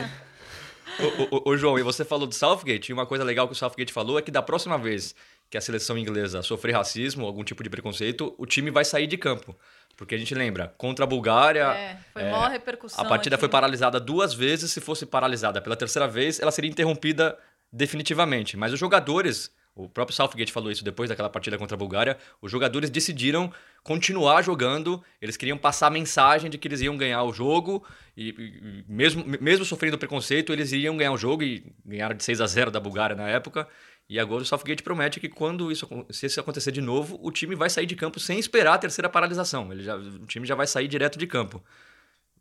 ô, 1.45 1.57
João, 1.57 1.78
e 1.78 1.82
você 1.82 2.05
falou 2.05 2.26
do 2.26 2.34
Southgate, 2.34 2.90
e 2.90 2.93
uma 2.93 3.07
coisa 3.07 3.24
legal 3.24 3.47
que 3.47 3.53
o 3.53 3.57
Southgate 3.57 3.93
falou 3.93 4.18
é 4.18 4.22
que 4.22 4.30
da 4.30 4.43
próxima 4.43 4.78
vez 4.78 5.14
que 5.51 5.59
a 5.59 5.61
seleção 5.61 5.99
inglesa 5.99 6.43
sofrer 6.43 6.74
racismo, 6.74 7.26
algum 7.26 7.45
tipo 7.45 7.62
de 7.62 7.68
preconceito, 7.68 8.34
o 8.38 8.47
time 8.47 8.70
vai 8.70 8.84
sair 8.84 9.07
de 9.07 9.18
campo. 9.18 9.57
Porque 9.97 10.14
a 10.14 10.18
gente 10.18 10.34
lembra, 10.34 10.72
contra 10.78 11.05
a 11.05 11.07
Bulgária. 11.07 11.64
É, 11.64 11.99
foi 12.12 12.22
é, 12.22 12.30
maior 12.30 12.51
repercussão. 12.51 13.05
A 13.05 13.09
partida 13.09 13.36
aqui. 13.36 13.40
foi 13.40 13.49
paralisada 13.49 14.01
duas 14.01 14.32
vezes. 14.32 14.72
Se 14.72 14.80
fosse 14.80 15.05
paralisada 15.05 15.61
pela 15.61 15.76
terceira 15.76 16.09
vez, 16.09 16.40
ela 16.40 16.51
seria 16.51 16.70
interrompida 16.70 17.38
definitivamente. 17.70 18.57
Mas 18.57 18.72
os 18.72 18.80
jogadores 18.80 19.51
o 19.75 19.89
próprio 19.89 20.14
Southgate 20.14 20.53
falou 20.53 20.70
isso 20.70 20.85
depois 20.85 21.09
daquela 21.09 21.31
partida 21.31 21.57
contra 21.57 21.75
a 21.75 21.79
Bulgária. 21.79 22.18
Os 22.43 22.53
jogadores 22.53 22.91
decidiram 22.91 23.53
continuar 23.83 24.43
jogando, 24.43 25.03
eles 25.20 25.37
queriam 25.37 25.57
passar 25.57 25.87
a 25.87 25.91
mensagem 25.91 26.51
de 26.51 26.59
que 26.59 26.68
eles 26.68 26.83
iam 26.83 26.97
ganhar 26.97 27.23
o 27.23 27.33
jogo, 27.33 27.83
e, 28.14 28.29
e 28.29 28.85
mesmo, 28.87 29.25
mesmo 29.41 29.64
sofrendo 29.64 29.97
preconceito, 29.97 30.53
eles 30.53 30.73
iriam 30.73 30.97
ganhar 30.97 31.12
o 31.12 31.16
jogo 31.16 31.43
e 31.43 31.73
ganharam 31.85 32.14
de 32.14 32.23
6 32.23 32.43
a 32.43 32.47
0 32.47 32.70
da 32.70 32.79
Bulgária 32.79 33.16
na 33.16 33.29
época. 33.29 33.66
E 34.09 34.18
agora 34.18 34.43
o 34.43 34.47
Southgate 34.47 34.83
promete 34.83 35.18
que 35.18 35.29
quando 35.29 35.73
isso, 35.73 35.89
se 36.11 36.27
isso 36.27 36.39
acontecer 36.39 36.70
de 36.70 36.83
novo, 36.83 37.18
o 37.23 37.31
time 37.31 37.55
vai 37.55 37.70
sair 37.70 37.87
de 37.87 37.97
campo 37.97 38.20
sem 38.20 38.39
esperar 38.39 38.75
a 38.75 38.79
terceira 38.79 39.09
paralisação. 39.09 39.73
Ele 39.73 39.83
já, 39.83 39.97
o 39.97 40.27
time 40.27 40.47
já 40.47 40.55
vai 40.55 40.66
sair 40.66 40.87
direto 40.87 41.18
de 41.18 41.27
campo. 41.27 41.64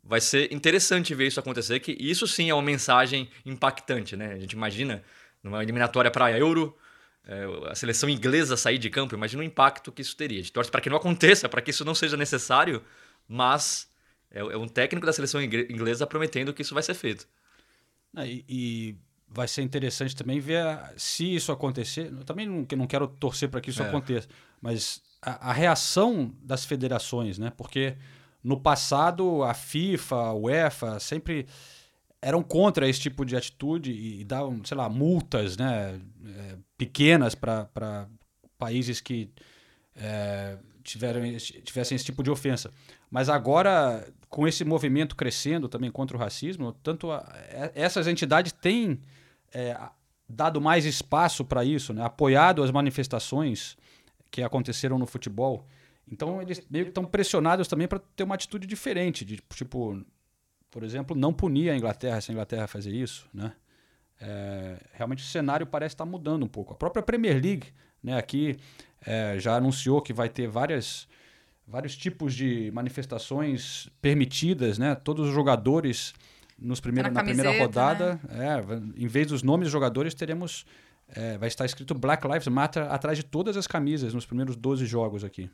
Vai 0.04 0.20
ser 0.20 0.52
interessante 0.52 1.14
ver 1.14 1.28
isso 1.28 1.40
acontecer, 1.40 1.80
que 1.80 1.96
isso 1.98 2.26
sim 2.26 2.50
é 2.50 2.54
uma 2.54 2.62
mensagem 2.62 3.30
impactante, 3.46 4.16
né? 4.16 4.34
A 4.34 4.38
gente 4.38 4.52
imagina 4.52 5.02
numa 5.42 5.62
eliminatória 5.62 6.10
para 6.10 6.26
a 6.26 6.38
Euro, 6.38 6.76
a 7.70 7.74
seleção 7.74 8.08
inglesa 8.08 8.56
sair 8.56 8.78
de 8.78 8.90
campo, 8.90 9.14
imagina 9.14 9.42
o 9.42 9.44
impacto 9.44 9.92
que 9.92 10.02
isso 10.02 10.16
teria. 10.16 10.38
A 10.38 10.42
gente 10.42 10.52
torce 10.52 10.70
para 10.70 10.80
que 10.80 10.90
não 10.90 10.96
aconteça, 10.96 11.48
para 11.48 11.62
que 11.62 11.70
isso 11.70 11.84
não 11.84 11.94
seja 11.94 12.16
necessário, 12.16 12.82
mas 13.28 13.88
é, 14.30 14.40
é, 14.40 14.56
um 14.56 14.66
técnico 14.66 15.06
da 15.06 15.12
seleção 15.12 15.40
inglesa 15.40 16.06
prometendo 16.06 16.52
que 16.52 16.62
isso 16.62 16.74
vai 16.74 16.82
ser 16.82 16.94
feito. 16.94 17.28
Ah, 18.14 18.26
e, 18.26 18.44
e, 18.48 18.96
vai 19.28 19.48
ser 19.48 19.62
interessante 19.62 20.14
também 20.14 20.40
ver 20.40 20.66
se 20.96 21.34
isso 21.34 21.52
acontecer. 21.52 22.12
Eu 22.12 22.24
também 22.24 22.46
não, 22.46 22.66
não 22.76 22.86
quero 22.86 23.06
torcer 23.06 23.48
para 23.48 23.60
que 23.60 23.70
isso 23.70 23.82
é. 23.82 23.88
aconteça, 23.88 24.28
mas 24.60 25.00
a, 25.22 25.50
a, 25.50 25.52
reação 25.52 26.34
das 26.42 26.64
federações, 26.64 27.38
né? 27.38 27.50
Porque 27.56 27.96
no 28.42 28.60
passado 28.60 29.42
a 29.42 29.54
FIFA, 29.54 30.16
a 30.16 30.34
UEFA 30.34 31.00
sempre 31.00 31.46
eram 32.20 32.42
contra 32.42 32.88
esse 32.88 33.00
tipo 33.00 33.24
de 33.24 33.36
atitude 33.36 33.90
e, 33.90 34.22
davam, 34.24 34.64
sei 34.64 34.76
lá, 34.76 34.88
multas 34.88 35.56
né, 35.56 36.00
é, 36.24 36.56
pequenas 36.82 37.36
para 37.36 38.08
países 38.58 39.00
que 39.00 39.30
é, 39.94 40.58
tiveram, 40.82 41.20
tivessem 41.62 41.94
esse 41.94 42.04
tipo 42.04 42.24
de 42.24 42.30
ofensa. 42.30 42.72
Mas 43.08 43.28
agora, 43.28 44.04
com 44.28 44.48
esse 44.48 44.64
movimento 44.64 45.14
crescendo 45.14 45.68
também 45.68 45.92
contra 45.92 46.16
o 46.16 46.20
racismo, 46.20 46.72
tanto 46.82 47.12
a, 47.12 47.24
é, 47.50 47.70
essas 47.76 48.08
entidades 48.08 48.50
têm 48.50 49.00
é, 49.54 49.78
dado 50.28 50.60
mais 50.60 50.84
espaço 50.84 51.44
para 51.44 51.64
isso, 51.64 51.94
né, 51.94 52.04
apoiado 52.04 52.64
as 52.64 52.72
manifestações 52.72 53.76
que 54.28 54.42
aconteceram 54.42 54.98
no 54.98 55.06
futebol. 55.06 55.64
Então, 56.10 56.42
eles 56.42 56.66
meio 56.68 56.86
que 56.86 56.90
estão 56.90 57.04
pressionados 57.04 57.68
também 57.68 57.86
para 57.86 58.00
ter 58.16 58.24
uma 58.24 58.34
atitude 58.34 58.66
diferente, 58.66 59.24
de 59.24 59.36
tipo, 59.54 60.04
por 60.68 60.82
exemplo, 60.82 61.16
não 61.16 61.32
punir 61.32 61.70
a 61.70 61.76
Inglaterra 61.76 62.20
se 62.20 62.32
a 62.32 62.34
Inglaterra 62.34 62.66
fazer 62.66 62.92
isso, 62.92 63.28
né? 63.32 63.52
É, 64.24 64.76
realmente 64.92 65.24
o 65.24 65.26
cenário 65.26 65.66
parece 65.66 65.94
estar 65.94 66.04
mudando 66.04 66.44
um 66.44 66.48
pouco. 66.48 66.72
A 66.72 66.76
própria 66.76 67.02
Premier 67.02 67.34
League, 67.34 67.66
né, 68.02 68.16
aqui 68.16 68.56
é, 69.04 69.36
já 69.38 69.56
anunciou 69.56 70.00
que 70.00 70.12
vai 70.12 70.28
ter 70.28 70.46
várias, 70.46 71.08
vários 71.66 71.96
tipos 71.96 72.32
de 72.32 72.70
manifestações 72.72 73.90
permitidas, 74.00 74.78
né? 74.78 74.94
Todos 74.94 75.28
os 75.28 75.34
jogadores 75.34 76.14
nos 76.56 76.78
primeiro, 76.78 77.08
na, 77.08 77.14
na 77.14 77.24
primeira 77.24 77.58
rodada, 77.58 78.20
né? 78.28 78.58
é, 78.60 79.02
em 79.02 79.08
vez 79.08 79.26
dos 79.26 79.42
nomes 79.42 79.66
dos 79.66 79.72
jogadores, 79.72 80.14
teremos 80.14 80.64
é, 81.08 81.36
vai 81.36 81.48
estar 81.48 81.64
escrito 81.64 81.92
Black 81.94 82.26
Lives 82.26 82.46
Matter 82.46 82.90
atrás 82.90 83.18
de 83.18 83.24
todas 83.24 83.56
as 83.56 83.66
camisas 83.66 84.14
nos 84.14 84.24
primeiros 84.24 84.54
12 84.54 84.86
jogos 84.86 85.24
aqui. 85.24 85.50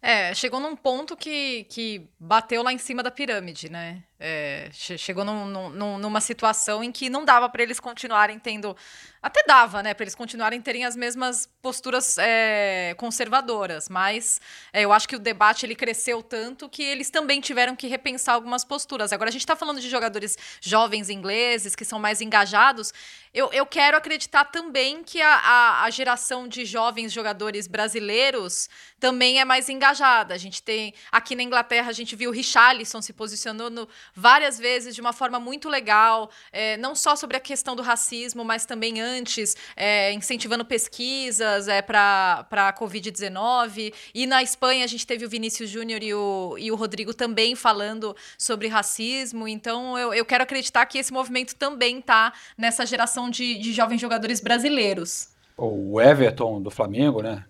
É, 0.00 0.34
chegou 0.34 0.60
num 0.60 0.76
ponto 0.76 1.16
que, 1.16 1.64
que 1.64 2.06
bateu 2.20 2.62
lá 2.62 2.72
em 2.72 2.78
cima 2.78 3.02
da 3.02 3.10
pirâmide, 3.10 3.70
né? 3.70 4.04
É, 4.26 4.70
che- 4.72 4.96
chegou 4.96 5.22
num- 5.22 5.44
num- 5.46 5.68
num- 5.70 5.98
numa 5.98 6.20
situação 6.20 6.82
em 6.82 6.90
que 6.90 7.10
não 7.10 7.24
dava 7.26 7.46
para 7.48 7.62
eles 7.62 7.78
continuarem 7.78 8.38
tendo. 8.38 8.74
Até 9.22 9.42
dava, 9.46 9.82
né? 9.82 9.94
Para 9.94 10.04
eles 10.04 10.14
continuarem 10.14 10.60
terem 10.60 10.84
as 10.84 10.94
mesmas 10.96 11.48
posturas 11.62 12.16
é, 12.18 12.94
conservadoras. 12.98 13.88
Mas 13.88 14.40
é, 14.72 14.82
eu 14.82 14.92
acho 14.92 15.08
que 15.08 15.16
o 15.16 15.18
debate 15.18 15.64
ele 15.64 15.74
cresceu 15.74 16.22
tanto 16.22 16.68
que 16.68 16.82
eles 16.82 17.10
também 17.10 17.40
tiveram 17.40 17.74
que 17.76 17.86
repensar 17.86 18.34
algumas 18.34 18.64
posturas. 18.64 19.12
Agora, 19.12 19.28
a 19.28 19.32
gente 19.32 19.42
está 19.42 19.56
falando 19.56 19.80
de 19.80 19.88
jogadores 19.88 20.36
jovens 20.60 21.08
ingleses 21.10 21.74
que 21.74 21.84
são 21.84 21.98
mais 21.98 22.20
engajados. 22.20 22.92
Eu, 23.32 23.50
eu 23.52 23.66
quero 23.66 23.96
acreditar 23.96 24.44
também 24.44 25.02
que 25.02 25.20
a, 25.20 25.34
a, 25.36 25.84
a 25.84 25.90
geração 25.90 26.46
de 26.46 26.64
jovens 26.64 27.12
jogadores 27.12 27.66
brasileiros 27.66 28.68
também 29.00 29.40
é 29.40 29.44
mais 29.44 29.68
engajada. 29.68 30.34
A 30.34 30.38
gente 30.38 30.62
tem. 30.62 30.94
Aqui 31.10 31.34
na 31.34 31.42
Inglaterra, 31.42 31.88
a 31.88 31.92
gente 31.92 32.14
viu 32.14 32.30
o 32.30 32.32
Richarlison 32.32 33.00
se 33.02 33.12
posicionando 33.12 33.88
várias 34.14 34.58
vezes 34.58 34.94
de 34.94 35.00
uma 35.00 35.12
forma 35.12 35.40
muito 35.40 35.68
legal, 35.68 36.30
é, 36.52 36.76
não 36.76 36.94
só 36.94 37.16
sobre 37.16 37.36
a 37.36 37.40
questão 37.40 37.74
do 37.74 37.82
racismo, 37.82 38.44
mas 38.44 38.64
também 38.64 39.00
antes, 39.00 39.56
é, 39.76 40.12
incentivando 40.12 40.64
pesquisas 40.64 41.68
é, 41.68 41.82
para 41.82 42.46
a 42.50 42.72
Covid-19. 42.72 43.92
E 44.14 44.26
na 44.26 44.42
Espanha, 44.42 44.84
a 44.84 44.88
gente 44.88 45.06
teve 45.06 45.24
o 45.24 45.28
Vinícius 45.28 45.68
Júnior 45.68 46.02
e 46.02 46.14
o, 46.14 46.56
e 46.58 46.70
o 46.70 46.76
Rodrigo 46.76 47.12
também 47.12 47.54
falando 47.54 48.16
sobre 48.38 48.68
racismo. 48.68 49.48
Então, 49.48 49.98
eu, 49.98 50.14
eu 50.14 50.24
quero 50.24 50.44
acreditar 50.44 50.86
que 50.86 50.98
esse 50.98 51.12
movimento 51.12 51.54
também 51.56 51.98
está 51.98 52.32
nessa 52.56 52.86
geração 52.86 53.28
de, 53.28 53.58
de 53.58 53.72
jovens 53.72 54.00
jogadores 54.00 54.40
brasileiros. 54.40 55.28
O 55.56 56.00
Everton 56.00 56.60
do 56.60 56.70
Flamengo, 56.70 57.22
né? 57.22 57.44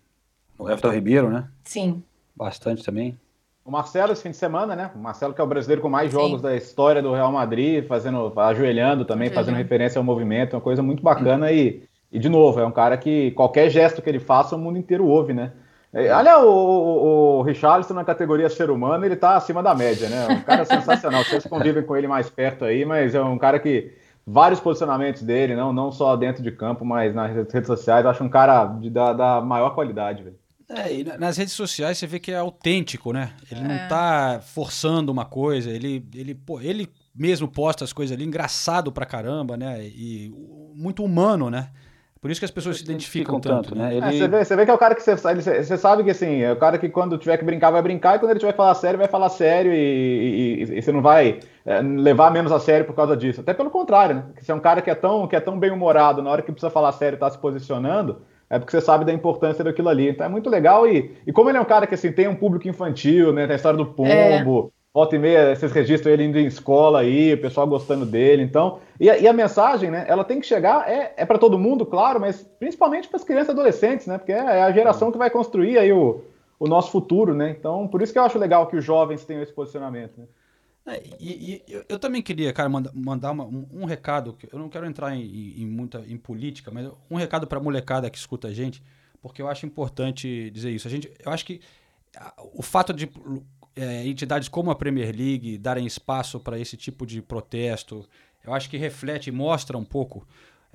O 0.59 0.69
Everton 0.69 0.91
Ribeiro, 0.91 1.31
né? 1.31 1.49
Sim. 1.65 2.03
Bastante 2.37 2.83
também. 2.83 3.19
O 3.65 3.71
Marcelo 3.71 4.13
esse 4.13 4.23
fim 4.23 4.31
de 4.31 4.37
semana, 4.37 4.77
né? 4.77 4.91
O 4.95 4.99
Marcelo 4.99 5.33
que 5.33 5.41
é 5.41 5.45
o 5.45 5.47
brasileiro 5.47 5.81
com 5.81 5.89
mais 5.89 6.11
Sim. 6.11 6.19
jogos 6.19 6.43
da 6.43 6.55
história 6.55 7.01
do 7.01 7.15
Real 7.15 7.33
Madrid, 7.33 7.87
fazendo, 7.87 8.33
ajoelhando 8.39 9.07
também, 9.07 9.29
Ajoelhando. 9.29 9.35
fazendo 9.35 9.57
referência 9.57 9.99
ao 9.99 10.05
movimento, 10.05 10.55
é 10.55 10.57
uma 10.57 10.63
coisa 10.63 10.83
muito 10.83 11.03
bacana 11.03 11.51
e, 11.51 11.83
e 12.13 12.19
de 12.19 12.29
novo, 12.29 12.61
é 12.61 12.67
um 12.67 12.71
cara 12.71 12.99
que 12.99 13.31
qualquer 13.31 13.71
gesto 13.71 14.03
que 14.03 14.09
ele 14.11 14.21
faça, 14.21 14.55
o 14.55 14.59
mundo 14.59 14.79
inteiro 14.79 15.07
ouve, 15.07 15.33
né? 15.33 15.53
É, 15.95 16.13
Olha 16.13 16.41
o, 16.41 16.51
o, 16.51 17.39
o 17.39 17.43
Richarlison 17.43 17.95
na 17.95 18.05
categoria 18.05 18.51
ser 18.51 18.69
humano, 18.69 19.05
ele 19.05 19.17
tá 19.17 19.37
acima 19.37 19.63
da 19.63 19.75
média, 19.75 20.11
né? 20.11 20.27
Um 20.29 20.43
cara 20.43 20.67
sensacional. 20.67 21.23
Vocês 21.25 21.47
convivem 21.47 21.85
com 21.85 21.97
ele 21.97 22.07
mais 22.07 22.29
perto 22.29 22.67
aí, 22.67 22.85
mas 22.85 23.15
é 23.15 23.23
um 23.23 23.39
cara 23.39 23.59
que 23.59 23.95
vários 24.27 24.61
posicionamentos 24.61 25.23
dele, 25.23 25.55
não, 25.55 25.73
não 25.73 25.91
só 25.91 26.17
dentro 26.17 26.43
de 26.43 26.51
campo, 26.51 26.85
mas 26.85 27.15
nas 27.15 27.33
redes 27.33 27.67
sociais, 27.67 28.05
acho 28.05 28.25
um 28.25 28.29
cara 28.29 28.67
de, 28.67 28.91
da, 28.91 29.13
da 29.13 29.41
maior 29.41 29.71
qualidade, 29.71 30.23
velho. 30.23 30.44
É, 30.69 30.93
e 30.95 31.05
na- 31.05 31.19
nas 31.19 31.37
redes 31.37 31.53
sociais 31.53 31.99
você 31.99 32.07
vê 32.07 32.19
que 32.19 32.33
é 32.33 32.37
autêntico, 32.37 33.13
né? 33.13 33.33
Ele 33.51 33.61
É. 33.61 33.65
não 33.65 33.89
tá 33.89 34.41
forçando 34.43 35.13
uma 35.13 35.25
coisa, 35.25 35.71
ele, 35.71 36.05
ele, 36.15 36.35
pô, 36.35 36.61
ele 36.61 36.89
mesmo 37.15 37.47
posta 37.47 37.85
as 37.85 37.93
coisas 37.93 38.17
ali, 38.17 38.25
engraçado 38.25 38.91
pra 38.91 39.05
caramba, 39.07 39.57
né? 39.57 39.85
E 39.85 40.33
muito 40.75 41.05
humano, 41.05 41.51
né? 41.51 41.69
Por 42.21 42.31
isso 42.31 42.41
que 42.41 42.47
as 42.47 42.51
pessoas 42.51 42.79
se 42.79 42.85
identificam 42.85 43.39
tanto, 43.39 43.75
né? 43.75 43.93
É, 43.93 43.97
Ele, 43.99 44.19
você, 44.19 44.27
vê, 44.29 44.45
você 44.47 44.57
vê 44.57 44.65
que 44.65 44.71
é 44.71 44.75
o 44.75 44.79
cara 44.79 44.95
que 44.95 45.03
você, 45.03 45.11
ele- 45.29 45.43
você 45.43 45.77
sabe 45.77 46.03
que 46.03 46.11
assim, 46.11 46.41
é 46.41 46.51
o 46.53 46.57
cara 46.57 46.79
que 46.79 46.89
quando 46.89 47.19
tiver 47.19 47.37
que 47.37 47.45
brincar 47.45 47.71
vai 47.71 47.83
brincar 47.83 48.17
e 48.17 48.19
quando 48.19 48.31
ele 48.31 48.41
tiver 48.41 48.53
que 48.53 48.57
falar 48.57 48.75
sério 48.75 48.99
vai 48.99 49.07
falar 49.09 49.29
sério 49.29 49.71
e, 49.71 49.77
e- 49.77 50.65
e- 50.65 50.79
e 50.79 50.83
você 50.83 50.91
não 50.91 51.03
vai 51.03 51.41
é, 51.67 51.83
levar 51.83 52.31
menos 52.33 52.51
a 52.51 52.59
sério 52.59 52.87
por 52.87 52.95
causa 52.97 53.15
disso. 53.15 53.43
Até 53.43 53.53
pelo 53.53 53.71
contrário, 53.71 54.17
né? 54.17 54.25
Que 54.37 54.43
você 54.43 54.51
é 54.53 54.55
um 54.55 54.61
cara 54.61 54.81
que 54.81 54.89
é 54.91 54.95
tão, 54.95 55.29
que 55.29 55.37
é 55.37 55.41
tão 55.41 55.59
bem 55.59 55.71
humorado 55.71 56.23
na 56.23 56.31
hora 56.31 56.41
que 56.41 56.51
precisa 56.51 56.71
falar 56.71 56.93
sério 56.93 57.17
e 57.17 57.21
tá 57.21 57.31
se 57.31 57.37
posicionando, 57.39 58.23
é 58.49 58.59
porque 58.59 58.71
você 58.71 58.81
sabe 58.81 59.05
da 59.05 59.13
importância 59.13 59.65
daquilo 59.65 59.89
ali. 59.89 60.11
Então 60.11 60.27
é 60.27 60.29
muito 60.29 60.51
legal 60.51 60.87
e, 60.87 61.17
e 61.27 61.33
como 61.33 61.51
ele 61.51 61.59
é 61.59 61.61
um 61.61 61.67
cara 61.67 61.87
que 61.87 61.95
assim 61.95 62.13
tem 62.13 62.29
um 62.29 62.35
público 62.35 62.69
infantil, 62.69 63.33
né? 63.33 63.47
Tem 63.47 63.55
a 63.55 63.57
história 63.57 63.77
do 63.77 63.87
pombo. 63.87 64.73
Volta 64.93 65.17
e 65.17 65.19
meia, 65.19 65.57
vocês 65.57 65.73
registram 65.73 66.13
ele 66.13 66.23
indo 66.23 66.39
em 66.39 66.47
escola 66.47 67.01
aí, 67.01 67.35
o 67.35 67.41
pessoal 67.41 67.67
gostando 67.67 68.07
dele. 68.07 68.45
Então, 68.45 68.79
e 69.01 69.11
a, 69.11 69.19
e 69.19 69.27
a 69.27 69.33
mensagem, 69.33 69.91
né? 69.91 70.05
Ela 70.07 70.23
tem 70.23 70.39
que 70.39 70.47
chegar, 70.47 70.89
é, 70.89 71.13
é 71.17 71.27
para 71.27 71.37
todo 71.37 71.59
mundo, 71.59 71.85
claro, 71.85 72.21
mas 72.21 72.49
principalmente 72.61 73.09
para 73.09 73.17
as 73.17 73.25
crianças 73.25 73.49
e 73.49 73.51
adolescentes, 73.51 74.07
né? 74.07 74.19
Porque 74.19 74.31
é, 74.31 74.37
é 74.37 74.63
a 74.63 74.71
geração 74.71 75.11
que 75.11 75.19
vai 75.19 75.31
construir 75.31 75.79
aí 75.79 75.93
o, 75.93 76.21
o 76.61 76.69
nosso 76.69 76.93
futuro, 76.93 77.35
né? 77.35 77.51
Então, 77.59 77.89
por 77.89 78.03
isso 78.03 78.13
que 78.13 78.19
eu 78.21 78.23
acho 78.23 78.39
legal 78.39 78.69
que 78.69 78.77
os 78.77 78.85
jovens 78.85 79.25
tenham 79.25 79.43
esse 79.43 79.53
posicionamento. 79.53 80.17
Né? 80.17 80.27
É, 80.87 81.03
e, 81.19 81.63
e 81.67 81.73
eu, 81.73 81.85
eu 81.89 81.99
também 81.99 82.21
queria, 82.21 82.53
cara, 82.53 82.69
manda- 82.69 82.93
mandar 82.95 83.31
uma- 83.33 83.45
um, 83.45 83.67
um 83.73 83.85
recado. 83.85 84.37
Eu 84.53 84.59
não 84.59 84.69
quero 84.69 84.87
entrar 84.87 85.15
em, 85.17 85.63
em- 85.63 85.67
muita 85.67 86.05
em 86.07 86.17
política, 86.19 86.71
mas 86.71 86.91
um 87.11 87.17
recado 87.17 87.47
para 87.47 87.59
a 87.59 87.63
molecada 87.63 88.11
que 88.11 88.19
escuta 88.19 88.49
a 88.49 88.53
gente, 88.53 88.83
porque 89.23 89.41
eu 89.41 89.49
acho 89.49 89.65
importante 89.65 90.51
dizer 90.51 90.71
isso. 90.71 90.87
A 90.87 90.91
gente, 90.91 91.11
eu 91.25 91.33
acho 91.33 91.45
que 91.47 91.61
o 92.53 92.63
fato 92.63 92.93
de 92.93 93.11
é, 93.75 94.07
entidades 94.07 94.49
como 94.49 94.71
a 94.71 94.75
Premier 94.75 95.15
League 95.15 95.59
darem 95.59 95.87
espaço 95.87 96.39
para 96.39 96.59
esse 96.59 96.77
tipo 96.77 97.07
de 97.07 97.21
protesto, 97.23 98.07
eu 98.45 98.53
acho 98.53 98.69
que 98.69 98.77
reflete 98.77 99.29
e 99.29 99.33
mostra 99.33 99.77
um 99.79 99.85
pouco 99.85 100.27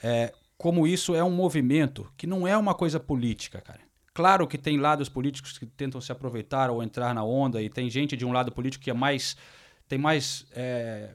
é, 0.01 0.34
como 0.57 0.88
isso 0.88 1.16
é 1.16 1.24
um 1.24 1.30
movimento 1.32 2.12
que 2.18 2.28
não 2.28 2.47
é 2.47 2.57
uma 2.57 2.74
coisa 2.74 2.99
política, 2.99 3.62
cara. 3.62 3.80
Claro 4.14 4.47
que 4.47 4.57
tem 4.57 4.78
lados 4.78 5.07
políticos 5.07 5.57
que 5.57 5.66
tentam 5.66 6.01
se 6.01 6.12
aproveitar 6.12 6.70
ou 6.70 6.84
entrar 6.84 7.14
na 7.14 7.24
onda, 7.24 7.62
e 7.62 7.70
tem 7.70 7.89
gente 7.89 8.18
de 8.18 8.26
um 8.26 8.34
lado 8.34 8.51
político 8.51 8.84
que 8.84 8.89
é 8.89 8.93
mais 8.93 9.38
tem 9.89 9.99
mais 9.99 10.45
é, 10.55 11.09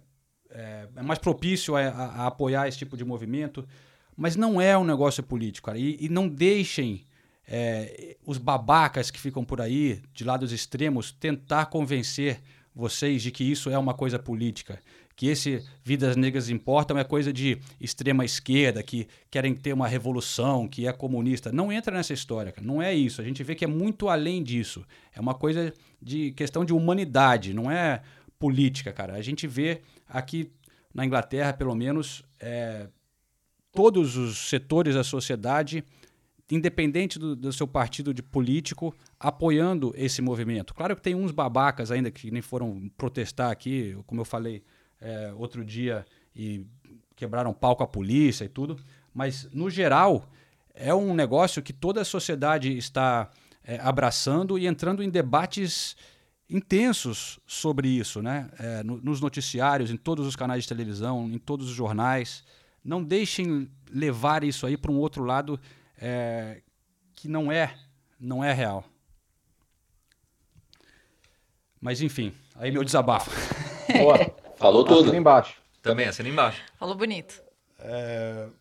é, 0.51 0.87
é 0.97 1.03
mais 1.03 1.19
propício 1.19 1.75
a, 1.77 1.81
a- 1.81 2.07
a 2.23 2.27
apoiar 2.27 2.69
esse 2.69 2.77
tipo 2.77 2.97
de 2.97 3.05
movimento, 3.05 3.67
mas 4.17 4.37
não 4.37 4.61
é 4.61 4.77
um 4.77 4.85
negócio 4.85 5.23
político, 5.23 5.67
cara. 5.67 5.79
E, 5.79 5.97
e 6.01 6.09
não 6.11 6.29
deixem 6.29 7.03
é, 7.49 8.17
os 8.27 8.37
babacas 8.39 9.11
que 9.11 9.19
ficam 9.21 9.45
por 9.45 9.61
aí, 9.61 10.01
de 10.13 10.25
lados 10.25 10.53
extremos, 10.53 11.11
tentar 11.13 11.67
convencer 11.67 12.41
vocês 12.75 13.23
de 13.23 13.31
que 13.31 13.45
isso 13.45 13.71
é 13.71 13.79
uma 13.79 13.95
coisa 13.95 14.19
política. 14.19 14.79
Que 15.17 15.29
esse 15.29 15.63
Vidas 15.85 16.17
Negras 16.17 16.49
Importam 16.51 16.99
é 16.99 17.05
coisa 17.05 17.33
de 17.33 17.59
extrema 17.81 18.25
esquerda, 18.25 18.83
que 18.83 19.07
querem 19.31 19.55
ter 19.55 19.73
uma 19.73 19.87
revolução, 19.87 20.67
que 20.67 20.89
é 20.89 20.93
comunista. 20.93 21.53
Não 21.53 21.71
entra 21.71 21.95
nessa 21.97 22.13
história, 22.13 22.51
cara. 22.51 22.67
não 22.67 22.83
é 22.83 22.93
isso. 22.93 23.21
A 23.21 23.25
gente 23.25 23.43
vê 23.45 23.55
que 23.55 23.65
é 23.65 23.69
muito 23.69 24.09
além 24.09 24.43
disso. 24.43 24.85
É 25.15 25.21
uma 25.21 25.35
coisa 25.35 25.73
de 26.03 26.33
questão 26.33 26.65
de 26.65 26.73
humanidade, 26.73 27.55
não 27.55 27.71
é 27.71 28.03
política, 28.45 28.93
cara. 28.93 29.15
A 29.15 29.23
gente 29.23 29.47
vê 29.47 29.81
aqui 30.07 30.53
na 30.93 31.03
Inglaterra, 31.03 31.55
pelo 31.55 31.75
menos, 31.75 32.23
é, 32.39 32.89
todos 33.73 34.19
os 34.19 34.51
setores 34.51 34.95
da 34.95 35.03
sociedade, 35.03 35.83
independente 36.51 37.19
do, 37.19 37.35
do 37.35 37.51
seu 37.55 37.67
partido 37.67 38.13
de 38.13 38.23
político, 38.23 38.95
apoiando 39.19 39.95
esse 39.97 40.21
movimento. 40.21 40.75
Claro 40.75 40.95
que 40.95 41.01
tem 41.01 41.15
uns 41.15 41.33
babacas 41.33 41.91
ainda 41.91 42.11
que 42.11 42.31
nem 42.31 42.43
foram 42.43 42.91
protestar 42.99 43.51
aqui, 43.51 43.97
como 44.07 44.21
eu 44.21 44.27
falei 44.27 44.63
é, 45.01 45.33
outro 45.39 45.65
dia, 45.65 46.05
e 46.37 46.67
quebraram 47.17 47.55
pau 47.55 47.75
com 47.75 47.83
a 47.83 47.87
polícia 47.87 48.45
e 48.45 48.49
tudo, 48.51 48.79
mas 49.15 49.49
no 49.55 49.71
geral 49.71 50.29
é 50.75 50.95
um 50.95 51.15
negócio 51.15 51.63
que 51.63 51.73
toda 51.73 52.03
a 52.03 52.05
sociedade 52.05 52.77
está 52.77 53.31
é, 53.65 53.79
abraçando 53.81 54.59
e 54.59 54.67
entrando 54.67 55.03
em 55.03 55.09
debates 55.09 55.97
intensos 56.55 57.39
sobre 57.47 57.89
isso, 57.89 58.23
né? 58.23 58.49
É, 58.59 58.83
no- 58.83 58.99
nos 59.01 59.21
noticiários, 59.21 59.91
em 59.91 59.97
todos 59.97 60.27
os 60.27 60.37
canais 60.37 60.63
de 60.65 60.69
televisão, 60.69 61.27
em 61.29 61.39
todos 61.39 61.69
os 61.69 61.75
jornais. 61.75 62.45
Não 62.85 63.03
deixem 63.03 63.69
levar 63.91 64.45
isso 64.45 64.67
aí 64.67 64.77
para 64.77 64.91
um 64.93 64.97
outro 64.99 65.25
lado 65.25 65.59
é, 65.99 66.61
que 67.15 67.29
não 67.29 67.51
é, 67.51 67.75
não 68.21 68.43
é 68.45 68.53
real. 68.53 68.85
Mas 71.81 72.01
enfim, 72.01 72.33
aí 72.57 72.71
meu 72.71 72.85
desabafo. 72.85 73.31
Boa, 73.99 74.19
Falou 74.57 74.85
assina 74.85 75.03
tudo. 75.03 75.15
embaixo. 75.17 75.57
Também, 75.83 76.07
assina 76.07 76.29
embaixo. 76.29 76.63
Falou 76.79 76.95
bonito. 76.95 77.43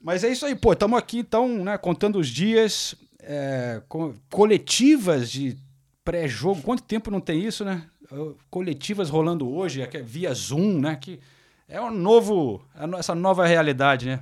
Mas 0.01 0.23
é 0.25 0.29
isso 0.29 0.45
aí, 0.45 0.53
pô. 0.55 0.73
Estamos 0.73 0.99
aqui 0.99 1.19
então, 1.19 1.63
né, 1.63 1.77
contando 1.77 2.19
os 2.19 2.27
dias, 2.27 2.93
é, 3.19 3.81
co- 3.87 4.13
coletivas 4.29 5.31
de 5.31 5.57
pré-jogo. 6.03 6.61
Quanto 6.61 6.83
tempo 6.83 7.09
não 7.11 7.19
tem 7.21 7.39
isso, 7.43 7.63
né? 7.65 7.83
Uh, 8.11 8.35
Coletivas 8.49 9.09
rolando 9.09 9.49
hoje, 9.49 9.81
é 9.81 9.89
é 9.93 10.01
via 10.01 10.33
Zoom, 10.33 10.79
né? 10.79 10.95
Que 10.95 11.19
é 11.67 11.79
um 11.81 11.89
novo, 11.91 12.63
é 12.79 12.85
no- 12.85 12.97
essa 12.97 13.15
nova 13.15 13.45
realidade, 13.45 14.05
né? 14.07 14.19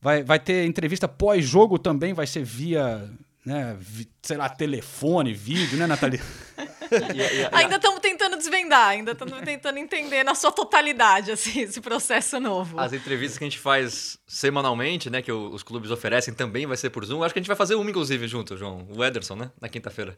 Vai, 0.00 0.22
vai 0.22 0.38
ter 0.38 0.66
entrevista 0.66 1.08
pós-jogo 1.08 1.78
também, 1.78 2.12
vai 2.12 2.26
ser 2.26 2.44
via, 2.44 3.10
né, 3.44 3.74
vi- 3.80 4.08
sei 4.22 4.36
lá, 4.36 4.48
telefone, 4.50 5.32
vídeo, 5.32 5.78
né, 5.78 5.86
Nathalie? 5.86 6.20
Ainda 7.52 7.76
estamos 7.76 7.98
tentando 8.00 8.36
desvendar, 8.36 8.88
ainda 8.88 9.12
estamos 9.12 9.40
tentando 9.40 9.78
entender 9.78 10.22
na 10.22 10.34
sua 10.34 10.52
totalidade 10.52 11.32
assim, 11.32 11.60
esse 11.60 11.80
processo 11.80 12.38
novo. 12.38 12.78
As 12.78 12.92
entrevistas 12.92 13.38
que 13.38 13.44
a 13.44 13.48
gente 13.48 13.58
faz 13.58 14.18
semanalmente, 14.26 15.08
né, 15.08 15.22
que 15.22 15.32
os 15.32 15.62
clubes 15.62 15.90
oferecem, 15.90 16.34
também 16.34 16.66
vai 16.66 16.76
ser 16.76 16.90
por 16.90 17.04
Zoom. 17.04 17.22
Acho 17.24 17.32
que 17.32 17.38
a 17.38 17.42
gente 17.42 17.48
vai 17.48 17.56
fazer 17.56 17.74
uma, 17.74 17.88
inclusive, 17.90 18.28
junto, 18.28 18.56
João. 18.56 18.86
O 18.94 19.02
Ederson, 19.02 19.34
né? 19.34 19.50
Na 19.60 19.68
quinta-feira. 19.68 20.16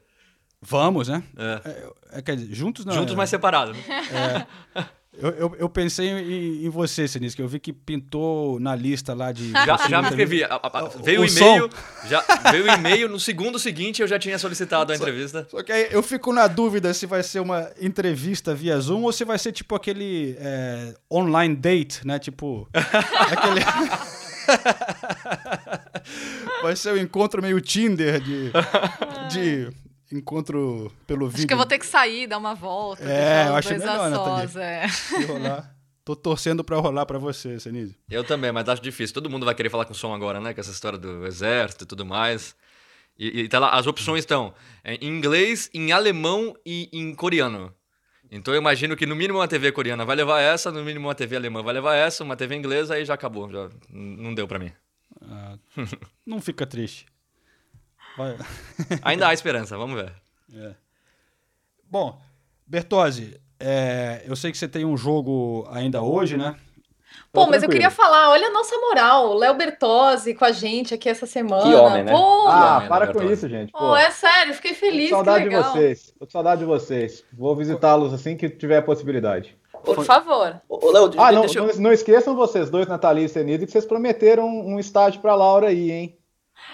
Vamos, 0.69 1.09
né? 1.09 1.23
É. 1.37 1.61
É, 1.65 2.19
é, 2.19 2.23
quer 2.23 2.37
dizer, 2.37 2.55
juntos 2.55 2.85
não. 2.85 2.93
Juntos, 2.93 3.15
é- 3.15 3.17
mas 3.17 3.31
separados. 3.31 3.77
Né? 3.77 4.47
Eu, 5.19 5.31
eu, 5.31 5.57
eu 5.61 5.69
pensei 5.71 6.11
em, 6.11 6.67
em 6.67 6.69
você, 6.69 7.09
Sinistro, 7.09 7.37
que 7.37 7.43
eu 7.43 7.49
vi 7.49 7.59
que 7.59 7.73
pintou 7.73 8.61
na 8.61 8.77
lista 8.77 9.15
lá 9.15 9.33
de. 9.33 9.51
Já, 9.51 9.77
já 9.89 10.03
me 10.03 10.09
inscrevi. 10.09 10.45
A- 10.45 10.61
a- 10.63 10.79
a- 10.79 10.89
Veio 11.03 11.23
o 11.23 11.25
e-mail. 11.25 11.71
Já, 12.07 12.23
veio 12.51 12.65
o 12.65 12.69
e-mail. 12.69 13.09
No 13.09 13.19
segundo 13.19 13.59
seguinte 13.59 14.03
eu 14.03 14.09
já 14.09 14.19
tinha 14.19 14.39
solicitado 14.39 14.93
a 14.93 14.97
entrevista. 14.97 15.47
Só 15.51 15.63
que 15.63 15.73
aí 15.73 15.89
eu 15.91 16.03
fico 16.03 16.35
na 16.35 16.47
dúvida 16.47 16.93
se 16.93 17.07
vai 17.07 17.23
ser 17.23 17.41
uma 17.41 17.71
entrevista 17.81 18.55
via 18.55 18.79
Zoom 18.79 19.05
ou 19.05 19.13
se 19.13 19.25
vai 19.25 19.39
ser 19.39 19.53
tipo 19.53 19.75
aquele 19.75 20.37
é, 20.39 20.95
online 21.11 21.57
date, 21.57 22.07
né? 22.07 22.19
Tipo. 22.19 22.69
aquele. 22.75 23.61
vai 26.63 26.77
ser 26.77 26.93
um 26.93 26.97
encontro 26.99 27.41
meio 27.41 27.59
Tinder 27.61 28.21
de. 28.21 28.51
de 29.31 29.69
encontro 30.13 30.93
pelo 31.07 31.27
vídeo. 31.27 31.39
Acho 31.39 31.47
que 31.47 31.53
eu 31.53 31.59
vou 31.59 31.67
ter 31.67 31.79
que 31.79 31.87
sair, 31.87 32.27
dar 32.27 32.39
uma 32.39 32.55
volta. 32.55 33.03
É, 33.05 33.49
eu 33.49 33.57
acho 33.57 33.69
dois 33.69 33.81
melhor, 33.81 34.15
sós, 34.15 34.57
é. 34.57 34.89
Se 34.89 35.25
rolar. 35.25 35.77
Tô 36.05 36.15
torcendo 36.15 36.63
pra 36.63 36.77
rolar 36.77 37.05
pra 37.05 37.19
você, 37.19 37.59
Senise. 37.59 37.97
Eu 38.09 38.23
também, 38.23 38.53
mas 38.53 38.69
acho 38.69 38.81
difícil. 38.81 39.13
Todo 39.13 39.29
mundo 39.29 39.45
vai 39.45 39.57
querer 39.57 39.71
falar 39.71 39.85
com 39.85 39.93
som 39.93 40.15
agora, 40.15 40.41
né? 40.41 40.55
Com 40.55 40.61
essa 40.61 40.71
história 40.71 40.97
do 40.97 41.27
exército 41.27 41.83
e 41.83 41.87
tudo 41.87 42.07
mais. 42.07 42.55
E, 43.19 43.41
e 43.41 43.49
tá 43.49 43.59
lá, 43.59 43.71
as 43.71 43.89
opções 43.89 44.21
estão 44.21 44.55
em 44.85 45.09
inglês, 45.09 45.69
em 45.75 45.91
alemão 45.91 46.55
e 46.65 46.89
em 46.93 47.13
coreano. 47.13 47.75
Então 48.31 48.55
eu 48.55 48.61
imagino 48.61 48.97
que 48.97 49.07
no 49.07 49.17
mínimo 49.17 49.39
uma 49.39 49.49
TV 49.49 49.73
coreana 49.73 50.05
vai 50.05 50.15
levar 50.15 50.41
essa, 50.41 50.71
no 50.71 50.85
mínimo 50.85 51.09
uma 51.09 51.15
TV 51.15 51.37
alemã 51.37 51.63
vai 51.63 51.75
levar 51.75 51.95
essa, 51.95 52.23
uma 52.23 52.37
TV 52.37 52.55
inglesa, 52.55 52.95
aí 52.95 53.05
já 53.05 53.15
acabou. 53.15 53.51
Já 53.51 53.69
não 53.91 54.35
deu 54.35 54.47
pra 54.47 54.59
mim. 54.59 54.71
Ah, 55.23 55.57
não 56.25 56.41
fica 56.41 56.67
triste. 56.67 57.07
Vai. 58.17 58.37
Ainda 59.03 59.29
há 59.29 59.35
esperança, 59.35 59.77
vamos 59.77 60.01
ver. 60.01 60.13
Bom, 61.91 62.19
Bertozzi, 62.67 63.41
é, 63.61 64.23
eu 64.27 64.35
sei 64.37 64.51
que 64.51 64.59
você 64.59 64.69
tem 64.69 64.85
um 64.85 64.97
jogo 64.97 65.67
ainda 65.71 66.03
hoje, 66.03 66.37
né? 66.37 66.57
Pô, 67.33 67.45
Tá 67.45 67.51
mas 67.51 67.63
eu 67.63 67.69
queria 67.69 67.91
falar, 67.91 68.31
olha 68.31 68.49
a 68.49 68.51
nossa 68.51 68.77
moral. 68.79 69.35
Léo 69.35 69.55
Bertozzi 69.55 70.35
com 70.35 70.45
a 70.45 70.53
gente 70.53 70.93
aqui 70.95 71.09
essa 71.09 71.27
semana. 71.27 71.63
Que 71.63 71.75
homem, 71.75 72.05
né? 72.05 72.13
Pô, 72.13 72.47
Ah, 72.49 72.81
Não, 72.81 72.89
para 72.89 73.07
não, 73.07 73.13
com 73.15 73.23
isso, 73.23 73.49
gente. 73.49 73.73
pô, 73.73 73.79
Pô, 73.79 73.97
é 73.97 74.11
sério, 74.11 74.55
fiquei 74.55 74.73
tô 74.73 74.81
feliz, 74.81 75.11
com 75.11 75.19
que 75.19 75.25
saudade 75.25 75.49
de 75.49 75.57
vocês. 75.57 76.15
Tô 76.19 76.27
com 76.27 76.31
saudade 76.33 76.61
de 76.61 76.67
vocês. 76.67 77.25
Vou 77.33 77.55
visitá-los 77.57 78.13
assim 78.13 78.37
que 78.37 78.49
tiver 78.51 78.79
a 78.79 78.83
possibilidade. 78.83 79.57
Por 79.85 80.05
favor. 80.05 80.61
Ô, 80.69 80.91
Léo, 80.91 81.11
Ah, 81.17 81.31
não, 81.33 81.43
deixa 81.43 81.59
eu- 81.61 81.67
não, 81.69 81.75
não 81.77 81.93
esqueçam 81.93 82.35
vocês 82.35 82.69
dois, 82.71 82.87
Nathalie 82.89 83.25
e 83.25 83.29
Senise, 83.29 83.65
que 83.67 83.73
vocês 83.73 83.85
prometeram 83.87 84.47
um 84.49 84.79
estágio 84.79 85.21
pra 85.21 85.35
Laura 85.35 85.69
aí, 85.69 85.91
hein? 85.91 86.19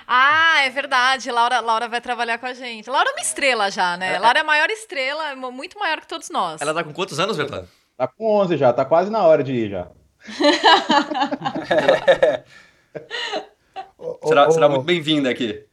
Ah, 0.07 0.63
é 0.65 0.71
verdade. 0.71 1.31
Laura, 1.31 1.61
Laura 1.61 1.89
vai 1.89 2.01
trabalhar 2.01 2.39
com 2.39 2.47
a 2.47 2.55
gente. 2.55 2.89
Laura 2.91 3.09
é 3.11 3.13
uma 3.13 3.21
estrela 3.23 3.71
já, 3.71 3.97
né? 3.97 4.19
Laura 4.19 4.39
é 4.39 4.43
a 4.43 4.45
maior 4.45 4.69
estrela, 4.71 5.31
é 5.31 5.35
muito 5.35 5.79
maior 5.79 6.01
que 6.01 6.09
todos 6.09 6.29
nós. 6.31 6.61
Ela 6.61 6.75
tá 6.75 6.83
com 6.85 6.93
quantos 6.93 7.19
anos, 7.21 7.37
Bertão? 7.37 7.67
Tá 7.97 8.09
com 8.09 8.25
11 8.41 8.57
já, 8.57 8.73
tá 8.73 8.85
quase 8.85 9.11
na 9.11 9.23
hora 9.23 9.43
de 9.45 9.53
ir 9.53 9.71
já. 9.71 9.89
Será, 14.25 14.51
será 14.51 14.69
muito 14.69 14.85
bem-vinda 14.85 15.31
aqui. 15.31 15.65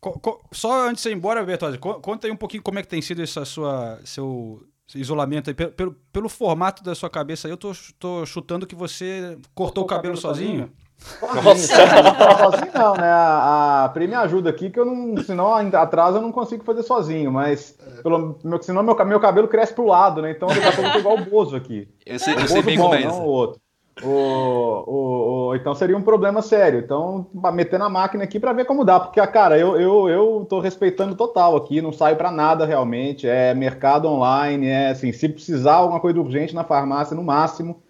co- 0.00 0.18
co- 0.20 0.42
Só 0.52 0.88
antes 0.88 1.02
de 1.02 1.10
ir 1.10 1.14
embora, 1.14 1.44
Bertozzi, 1.44 1.78
co- 1.78 2.00
conta 2.00 2.26
aí 2.26 2.32
um 2.32 2.36
pouquinho 2.36 2.62
como 2.62 2.78
é 2.78 2.82
que 2.82 2.88
tem 2.88 3.02
sido 3.02 3.22
essa 3.22 3.44
sua, 3.44 4.00
seu 4.04 4.62
isolamento 4.94 5.50
aí. 5.50 5.54
Pelo, 5.54 5.72
pelo, 5.72 5.92
pelo 6.12 6.28
formato 6.28 6.82
da 6.82 6.94
sua 6.94 7.10
cabeça 7.10 7.48
aí, 7.48 7.52
eu 7.52 7.56
tô, 7.56 7.72
tô 7.98 8.24
chutando 8.24 8.66
que 8.66 8.74
você 8.74 9.36
cortou 9.54 9.84
o 9.84 9.86
cabelo 9.86 10.16
sozinho. 10.16 10.72
Nossa. 11.20 11.74
Não, 11.86 12.38
sozinho 12.50 12.72
não, 12.74 12.94
né? 12.94 13.08
A, 13.08 13.84
a 13.84 13.88
Pri 13.90 14.06
me 14.08 14.14
ajuda 14.14 14.50
aqui, 14.50 14.70
que 14.70 14.78
eu 14.80 14.84
não. 14.84 15.16
Senão 15.22 15.54
ainda 15.54 15.80
atrás 15.80 16.14
eu 16.14 16.20
não 16.22 16.32
consigo 16.32 16.64
fazer 16.64 16.82
sozinho, 16.82 17.30
mas. 17.30 17.76
Pelo, 18.02 18.38
meu, 18.42 18.62
senão 18.62 18.82
meu, 18.82 18.96
meu 19.04 19.20
cabelo 19.20 19.48
cresce 19.48 19.72
pro 19.72 19.86
lado, 19.86 20.20
né? 20.22 20.30
Então 20.32 20.48
daqui 20.48 20.64
a 20.66 20.72
pouco 20.72 20.88
eu 20.88 20.92
tô 20.92 20.98
igual 20.98 21.16
o 21.18 21.24
Bozo 21.24 21.56
aqui. 21.56 21.88
Eu 22.04 22.18
sei, 22.18 22.34
O 22.34 22.40
eu 22.40 22.48
sei 22.48 22.62
bem 22.62 22.76
bom, 22.76 22.84
como 22.84 22.94
é 22.94 23.04
não 23.04 23.24
o 23.24 23.28
outro. 23.28 23.60
O, 24.02 24.08
o, 24.08 25.48
o- 25.48 25.54
então 25.54 25.74
seria 25.74 25.96
um 25.96 26.02
problema 26.02 26.42
sério. 26.42 26.80
Então, 26.80 27.26
meter 27.52 27.78
na 27.78 27.88
máquina 27.88 28.24
aqui 28.24 28.38
pra 28.38 28.52
ver 28.52 28.66
como 28.66 28.84
dá. 28.84 29.00
Porque, 29.00 29.24
cara, 29.28 29.58
eu, 29.58 29.80
eu, 29.80 30.08
eu 30.08 30.46
tô 30.48 30.60
respeitando 30.60 31.14
total 31.14 31.56
aqui, 31.56 31.80
não 31.80 31.92
saio 31.92 32.16
pra 32.16 32.30
nada 32.30 32.66
realmente. 32.66 33.26
É 33.26 33.54
mercado 33.54 34.06
online, 34.06 34.66
é 34.66 34.90
assim, 34.90 35.12
se 35.12 35.28
precisar 35.28 35.76
alguma 35.76 36.00
coisa 36.00 36.20
urgente 36.20 36.54
na 36.54 36.62
farmácia, 36.64 37.16
no 37.16 37.22
máximo. 37.22 37.80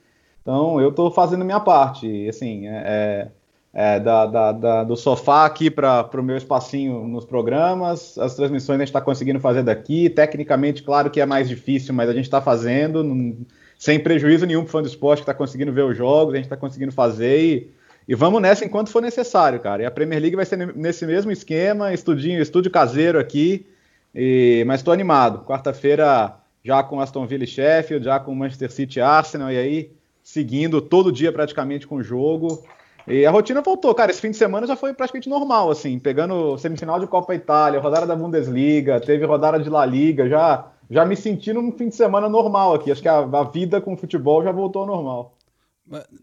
Então, 0.46 0.80
eu 0.80 0.92
tô 0.92 1.10
fazendo 1.10 1.44
minha 1.44 1.58
parte. 1.58 2.28
Assim, 2.28 2.68
é, 2.68 3.26
é, 3.74 3.98
da, 3.98 4.26
da- 4.26 4.52
da- 4.52 4.84
do 4.84 4.96
sofá 4.96 5.44
aqui 5.44 5.68
para 5.68 6.08
o 6.14 6.22
meu 6.22 6.36
espacinho 6.36 7.04
nos 7.08 7.24
programas, 7.24 8.16
as 8.16 8.36
transmissões 8.36 8.76
a 8.76 8.78
gente 8.78 8.88
está 8.90 9.00
conseguindo 9.00 9.40
fazer 9.40 9.64
daqui. 9.64 10.08
Tecnicamente, 10.08 10.84
claro 10.84 11.10
que 11.10 11.20
é 11.20 11.26
mais 11.26 11.48
difícil, 11.48 11.92
mas 11.92 12.08
a 12.08 12.12
gente 12.12 12.26
está 12.26 12.40
fazendo, 12.40 13.36
sem 13.76 13.98
prejuízo 13.98 14.46
nenhum 14.46 14.62
para 14.62 14.70
fã 14.70 14.82
do 14.82 14.86
esporte 14.86 15.18
que 15.18 15.22
está 15.24 15.34
conseguindo 15.34 15.72
ver 15.72 15.82
os 15.82 15.96
jogos, 15.96 16.34
a 16.34 16.36
gente 16.36 16.46
está 16.46 16.56
conseguindo 16.56 16.92
fazer 16.92 17.40
e, 17.44 17.70
e 18.06 18.14
vamos 18.14 18.40
nessa 18.40 18.64
enquanto 18.64 18.88
for 18.88 19.02
necessário, 19.02 19.58
cara. 19.58 19.82
E 19.82 19.84
a 19.84 19.90
Premier 19.90 20.20
League 20.20 20.36
vai 20.36 20.44
ser 20.46 20.56
ne- 20.58 20.72
nesse 20.76 21.04
mesmo 21.04 21.32
esquema, 21.32 21.92
estudinho, 21.92 22.40
estúdio 22.40 22.70
caseiro 22.70 23.18
aqui, 23.18 23.66
e- 24.14 24.62
mas 24.64 24.78
estou 24.78 24.94
animado. 24.94 25.44
Quarta-feira 25.44 26.36
já 26.64 26.84
com 26.84 27.00
Aston 27.00 27.26
Villa 27.26 27.42
e 27.42 27.48
Sheffield, 27.48 28.04
já 28.04 28.20
com 28.20 28.32
Manchester 28.32 28.70
City 28.70 29.00
e 29.00 29.02
Arsenal, 29.02 29.50
e 29.50 29.58
aí 29.58 29.95
seguindo 30.26 30.82
todo 30.82 31.12
dia 31.12 31.30
praticamente 31.30 31.86
com 31.86 31.94
o 31.94 32.02
jogo. 32.02 32.64
E 33.06 33.24
a 33.24 33.30
rotina 33.30 33.62
voltou, 33.62 33.94
cara. 33.94 34.10
Esse 34.10 34.20
fim 34.20 34.32
de 34.32 34.36
semana 34.36 34.66
já 34.66 34.74
foi 34.74 34.92
praticamente 34.92 35.28
normal, 35.28 35.70
assim, 35.70 36.00
pegando 36.00 36.58
semifinal 36.58 36.98
de 36.98 37.06
Copa 37.06 37.32
Itália, 37.32 37.78
rodada 37.78 38.04
da 38.04 38.16
Bundesliga, 38.16 39.00
teve 39.00 39.24
rodada 39.24 39.60
de 39.60 39.70
La 39.70 39.86
Liga, 39.86 40.28
já, 40.28 40.68
já 40.90 41.04
me 41.04 41.14
senti 41.14 41.52
num 41.52 41.70
fim 41.70 41.88
de 41.88 41.94
semana 41.94 42.28
normal 42.28 42.74
aqui. 42.74 42.90
Acho 42.90 43.00
que 43.00 43.08
a, 43.08 43.18
a 43.18 43.44
vida 43.44 43.80
com 43.80 43.94
o 43.94 43.96
futebol 43.96 44.42
já 44.42 44.50
voltou 44.50 44.82
ao 44.82 44.88
normal. 44.88 45.38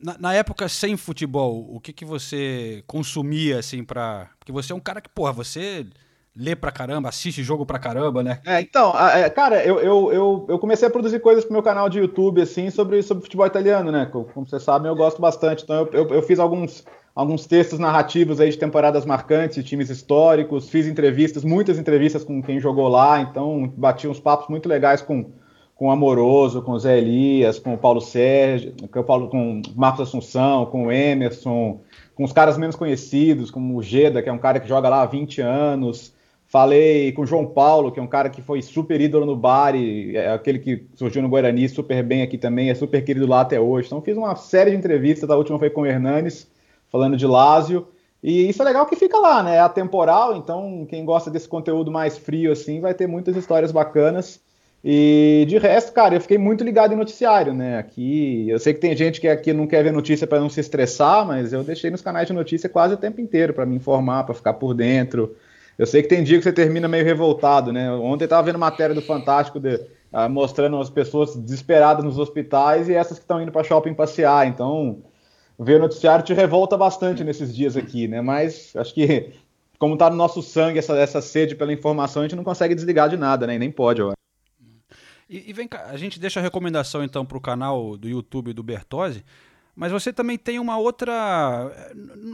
Na, 0.02 0.18
na 0.20 0.34
época 0.34 0.68
sem 0.68 0.98
futebol, 0.98 1.66
o 1.74 1.80
que, 1.80 1.94
que 1.94 2.04
você 2.04 2.84
consumia, 2.86 3.60
assim, 3.60 3.86
pra. 3.86 4.28
Porque 4.38 4.52
você 4.52 4.74
é 4.74 4.76
um 4.76 4.82
cara 4.82 5.00
que, 5.00 5.10
porra, 5.10 5.32
você 5.32 5.88
lê 6.36 6.56
pra 6.56 6.72
caramba, 6.72 7.10
assiste 7.10 7.44
jogo 7.44 7.66
pra 7.66 7.78
caramba, 7.78 8.24
né? 8.24 8.40
É, 8.46 8.60
então, 8.60 8.92
é, 8.98 9.30
cara, 9.30 9.64
eu, 9.64 9.80
eu, 9.80 10.12
eu, 10.12 10.46
eu 10.50 10.60
comecei 10.60 10.88
a 10.88 10.92
produzir 10.92 11.20
coisas 11.20 11.44
pro 11.46 11.54
meu 11.54 11.62
canal 11.62 11.88
de 11.88 12.00
YouTube, 12.00 12.42
assim, 12.42 12.70
sobre, 12.70 13.02
sobre 13.04 13.24
futebol 13.24 13.46
italiano, 13.46 13.92
né? 13.92 14.08
Como, 14.12 14.28
vocês 14.48 14.64
sabem, 14.64 14.90
eu 14.90 14.96
gosto 14.96 15.22
bastante. 15.22 15.64
Então, 15.64 15.88
eu, 15.92 15.94
eu, 15.94 16.10
eu 16.16 16.22
fiz 16.24 16.40
alguns, 16.40 16.84
alguns 17.16 17.46
textos 17.46 17.78
narrativos 17.78 18.40
aí 18.40 18.50
de 18.50 18.58
temporadas 18.58 19.06
marcantes, 19.06 19.64
times 19.64 19.90
históricos, 19.90 20.70
fiz 20.70 20.88
entrevistas, 20.88 21.44
muitas 21.44 21.78
entrevistas 21.78 22.24
com 22.24 22.42
quem 22.42 22.60
jogou 22.60 22.88
lá, 22.88 23.22
então 23.22 23.72
bati 23.78 24.08
uns 24.08 24.20
papos 24.20 24.50
muito 24.50 24.68
legais 24.68 25.04
com, 25.04 25.30
com 25.76 25.88
o 25.88 25.92
Amoroso, 25.92 26.64
com 26.64 26.72
o 26.72 26.80
Zé 26.80 26.98
Elias, 26.98 27.60
com 27.60 27.76
o 27.76 27.78
Paulo 27.78 28.02
Sérgio, 28.02 28.74
com 28.92 29.04
Paulo, 29.04 29.30
com 29.30 29.60
o 29.60 29.62
Marcos 29.76 30.08
Assunção, 30.08 30.66
com 30.66 30.88
o 30.88 30.92
Emerson, 30.92 31.80
com 32.16 32.24
os 32.24 32.34
caras 32.34 32.58
menos 32.58 32.76
conhecidos, 32.76 33.52
como 33.52 33.78
o 33.78 33.84
Geda, 33.84 34.24
que 34.24 34.30
é 34.30 34.34
um 34.34 34.40
cara 34.40 34.60
que 34.60 34.68
joga 34.68 34.90
lá 34.90 35.04
há 35.04 35.06
20 35.06 35.42
anos. 35.42 36.14
Falei 36.54 37.12
com 37.14 37.24
o 37.24 37.26
João 37.26 37.48
Paulo, 37.48 37.92
que 37.92 38.00
é 38.00 38.04
um 38.04 38.08
cara 38.08 38.30
que 38.30 38.40
foi 38.40 38.62
super 38.62 39.02
ídolo 39.02 39.26
no 39.26 39.36
Bari, 39.36 40.16
é 40.16 40.32
aquele 40.32 40.60
que 40.60 40.86
surgiu 40.94 41.24
no 41.24 41.28
Guarani 41.28 41.68
super 41.68 42.04
bem 42.04 42.22
aqui 42.22 42.38
também, 42.38 42.70
é 42.70 42.76
super 42.76 43.04
querido 43.04 43.26
lá 43.26 43.42
até 43.42 43.60
hoje. 43.60 43.88
Então 43.88 44.00
fiz 44.04 44.16
uma 44.16 44.36
série 44.36 44.70
de 44.70 44.78
entrevistas, 44.78 45.28
a 45.32 45.36
última 45.36 45.58
foi 45.58 45.72
com 45.72 45.82
o 45.82 45.86
Hernanes, 45.88 46.48
falando 46.92 47.18
de 47.18 47.26
Lázio. 47.26 47.88
E 48.22 48.48
isso 48.48 48.62
é 48.62 48.66
legal 48.66 48.86
que 48.86 48.96
fica 48.96 49.18
lá, 49.18 49.42
né? 49.42 49.56
É 49.56 49.60
atemporal, 49.62 50.36
então 50.38 50.86
quem 50.88 51.04
gosta 51.04 51.32
desse 51.32 51.48
conteúdo 51.48 51.90
mais 51.90 52.20
frio 52.20 52.52
assim 52.52 52.80
vai 52.80 52.94
ter 52.94 53.08
muitas 53.08 53.36
histórias 53.36 53.72
bacanas. 53.72 54.40
E 54.86 55.46
de 55.50 55.58
resto, 55.58 55.92
cara, 55.92 56.14
eu 56.14 56.22
fiquei 56.22 56.38
muito 56.38 56.64
ligado 56.64 56.94
em 56.94 56.98
noticiário, 56.98 57.52
né? 57.52 57.80
Aqui, 57.80 58.48
eu 58.48 58.60
sei 58.60 58.76
que 58.76 58.80
tem 58.80 58.96
gente 58.96 59.20
que 59.20 59.28
aqui 59.28 59.54
não 59.54 59.66
quer 59.66 59.84
ver 59.84 59.92
notícia 59.92 60.28
para 60.28 60.40
não 60.40 60.52
se 60.52 60.60
estressar, 60.60 61.26
mas 61.26 61.52
eu 61.52 61.64
deixei 61.64 61.90
nos 61.90 62.02
canais 62.02 62.28
de 62.28 62.34
notícia 62.34 62.70
quase 62.70 62.94
o 62.94 62.98
tempo 62.98 63.20
inteiro 63.20 63.56
para 63.56 63.66
me 63.66 63.76
informar, 63.76 64.24
para 64.24 64.36
ficar 64.36 64.54
por 64.54 64.76
dentro. 64.76 65.36
Eu 65.78 65.86
sei 65.86 66.02
que 66.04 66.10
tem 66.10 66.24
dia 66.24 66.38
que 66.38 66.44
você 66.44 66.54
termina 66.54 66.88
meio 66.88 67.04
revoltado, 67.04 67.74
né? 67.74 67.92
Ontem 67.92 68.26
eu 68.26 68.30
tava 68.30 68.44
vendo 68.44 68.60
matéria 68.60 68.94
do 68.94 69.02
Fantástico 69.02 69.60
de, 69.60 69.80
ah, 70.12 70.30
mostrando 70.30 70.78
as 70.78 70.90
pessoas 70.90 71.36
desesperadas 71.36 72.04
nos 72.04 72.20
hospitais 72.20 72.88
e 72.88 72.94
essas 72.94 73.18
que 73.18 73.24
estão 73.24 73.42
indo 73.42 73.52
para 73.52 73.64
shopping 73.64 73.94
passear. 73.94 74.48
Então, 74.48 75.04
ver 75.58 75.78
o 75.78 75.80
noticiário 75.80 76.24
te 76.24 76.34
revolta 76.34 76.78
bastante 76.78 77.24
nesses 77.24 77.56
dias 77.56 77.76
aqui, 77.76 78.08
né? 78.08 78.22
Mas 78.22 78.76
acho 78.76 78.94
que, 78.94 79.34
como 79.80 79.98
tá 79.98 80.10
no 80.10 80.16
nosso 80.16 80.42
sangue 80.42 80.78
essa, 80.78 80.96
essa 80.96 81.22
sede 81.22 81.56
pela 81.56 81.74
informação, 81.74 82.22
a 82.22 82.26
gente 82.26 82.36
não 82.36 82.44
consegue 82.44 82.76
desligar 82.76 83.10
de 83.10 83.18
nada, 83.18 83.48
né? 83.48 83.56
E 83.56 83.60
nem 83.60 83.72
pode, 83.72 84.02
eu. 84.02 84.14
E, 85.30 85.50
e 85.50 85.54
vem 85.54 85.68
cá, 85.68 85.88
a 85.90 85.98
gente 85.98 86.20
deixa 86.20 86.40
a 86.40 86.44
recomendação 86.44 87.04
então 87.04 87.26
pro 87.26 87.42
canal 87.42 87.98
do 87.98 88.08
YouTube 88.08 88.54
do 88.54 88.62
Bertozzi, 88.62 89.24
mas 89.76 89.92
você 89.92 90.14
também 90.14 90.38
tem 90.38 90.60
uma 90.60 90.78
outra. 90.78 91.12
eh, 91.76 91.92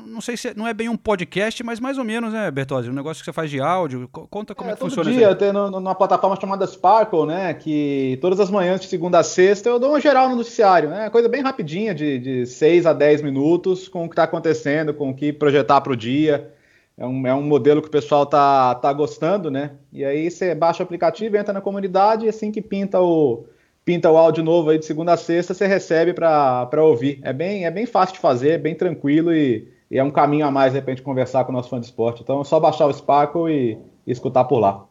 Não 0.07 0.19
sei 0.21 0.35
se 0.35 0.49
é- 0.49 0.53
não 0.55 0.67
é 0.67 0.73
bem 0.73 0.89
um 0.89 0.97
podcast, 0.97 1.63
mas 1.63 1.79
mais 1.79 1.97
ou 1.97 2.03
menos, 2.03 2.33
né, 2.33 2.51
Bertozzi? 2.51 2.89
Um 2.89 2.93
negócio 2.93 3.21
que 3.21 3.25
você 3.25 3.33
faz 3.33 3.49
de 3.49 3.59
áudio. 3.61 4.09
Co- 4.11 4.27
Conta 4.27 4.53
como 4.53 4.69
é, 4.69 4.73
que 4.73 4.79
todo 4.79 4.89
funciona 4.89 5.09
dia, 5.09 5.21
isso. 5.21 5.29
eu 5.31 5.35
tenho 5.35 5.53
numa 5.71 5.95
plataforma 5.95 6.37
chamada 6.39 6.67
Sparkle, 6.67 7.25
né? 7.25 7.53
Que 7.53 8.17
todas 8.21 8.39
as 8.39 8.49
manhãs, 8.49 8.81
de 8.81 8.87
segunda 8.87 9.19
a 9.19 9.23
sexta, 9.23 9.69
eu 9.69 9.79
dou 9.79 9.91
uma 9.91 10.01
geral 10.01 10.27
no 10.29 10.35
noticiário, 10.35 10.89
né? 10.89 11.09
Coisa 11.09 11.29
bem 11.29 11.41
rapidinha, 11.41 11.95
de, 11.95 12.19
de 12.19 12.45
6 12.45 12.85
a 12.85 12.91
10 12.93 13.21
minutos, 13.21 13.87
com 13.87 14.03
o 14.05 14.07
que 14.09 14.13
está 14.13 14.23
acontecendo, 14.23 14.93
com 14.93 15.09
o 15.11 15.15
que 15.15 15.31
projetar 15.31 15.79
para 15.81 15.93
o 15.93 15.95
dia. 15.95 16.53
É 16.97 17.05
um, 17.05 17.25
é 17.25 17.33
um 17.33 17.41
modelo 17.43 17.81
que 17.81 17.87
o 17.87 17.91
pessoal 17.91 18.25
tá, 18.25 18.75
tá 18.75 18.91
gostando, 18.91 19.49
né? 19.49 19.71
E 19.93 20.03
aí 20.03 20.29
você 20.29 20.53
baixa 20.53 20.83
o 20.83 20.85
aplicativo, 20.85 21.37
entra 21.37 21.53
na 21.53 21.61
comunidade 21.61 22.25
e 22.25 22.29
assim 22.29 22.51
que 22.51 22.61
pinta 22.61 22.99
o, 22.99 23.45
pinta 23.89 24.11
o 24.11 24.17
áudio 24.17 24.43
novo 24.43 24.69
aí 24.69 24.77
de 24.77 24.85
segunda 24.85 25.13
a 25.13 25.17
sexta, 25.17 25.51
você 25.51 25.65
recebe 25.65 26.13
para 26.13 26.83
ouvir. 26.83 27.19
É 27.23 27.33
bem, 27.33 27.65
é 27.65 27.71
bem 27.71 27.87
fácil 27.87 28.13
de 28.13 28.19
fazer, 28.19 28.51
é 28.51 28.57
bem 28.59 28.75
tranquilo 28.75 29.33
e, 29.33 29.67
e 29.89 29.97
é 29.97 30.03
um 30.03 30.11
caminho 30.11 30.45
a 30.45 30.51
mais, 30.51 30.73
de 30.73 30.77
repente, 30.77 31.01
conversar 31.01 31.43
com 31.43 31.51
o 31.51 31.55
nosso 31.55 31.69
fã 31.69 31.79
de 31.79 31.87
esporte. 31.87 32.21
Então 32.21 32.39
é 32.39 32.43
só 32.43 32.59
baixar 32.59 32.85
o 32.85 32.93
Sparkle 32.93 33.51
e, 33.51 33.79
e 34.05 34.11
escutar 34.11 34.43
por 34.43 34.59
lá. 34.59 34.85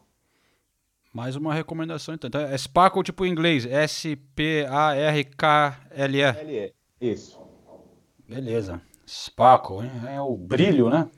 Mais 1.13 1.37
uma 1.37 1.53
recomendação, 1.53 2.13
então. 2.13 2.27
então 2.27 2.41
é 2.41 2.57
Sparkle 2.57 3.01
tipo 3.01 3.25
em 3.25 3.31
inglês, 3.31 3.65
S-P-A-R-K-L-E. 3.65 4.67
L-E, 6.21 6.73
isso. 6.99 7.39
Beleza. 8.27 8.81
Sparkle, 9.07 9.85
hein? 9.85 9.91
é 10.13 10.19
o 10.19 10.35
brilho, 10.35 10.89
né? 10.89 11.09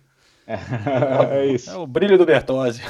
É, 1.31 1.45
isso. 1.45 1.69
É 1.69 1.77
o 1.77 1.87
brilho 1.87 2.17
do 2.17 2.25
Bertozzi. 2.25 2.81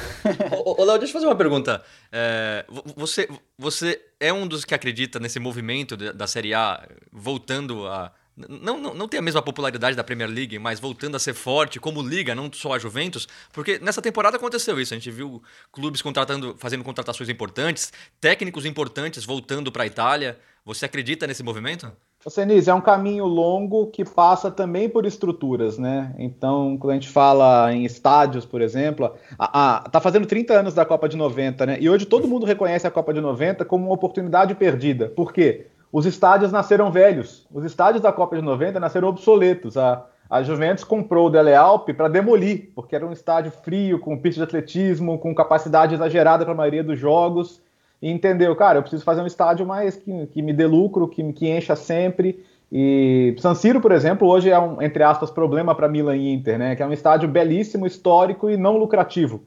Ô, 0.64 0.82
ô, 0.82 0.84
Léo, 0.84 0.98
deixa 0.98 1.10
eu 1.10 1.14
fazer 1.14 1.26
uma 1.26 1.36
pergunta. 1.36 1.82
É, 2.10 2.64
você, 2.96 3.28
você 3.58 4.00
é 4.18 4.32
um 4.32 4.46
dos 4.46 4.64
que 4.64 4.74
acredita 4.74 5.18
nesse 5.18 5.38
movimento 5.38 5.96
da 5.96 6.26
Série 6.26 6.54
A 6.54 6.86
voltando 7.12 7.86
a. 7.86 8.12
Não, 8.34 8.78
não, 8.78 8.94
não 8.94 9.08
tem 9.08 9.18
a 9.18 9.22
mesma 9.22 9.42
popularidade 9.42 9.94
da 9.94 10.02
Premier 10.02 10.28
League, 10.28 10.58
mas 10.58 10.80
voltando 10.80 11.16
a 11.16 11.18
ser 11.18 11.34
forte 11.34 11.78
como 11.78 12.00
liga, 12.00 12.34
não 12.34 12.50
só 12.50 12.72
a 12.72 12.78
Juventus, 12.78 13.28
porque 13.52 13.78
nessa 13.78 14.00
temporada 14.00 14.38
aconteceu 14.38 14.80
isso. 14.80 14.94
A 14.94 14.96
gente 14.96 15.10
viu 15.10 15.42
clubes 15.70 16.00
contratando, 16.00 16.56
fazendo 16.58 16.82
contratações 16.82 17.28
importantes, 17.28 17.92
técnicos 18.20 18.64
importantes 18.64 19.24
voltando 19.24 19.70
para 19.70 19.82
a 19.82 19.86
Itália. 19.86 20.38
Você 20.64 20.86
acredita 20.86 21.26
nesse 21.26 21.42
movimento? 21.42 21.92
Senise, 22.30 22.70
é 22.70 22.74
um 22.74 22.80
caminho 22.80 23.24
longo 23.26 23.88
que 23.88 24.04
passa 24.04 24.50
também 24.50 24.88
por 24.88 25.04
estruturas, 25.04 25.76
né? 25.76 26.14
Então, 26.18 26.76
quando 26.78 26.92
a 26.92 26.94
gente 26.94 27.08
fala 27.08 27.72
em 27.72 27.84
estádios, 27.84 28.46
por 28.46 28.60
exemplo, 28.60 29.12
a, 29.36 29.84
tá 29.90 30.00
fazendo 30.00 30.26
30 30.26 30.54
anos 30.54 30.74
da 30.74 30.84
Copa 30.84 31.08
de 31.08 31.16
90, 31.16 31.66
né? 31.66 31.78
E 31.80 31.90
hoje 31.90 32.06
todo 32.06 32.28
mundo 32.28 32.46
reconhece 32.46 32.86
a 32.86 32.90
Copa 32.90 33.12
de 33.12 33.20
90 33.20 33.64
como 33.64 33.86
uma 33.86 33.94
oportunidade 33.94 34.54
perdida. 34.54 35.08
Por 35.08 35.32
quê? 35.32 35.66
Os 35.90 36.06
estádios 36.06 36.52
nasceram 36.52 36.92
velhos. 36.92 37.44
Os 37.52 37.64
estádios 37.64 38.02
da 38.02 38.12
Copa 38.12 38.36
de 38.36 38.42
90 38.42 38.78
nasceram 38.78 39.08
obsoletos. 39.08 39.76
A, 39.76 40.06
a 40.30 40.42
Juventus 40.44 40.84
comprou 40.84 41.26
o 41.26 41.30
Dele 41.30 41.54
Alpe 41.54 41.92
para 41.92 42.08
demolir, 42.08 42.70
porque 42.74 42.94
era 42.94 43.04
um 43.04 43.12
estádio 43.12 43.50
frio, 43.50 43.98
com 43.98 44.16
pista 44.16 44.40
de 44.40 44.44
atletismo, 44.44 45.18
com 45.18 45.34
capacidade 45.34 45.94
exagerada 45.94 46.44
para 46.44 46.54
a 46.54 46.56
maioria 46.56 46.84
dos 46.84 46.98
jogos 46.98 47.60
e 48.02 48.10
entendeu, 48.10 48.54
cara, 48.56 48.78
eu 48.78 48.82
preciso 48.82 49.04
fazer 49.04 49.22
um 49.22 49.26
estádio 49.26 49.64
mais 49.64 49.94
que, 49.94 50.26
que 50.26 50.42
me 50.42 50.52
dê 50.52 50.66
lucro, 50.66 51.06
que, 51.06 51.32
que 51.32 51.48
encha 51.48 51.76
sempre. 51.76 52.44
E 52.70 53.36
San 53.38 53.54
Siro, 53.54 53.80
por 53.80 53.92
exemplo, 53.92 54.26
hoje 54.26 54.50
é 54.50 54.58
um, 54.58 54.82
entre 54.82 55.04
aspas, 55.04 55.30
problema 55.30 55.72
para 55.72 55.88
Milan 55.88 56.16
e 56.16 56.32
Inter, 56.32 56.58
né? 56.58 56.74
Que 56.74 56.82
é 56.82 56.86
um 56.86 56.92
estádio 56.92 57.28
belíssimo, 57.28 57.86
histórico 57.86 58.50
e 58.50 58.56
não 58.56 58.76
lucrativo. 58.76 59.44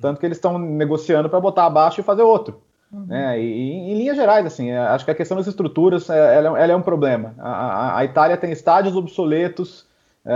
Tanto 0.00 0.20
que 0.20 0.26
eles 0.26 0.36
estão 0.36 0.58
negociando 0.58 1.28
para 1.28 1.40
botar 1.40 1.64
abaixo 1.64 2.00
e 2.00 2.04
fazer 2.04 2.22
outro. 2.22 2.60
Uhum. 2.92 3.06
Né? 3.06 3.40
E, 3.40 3.44
e, 3.44 3.92
em 3.92 3.98
linhas 3.98 4.16
gerais, 4.16 4.46
assim, 4.46 4.70
é, 4.70 4.78
acho 4.78 5.04
que 5.04 5.10
a 5.10 5.14
questão 5.14 5.36
das 5.36 5.46
estruturas 5.46 6.08
é, 6.08 6.36
ela, 6.36 6.58
ela 6.58 6.72
é 6.72 6.76
um 6.76 6.82
problema. 6.82 7.34
A, 7.38 7.50
a, 7.50 7.98
a, 7.98 8.04
Itália 8.04 8.36
tem 8.36 8.52
estádios 8.52 8.94
obsoletos. 8.94 9.86
É, 10.24 10.32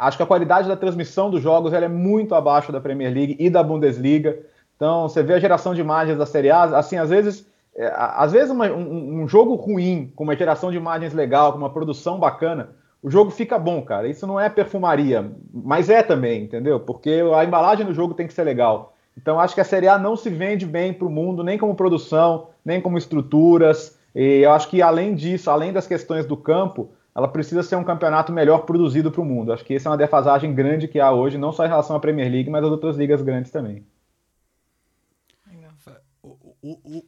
acho 0.00 0.16
que 0.16 0.22
a 0.22 0.26
qualidade 0.26 0.68
da 0.68 0.76
transmissão 0.76 1.30
dos 1.30 1.42
jogos 1.42 1.72
ela 1.72 1.86
é 1.86 1.88
muito 1.88 2.34
abaixo 2.34 2.70
da 2.70 2.80
Premier 2.80 3.12
League 3.12 3.36
e 3.38 3.50
da 3.50 3.62
Bundesliga. 3.62 4.38
Então, 4.78 5.08
você 5.08 5.24
vê 5.24 5.34
a 5.34 5.40
geração 5.40 5.74
de 5.74 5.80
imagens 5.80 6.16
da 6.16 6.24
Série 6.24 6.50
A, 6.50 6.62
assim, 6.62 6.96
às 6.96 7.10
vezes, 7.10 7.44
é, 7.74 7.92
às 7.96 8.30
vezes 8.30 8.48
uma, 8.48 8.66
um, 8.66 9.22
um, 9.22 9.28
jogo 9.28 9.56
ruim, 9.56 10.12
com 10.14 10.22
uma 10.22 10.36
geração 10.36 10.70
de 10.70 10.76
imagens 10.76 11.12
legal, 11.12 11.50
com 11.50 11.58
uma 11.58 11.68
produção 11.68 12.16
bacana, 12.16 12.70
o 13.02 13.10
jogo 13.10 13.32
fica 13.32 13.58
bom, 13.58 13.82
cara. 13.82 14.06
Isso 14.06 14.24
não 14.24 14.38
é 14.38 14.48
perfumaria, 14.48 15.32
mas 15.52 15.90
é 15.90 16.00
também, 16.00 16.44
entendeu? 16.44 16.78
Porque 16.78 17.20
a 17.34 17.44
embalagem 17.44 17.84
do 17.84 17.92
jogo 17.92 18.14
tem 18.14 18.28
que 18.28 18.32
ser 18.32 18.44
legal. 18.44 18.94
Então, 19.16 19.40
acho 19.40 19.52
que 19.52 19.60
a 19.60 19.64
Série 19.64 19.88
A 19.88 19.98
não 19.98 20.14
se 20.14 20.30
vende 20.30 20.64
bem 20.64 20.92
para 20.92 21.08
o 21.08 21.10
mundo, 21.10 21.42
nem 21.42 21.58
como 21.58 21.74
produção, 21.74 22.46
nem 22.64 22.80
como 22.80 22.96
estruturas. 22.96 23.98
E 24.14 24.42
eu 24.44 24.52
acho 24.52 24.68
que, 24.68 24.80
além 24.80 25.12
disso, 25.12 25.50
além 25.50 25.72
das 25.72 25.88
questões 25.88 26.24
do 26.24 26.36
campo, 26.36 26.90
ela 27.16 27.26
precisa 27.26 27.64
ser 27.64 27.74
um 27.74 27.82
campeonato 27.82 28.32
melhor 28.32 28.58
produzido 28.58 29.10
para 29.10 29.20
o 29.20 29.24
mundo. 29.24 29.52
Acho 29.52 29.64
que 29.64 29.74
essa 29.74 29.88
é 29.88 29.90
uma 29.90 29.98
defasagem 29.98 30.54
grande 30.54 30.86
que 30.86 31.00
há 31.00 31.10
hoje, 31.10 31.36
não 31.36 31.50
só 31.50 31.64
em 31.64 31.68
relação 31.68 31.96
à 31.96 32.00
Premier 32.00 32.30
League, 32.30 32.48
mas 32.48 32.62
às 32.62 32.70
outras 32.70 32.96
ligas 32.96 33.22
grandes 33.22 33.50
também 33.50 33.84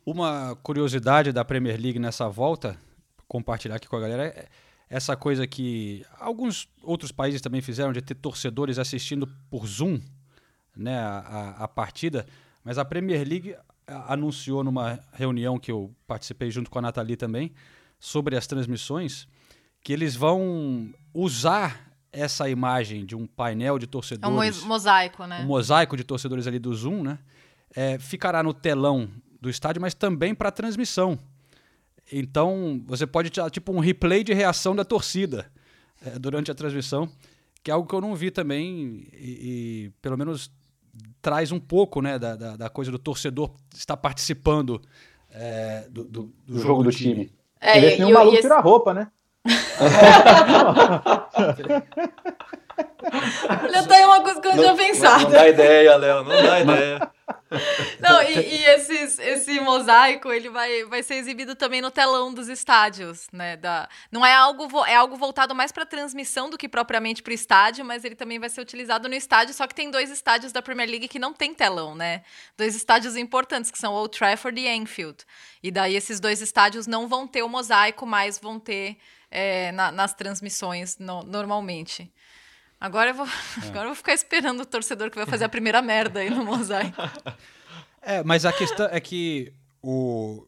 uma 0.06 0.56
curiosidade 0.62 1.32
da 1.32 1.44
Premier 1.44 1.80
League 1.80 1.98
nessa 1.98 2.28
volta, 2.28 2.76
compartilhar 3.26 3.76
aqui 3.76 3.88
com 3.88 3.96
a 3.96 4.00
galera, 4.00 4.26
é 4.26 4.48
essa 4.88 5.16
coisa 5.16 5.46
que 5.46 6.04
alguns 6.18 6.68
outros 6.82 7.12
países 7.12 7.40
também 7.40 7.60
fizeram 7.60 7.92
de 7.92 8.02
ter 8.02 8.16
torcedores 8.16 8.78
assistindo 8.78 9.26
por 9.48 9.64
Zoom 9.66 10.00
né, 10.76 10.98
a, 10.98 11.56
a 11.60 11.68
partida, 11.68 12.26
mas 12.64 12.76
a 12.76 12.84
Premier 12.84 13.26
League 13.26 13.54
anunciou 13.86 14.64
numa 14.64 14.98
reunião 15.12 15.58
que 15.58 15.70
eu 15.70 15.94
participei 16.06 16.50
junto 16.50 16.70
com 16.70 16.78
a 16.78 16.82
Nathalie 16.82 17.16
também, 17.16 17.52
sobre 17.98 18.36
as 18.36 18.46
transmissões, 18.46 19.28
que 19.82 19.92
eles 19.92 20.16
vão 20.16 20.92
usar 21.14 21.90
essa 22.12 22.48
imagem 22.48 23.04
de 23.04 23.14
um 23.14 23.26
painel 23.26 23.78
de 23.78 23.86
torcedores. 23.86 24.60
É 24.60 24.64
um 24.64 24.68
mosaico, 24.68 25.26
né? 25.26 25.42
Um 25.42 25.46
mosaico 25.46 25.96
de 25.96 26.04
torcedores 26.04 26.46
ali 26.46 26.58
do 26.58 26.74
Zoom, 26.74 27.02
né? 27.02 27.18
É, 27.74 27.98
ficará 27.98 28.42
no 28.42 28.52
telão 28.52 29.08
do 29.40 29.48
estádio, 29.48 29.80
mas 29.80 29.94
também 29.94 30.34
para 30.34 30.50
transmissão. 30.50 31.18
Então, 32.12 32.82
você 32.86 33.06
pode 33.06 33.30
tirar 33.30 33.50
tipo 33.50 33.72
um 33.72 33.78
replay 33.78 34.24
de 34.24 34.32
reação 34.32 34.74
da 34.74 34.84
torcida 34.84 35.50
é, 36.04 36.18
durante 36.18 36.50
a 36.50 36.54
transmissão, 36.54 37.08
que 37.62 37.70
é 37.70 37.74
algo 37.74 37.88
que 37.88 37.94
eu 37.94 38.00
não 38.00 38.14
vi 38.14 38.30
também 38.30 39.06
e, 39.12 39.86
e 39.86 39.92
pelo 40.02 40.16
menos 40.18 40.50
traz 41.22 41.52
um 41.52 41.60
pouco 41.60 42.02
né, 42.02 42.18
da, 42.18 42.34
da, 42.34 42.56
da, 42.56 42.68
coisa 42.68 42.90
do 42.90 42.98
torcedor 42.98 43.54
estar 43.74 43.96
participando 43.96 44.80
é, 45.30 45.86
do, 45.88 46.04
do, 46.04 46.22
do, 46.46 46.54
jogo, 46.54 46.66
jogo 46.66 46.82
do 46.84 46.90
time. 46.90 47.14
time. 47.14 47.32
É, 47.60 47.78
Ele 47.78 47.96
tem 47.96 48.06
um 48.06 48.12
maluco 48.12 48.34
esse... 48.34 48.42
tirar 48.42 48.60
roupa, 48.60 48.92
né? 48.94 49.08
Já 53.70 53.86
tem 53.86 54.04
uma 54.04 54.22
coisa 54.22 54.40
que 54.40 54.48
eu 54.48 54.56
não, 54.56 54.62
tinha 54.62 54.76
pensado. 54.76 55.24
Não 55.24 55.30
dá 55.30 55.48
ideia, 55.48 55.96
Léo, 55.96 56.24
não 56.24 56.42
dá 56.42 56.60
ideia. 56.60 57.10
Não, 58.00 58.22
e, 58.22 58.34
e 58.34 58.64
esses, 58.64 59.18
esse 59.18 59.60
mosaico, 59.60 60.32
ele 60.32 60.48
vai, 60.48 60.84
vai 60.84 61.02
ser 61.02 61.14
exibido 61.14 61.54
também 61.54 61.80
no 61.80 61.90
telão 61.90 62.32
dos 62.32 62.48
estádios, 62.48 63.26
né? 63.32 63.56
Da, 63.56 63.88
não 64.10 64.24
é 64.24 64.34
algo, 64.34 64.84
é 64.84 64.94
algo 64.94 65.16
voltado 65.16 65.54
mais 65.54 65.72
para 65.72 65.84
transmissão 65.84 66.48
do 66.48 66.58
que 66.58 66.68
propriamente 66.68 67.22
para 67.22 67.30
o 67.30 67.34
estádio, 67.34 67.84
mas 67.84 68.04
ele 68.04 68.14
também 68.14 68.38
vai 68.38 68.48
ser 68.48 68.60
utilizado 68.60 69.08
no 69.08 69.14
estádio, 69.14 69.54
só 69.54 69.66
que 69.66 69.74
tem 69.74 69.90
dois 69.90 70.10
estádios 70.10 70.52
da 70.52 70.62
Premier 70.62 70.88
League 70.88 71.08
que 71.08 71.18
não 71.18 71.32
tem 71.32 71.54
telão, 71.54 71.94
né? 71.94 72.22
Dois 72.56 72.74
estádios 72.74 73.16
importantes, 73.16 73.70
que 73.70 73.78
são 73.78 73.92
Old 73.92 74.16
Trafford 74.16 74.60
e 74.60 74.68
Anfield. 74.68 75.24
E 75.62 75.70
daí 75.70 75.96
esses 75.96 76.20
dois 76.20 76.40
estádios 76.40 76.86
não 76.86 77.08
vão 77.08 77.26
ter 77.26 77.42
o 77.42 77.48
mosaico, 77.48 78.06
mas 78.06 78.38
vão 78.38 78.58
ter 78.58 78.96
é, 79.30 79.70
na, 79.72 79.92
nas 79.92 80.14
transmissões 80.14 80.98
no, 80.98 81.22
normalmente. 81.22 82.12
Agora 82.80 83.10
eu, 83.10 83.14
vou, 83.14 83.26
é. 83.26 83.66
agora 83.68 83.84
eu 83.84 83.88
vou 83.88 83.94
ficar 83.94 84.14
esperando 84.14 84.60
o 84.60 84.66
torcedor 84.66 85.10
que 85.10 85.16
vai 85.16 85.26
fazer 85.26 85.44
a 85.44 85.48
primeira 85.48 85.82
merda 85.82 86.20
aí 86.20 86.30
no 86.30 86.44
mosaico. 86.44 87.02
É, 88.00 88.24
mas 88.24 88.46
a 88.46 88.52
questão 88.52 88.86
é 88.90 88.98
que 88.98 89.52
o 89.82 90.46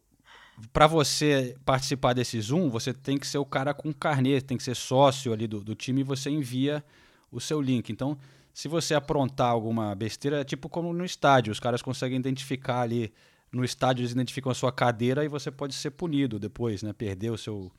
para 0.71 0.87
você 0.87 1.55
participar 1.65 2.13
desse 2.13 2.39
Zoom, 2.39 2.69
você 2.69 2.93
tem 2.93 3.17
que 3.17 3.27
ser 3.27 3.37
o 3.37 3.45
cara 3.45 3.73
com 3.73 3.91
carnê, 3.91 4.39
tem 4.39 4.55
que 4.55 4.63
ser 4.63 4.75
sócio 4.75 5.33
ali 5.33 5.47
do, 5.47 5.63
do 5.63 5.75
time 5.75 6.01
e 6.01 6.03
você 6.03 6.29
envia 6.29 6.83
o 7.31 7.39
seu 7.39 7.59
link. 7.59 7.91
Então, 7.91 8.17
se 8.53 8.67
você 8.67 8.93
aprontar 8.93 9.49
alguma 9.49 9.93
besteira, 9.95 10.41
é 10.41 10.43
tipo 10.43 10.69
como 10.69 10.93
no 10.93 11.03
estádio, 11.03 11.51
os 11.51 11.59
caras 11.59 11.81
conseguem 11.81 12.19
identificar 12.19 12.81
ali 12.81 13.11
no 13.51 13.63
estádio, 13.63 14.01
eles 14.01 14.11
identificam 14.11 14.51
a 14.51 14.55
sua 14.55 14.71
cadeira 14.71 15.25
e 15.25 15.27
você 15.27 15.51
pode 15.51 15.73
ser 15.73 15.91
punido 15.91 16.39
depois, 16.39 16.83
né? 16.83 16.93
Perder 16.93 17.31
o 17.31 17.37
seu 17.37 17.71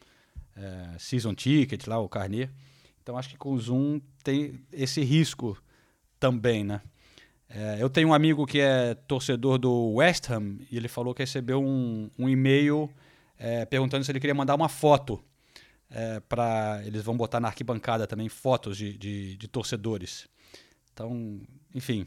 é, 0.56 0.98
season 0.98 1.34
ticket 1.34 1.86
lá, 1.86 1.98
o 1.98 2.08
carnê. 2.08 2.48
Então 3.04 3.18
acho 3.18 3.28
que 3.28 3.36
com 3.36 3.52
o 3.52 3.60
Zoom 3.60 4.00
tem 4.22 4.58
esse 4.72 5.02
risco 5.02 5.56
também, 6.18 6.64
né? 6.64 6.80
É, 7.50 7.76
eu 7.78 7.90
tenho 7.90 8.08
um 8.08 8.14
amigo 8.14 8.46
que 8.46 8.58
é 8.58 8.94
torcedor 8.94 9.58
do 9.58 9.92
West 9.96 10.30
Ham 10.30 10.56
e 10.70 10.76
ele 10.78 10.88
falou 10.88 11.14
que 11.14 11.22
recebeu 11.22 11.62
um, 11.62 12.10
um 12.18 12.30
e-mail 12.30 12.90
é, 13.38 13.66
perguntando 13.66 14.02
se 14.02 14.10
ele 14.10 14.18
queria 14.18 14.34
mandar 14.34 14.54
uma 14.54 14.70
foto 14.70 15.22
é, 15.90 16.18
para 16.20 16.80
eles 16.86 17.02
vão 17.02 17.14
botar 17.14 17.40
na 17.40 17.48
arquibancada 17.48 18.06
também 18.06 18.28
fotos 18.30 18.78
de, 18.78 18.96
de, 18.96 19.36
de, 19.36 19.48
torcedores. 19.48 20.26
Então, 20.94 21.42
enfim, 21.74 22.06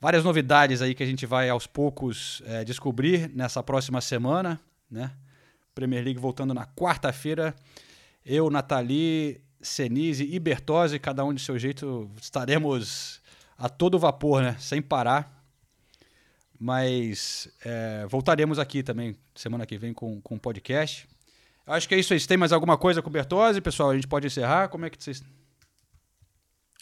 várias 0.00 0.22
novidades 0.22 0.80
aí 0.80 0.94
que 0.94 1.02
a 1.02 1.06
gente 1.06 1.26
vai 1.26 1.50
aos 1.50 1.66
poucos 1.66 2.40
é, 2.46 2.64
descobrir 2.64 3.28
nessa 3.34 3.64
próxima 3.64 4.00
semana, 4.00 4.60
né? 4.88 5.10
Premier 5.74 6.04
League 6.04 6.20
voltando 6.20 6.54
na 6.54 6.66
quarta-feira. 6.66 7.52
Eu, 8.24 8.48
Nathalie, 8.48 9.40
Senise 9.60 10.24
e 10.24 10.38
Bertozzi, 10.38 10.98
cada 10.98 11.24
um 11.24 11.34
de 11.34 11.42
seu 11.42 11.58
jeito, 11.58 12.10
estaremos 12.20 13.20
a 13.58 13.68
todo 13.68 13.98
vapor, 13.98 14.42
né? 14.42 14.56
Sem 14.58 14.80
parar. 14.80 15.38
Mas 16.58 17.48
é, 17.64 18.06
voltaremos 18.06 18.58
aqui 18.58 18.82
também 18.82 19.16
semana 19.34 19.64
que 19.64 19.78
vem 19.78 19.94
com, 19.94 20.20
com 20.20 20.34
um 20.34 20.38
podcast. 20.38 21.08
Acho 21.66 21.88
que 21.88 21.94
é 21.94 21.98
isso 21.98 22.12
aí. 22.12 22.20
Se 22.20 22.28
tem 22.28 22.36
mais 22.36 22.52
alguma 22.52 22.76
coisa 22.76 23.00
com 23.00 23.08
o 23.08 23.12
Bertozzi, 23.12 23.60
pessoal, 23.60 23.90
a 23.90 23.94
gente 23.94 24.08
pode 24.08 24.26
encerrar. 24.26 24.68
Como 24.68 24.84
é 24.84 24.90
que 24.90 25.02
vocês. 25.02 25.22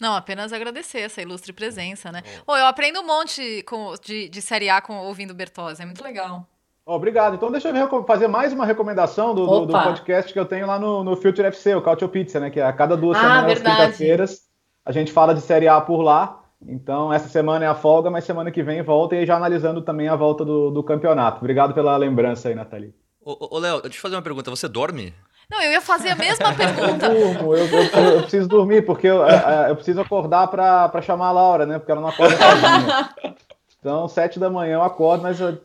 Não, 0.01 0.15
apenas 0.15 0.53
agradecer 0.53 0.99
essa 0.99 1.21
ilustre 1.21 1.53
presença, 1.53 2.11
né? 2.11 2.23
Oh. 2.47 2.55
eu 2.55 2.65
aprendo 2.65 3.01
um 3.01 3.05
monte 3.05 3.63
com, 3.63 3.93
de, 4.01 4.29
de 4.29 4.41
Série 4.41 4.69
A 4.69 4.81
com, 4.81 4.95
ouvindo 4.97 5.33
Bertozzi, 5.33 5.81
é 5.81 5.85
muito 5.85 6.03
legal. 6.03 6.47
Obrigado. 6.95 7.35
Então 7.35 7.51
deixa 7.51 7.69
eu 7.69 8.03
fazer 8.05 8.27
mais 8.27 8.51
uma 8.51 8.65
recomendação 8.65 9.35
do, 9.35 9.65
do- 9.65 9.71
podcast 9.73 10.31
que 10.33 10.39
eu 10.39 10.45
tenho 10.45 10.65
lá 10.65 10.79
no, 10.79 11.03
no 11.03 11.15
Future 11.15 11.47
FC, 11.47 11.75
o 11.75 11.81
Cautio 11.81 12.09
Pizza, 12.09 12.39
né? 12.39 12.49
Que 12.49 12.59
é 12.59 12.63
a 12.65 12.73
cada 12.73 12.97
duas 12.97 13.17
Ah, 13.17 13.21
semanas, 13.21 13.59
quinta-feiras, 13.59 14.39
a 14.85 14.91
gente 14.91 15.11
fala 15.11 15.33
de 15.35 15.41
Série 15.41 15.67
A 15.67 15.79
por 15.79 16.01
lá. 16.01 16.37
Então, 16.67 17.13
essa 17.13 17.29
semana 17.29 17.63
é 17.63 17.67
a 17.67 17.75
folga, 17.75 18.09
mas 18.09 18.25
semana 18.25 18.51
que 18.51 18.61
vem 18.63 18.81
volta 18.81 19.15
e 19.15 19.25
já 19.25 19.35
analisando 19.37 19.81
também 19.81 20.09
a 20.09 20.15
volta 20.15 20.43
do, 20.43 20.69
do 20.71 20.83
campeonato. 20.83 21.37
Obrigado 21.39 21.73
pela 21.73 21.95
lembrança 21.95 22.49
aí, 22.49 22.55
Nathalie. 22.55 22.93
Ô, 23.23 23.31
ô, 23.31 23.55
ô, 23.55 23.59
Léo, 23.59 23.81
deixa 23.81 23.97
eu 23.97 24.01
fazer 24.01 24.15
uma 24.15 24.21
pergunta. 24.21 24.49
Você 24.49 24.67
dorme? 24.67 25.13
Não, 25.49 25.61
eu 25.61 25.71
ia 25.71 25.81
fazer 25.81 26.09
a 26.09 26.15
mesma 26.15 26.53
pergunta. 26.53 27.05
Eu 27.07 27.33
durmo, 27.33 27.55
eu, 27.55 27.65
eu- 27.65 28.03
eu 28.15 28.21
preciso 28.21 28.47
dormir, 28.49 28.85
porque 28.85 29.07
eu, 29.07 29.25
é, 29.25 29.67
é, 29.67 29.71
eu 29.71 29.75
preciso 29.75 30.01
acordar 30.01 30.47
para 30.47 31.01
chamar 31.01 31.27
a 31.27 31.31
Laura, 31.31 31.65
né? 31.65 31.79
Porque 31.79 31.91
ela 31.91 32.01
não 32.01 32.09
acorda 32.09 32.35
sozinha. 32.35 33.09
Então, 33.79 34.07
sete 34.09 34.39
da 34.39 34.49
manhã 34.49 34.75
eu 34.75 34.81
acordo, 34.83 35.23
mas 35.23 35.39
eu- 35.39 35.57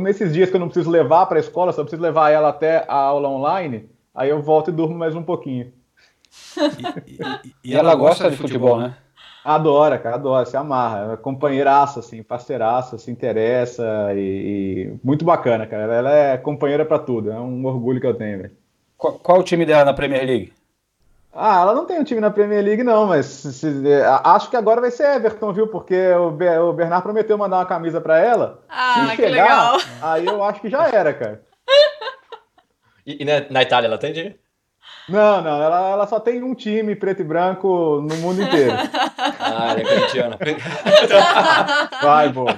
nesses 0.00 0.32
dias 0.32 0.50
que 0.50 0.56
eu 0.56 0.60
não 0.60 0.68
preciso 0.68 0.90
levar 0.90 1.26
para 1.26 1.38
a 1.38 1.40
escola, 1.40 1.72
só 1.72 1.82
preciso 1.82 2.02
levar 2.02 2.30
ela 2.30 2.48
até 2.48 2.84
a 2.88 2.94
aula 2.94 3.28
online, 3.28 3.88
aí 4.14 4.28
eu 4.28 4.42
volto 4.42 4.70
e 4.70 4.72
durmo 4.72 4.96
mais 4.96 5.14
um 5.14 5.22
pouquinho. 5.22 5.72
E, 7.06 7.54
e 7.64 7.74
ela, 7.74 7.94
gosta 7.94 8.28
de 8.30 8.36
futebol, 8.36 8.80
né? 8.80 8.94
Adora, 9.44 9.98
cara, 9.98 10.16
adora, 10.16 10.44
se 10.44 10.56
amarra. 10.56 11.14
É 11.14 11.16
companheiraça, 11.16 12.00
assim, 12.00 12.22
parceiraça, 12.22 12.98
se 12.98 13.10
interessa 13.10 14.12
e, 14.14 14.18
e 14.20 14.98
muito 15.02 15.24
bacana, 15.24 15.66
cara. 15.66 15.94
Ela 15.94 16.14
é 16.14 16.36
companheira 16.36 16.84
para 16.84 16.98
tudo, 16.98 17.30
é 17.30 17.40
um 17.40 17.64
orgulho 17.64 18.00
que 18.00 18.06
eu 18.06 18.14
tenho, 18.14 18.38
velho. 18.42 18.56
Qual, 18.98 19.14
qual 19.14 19.40
o 19.40 19.42
time 19.42 19.64
dela 19.64 19.84
na 19.84 19.94
Premier 19.94 20.26
League? 20.26 20.52
Ah, 21.32 21.60
ela 21.60 21.74
não 21.74 21.86
tem 21.86 21.98
um 22.00 22.04
time 22.04 22.20
na 22.20 22.30
Premier 22.30 22.64
League, 22.64 22.82
não, 22.82 23.06
mas 23.06 23.24
se- 23.26 23.52
se- 23.52 23.88
é, 23.88 24.04
acho 24.24 24.50
que 24.50 24.56
agora 24.56 24.80
vai 24.80 24.90
ser 24.90 25.14
Everton, 25.14 25.52
viu? 25.52 25.68
Porque 25.68 26.10
o, 26.12 26.32
Be- 26.32 26.58
o 26.58 26.72
Bernard 26.72 27.02
prometeu 27.04 27.38
mandar 27.38 27.58
uma 27.58 27.66
camisa 27.66 28.00
pra 28.00 28.18
ela. 28.18 28.62
Ah, 28.68 29.06
se 29.10 29.16
que 29.16 29.22
chegar, 29.28 29.30
legal. 29.74 29.78
aí 30.02 30.26
eu 30.26 30.42
acho 30.42 30.60
que 30.60 30.68
já 30.68 30.88
era, 30.88 31.12
cara. 31.14 31.42
E, 33.06 33.22
e 33.22 33.24
na, 33.24 33.40
na 33.50 33.62
Itália 33.62 33.86
ela 33.88 33.96
tem 33.96 34.12
dinheiro? 34.12 34.34
Não, 35.08 35.40
não, 35.40 35.62
ela, 35.62 35.88
ela 35.88 36.06
só 36.06 36.20
tem 36.20 36.42
um 36.42 36.54
time 36.54 36.94
preto 36.94 37.22
e 37.22 37.24
branco 37.24 38.00
no 38.06 38.14
mundo 38.18 38.42
inteiro. 38.42 38.76
Ah, 39.40 39.70
ela 39.70 39.80
é 39.80 39.84
corintiana. 39.84 40.38
Vai, 42.02 42.28
boa. 42.28 42.54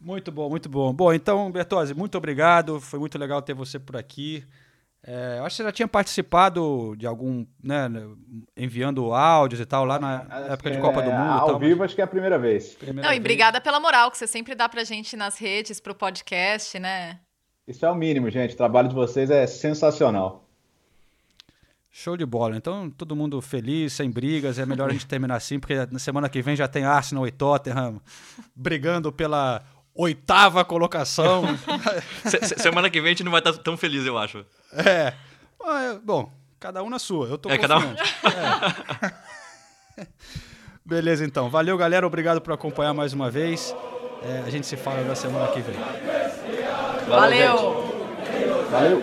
Muito 0.00 0.30
bom, 0.32 0.48
muito 0.48 0.68
bom. 0.68 0.92
Bom, 0.92 1.12
então, 1.12 1.50
Bertozzi, 1.50 1.94
muito 1.94 2.16
obrigado. 2.16 2.80
Foi 2.80 2.98
muito 2.98 3.18
legal 3.18 3.42
ter 3.42 3.54
você 3.54 3.78
por 3.78 3.96
aqui. 3.96 4.44
É, 5.08 5.36
eu 5.38 5.44
acho 5.44 5.54
que 5.54 5.62
você 5.62 5.68
já 5.68 5.72
tinha 5.72 5.86
participado 5.86 6.96
de 6.96 7.06
algum, 7.06 7.46
né, 7.62 7.88
enviando 8.56 9.12
áudios 9.14 9.60
e 9.60 9.64
tal, 9.64 9.84
lá 9.84 10.00
na 10.00 10.26
época 10.50 10.70
de 10.72 10.78
Copa 10.80 11.00
do 11.00 11.10
É, 11.10 11.16
Mundo. 11.16 11.28
e 11.36 11.40
Ao 11.40 11.46
tal, 11.46 11.58
vivo, 11.60 11.84
acho 11.84 11.94
que 11.94 12.00
é 12.00 12.04
a 12.04 12.08
primeira 12.08 12.36
vez. 12.38 12.64
mas 12.70 12.74
primeira 12.74 13.02
Não, 13.02 13.12
e 13.12 13.14
vez. 13.16 13.20
obrigada 13.20 13.60
pela 13.60 13.78
moral 13.78 14.10
que 14.10 14.18
você 14.18 14.26
sempre 14.26 14.54
dá 14.56 14.68
pra 14.68 14.82
gente 14.82 15.16
nas 15.16 15.38
redes, 15.38 15.78
pro 15.78 15.94
podcast, 15.94 16.76
né? 16.80 17.20
Isso 17.68 17.86
é 17.86 17.90
o 17.90 17.94
mínimo, 17.94 18.28
gente. 18.30 18.54
O 18.54 18.56
trabalho 18.56 18.88
de 18.88 18.94
vocês 18.96 19.30
é 19.30 19.46
sensacional. 19.46 20.42
Show 21.90 22.16
de 22.16 22.26
bola. 22.26 22.56
Então, 22.56 22.90
todo 22.90 23.16
mundo 23.16 23.40
feliz, 23.40 23.92
sem 23.94 24.10
brigas. 24.10 24.58
É 24.58 24.66
melhor 24.66 24.90
a 24.90 24.92
gente 24.92 25.06
terminar 25.06 25.36
assim, 25.36 25.58
porque 25.58 25.74
na 25.90 25.98
semana 25.98 26.28
que 26.28 26.42
vem 26.42 26.54
já 26.54 26.68
tem 26.68 26.84
Arsenal 26.84 27.26
e 27.26 27.30
Tottenham 27.30 28.00
brigando 28.54 29.10
pela 29.10 29.62
oitava 29.96 30.64
colocação. 30.64 31.44
Se- 32.24 32.40
se- 32.48 32.58
semana 32.62 32.88
que 32.90 33.00
vem 33.00 33.06
a 33.08 33.12
gente 33.12 33.24
não 33.24 33.30
vai 33.32 33.40
estar 33.40 33.52
tão 33.54 33.76
feliz, 33.76 34.04
eu 34.06 34.16
acho. 34.18 34.44
é. 34.72 35.12
Ah, 35.64 35.98
Bom, 36.04 36.30
cada 36.60 36.82
um 36.82 36.90
na 36.90 36.98
sua. 36.98 37.26
Eu 37.28 37.38
tô 37.38 37.48
É, 37.50 37.58
cada 37.58 37.78
um. 37.78 37.94
É. 39.96 40.06
Beleza, 40.84 41.24
então. 41.24 41.48
Valeu, 41.50 41.76
galera. 41.76 42.06
Obrigado 42.06 42.40
por 42.40 42.52
acompanhar 42.52 42.94
mais 42.94 43.12
uma 43.12 43.28
vez. 43.30 43.74
É, 44.22 44.42
a 44.46 44.50
gente 44.50 44.66
se 44.66 44.76
fala 44.76 45.02
na 45.02 45.14
semana 45.14 45.48
que 45.48 45.60
vem. 45.60 45.74
Valeu. 47.08 47.56
Valeu. 48.70 49.02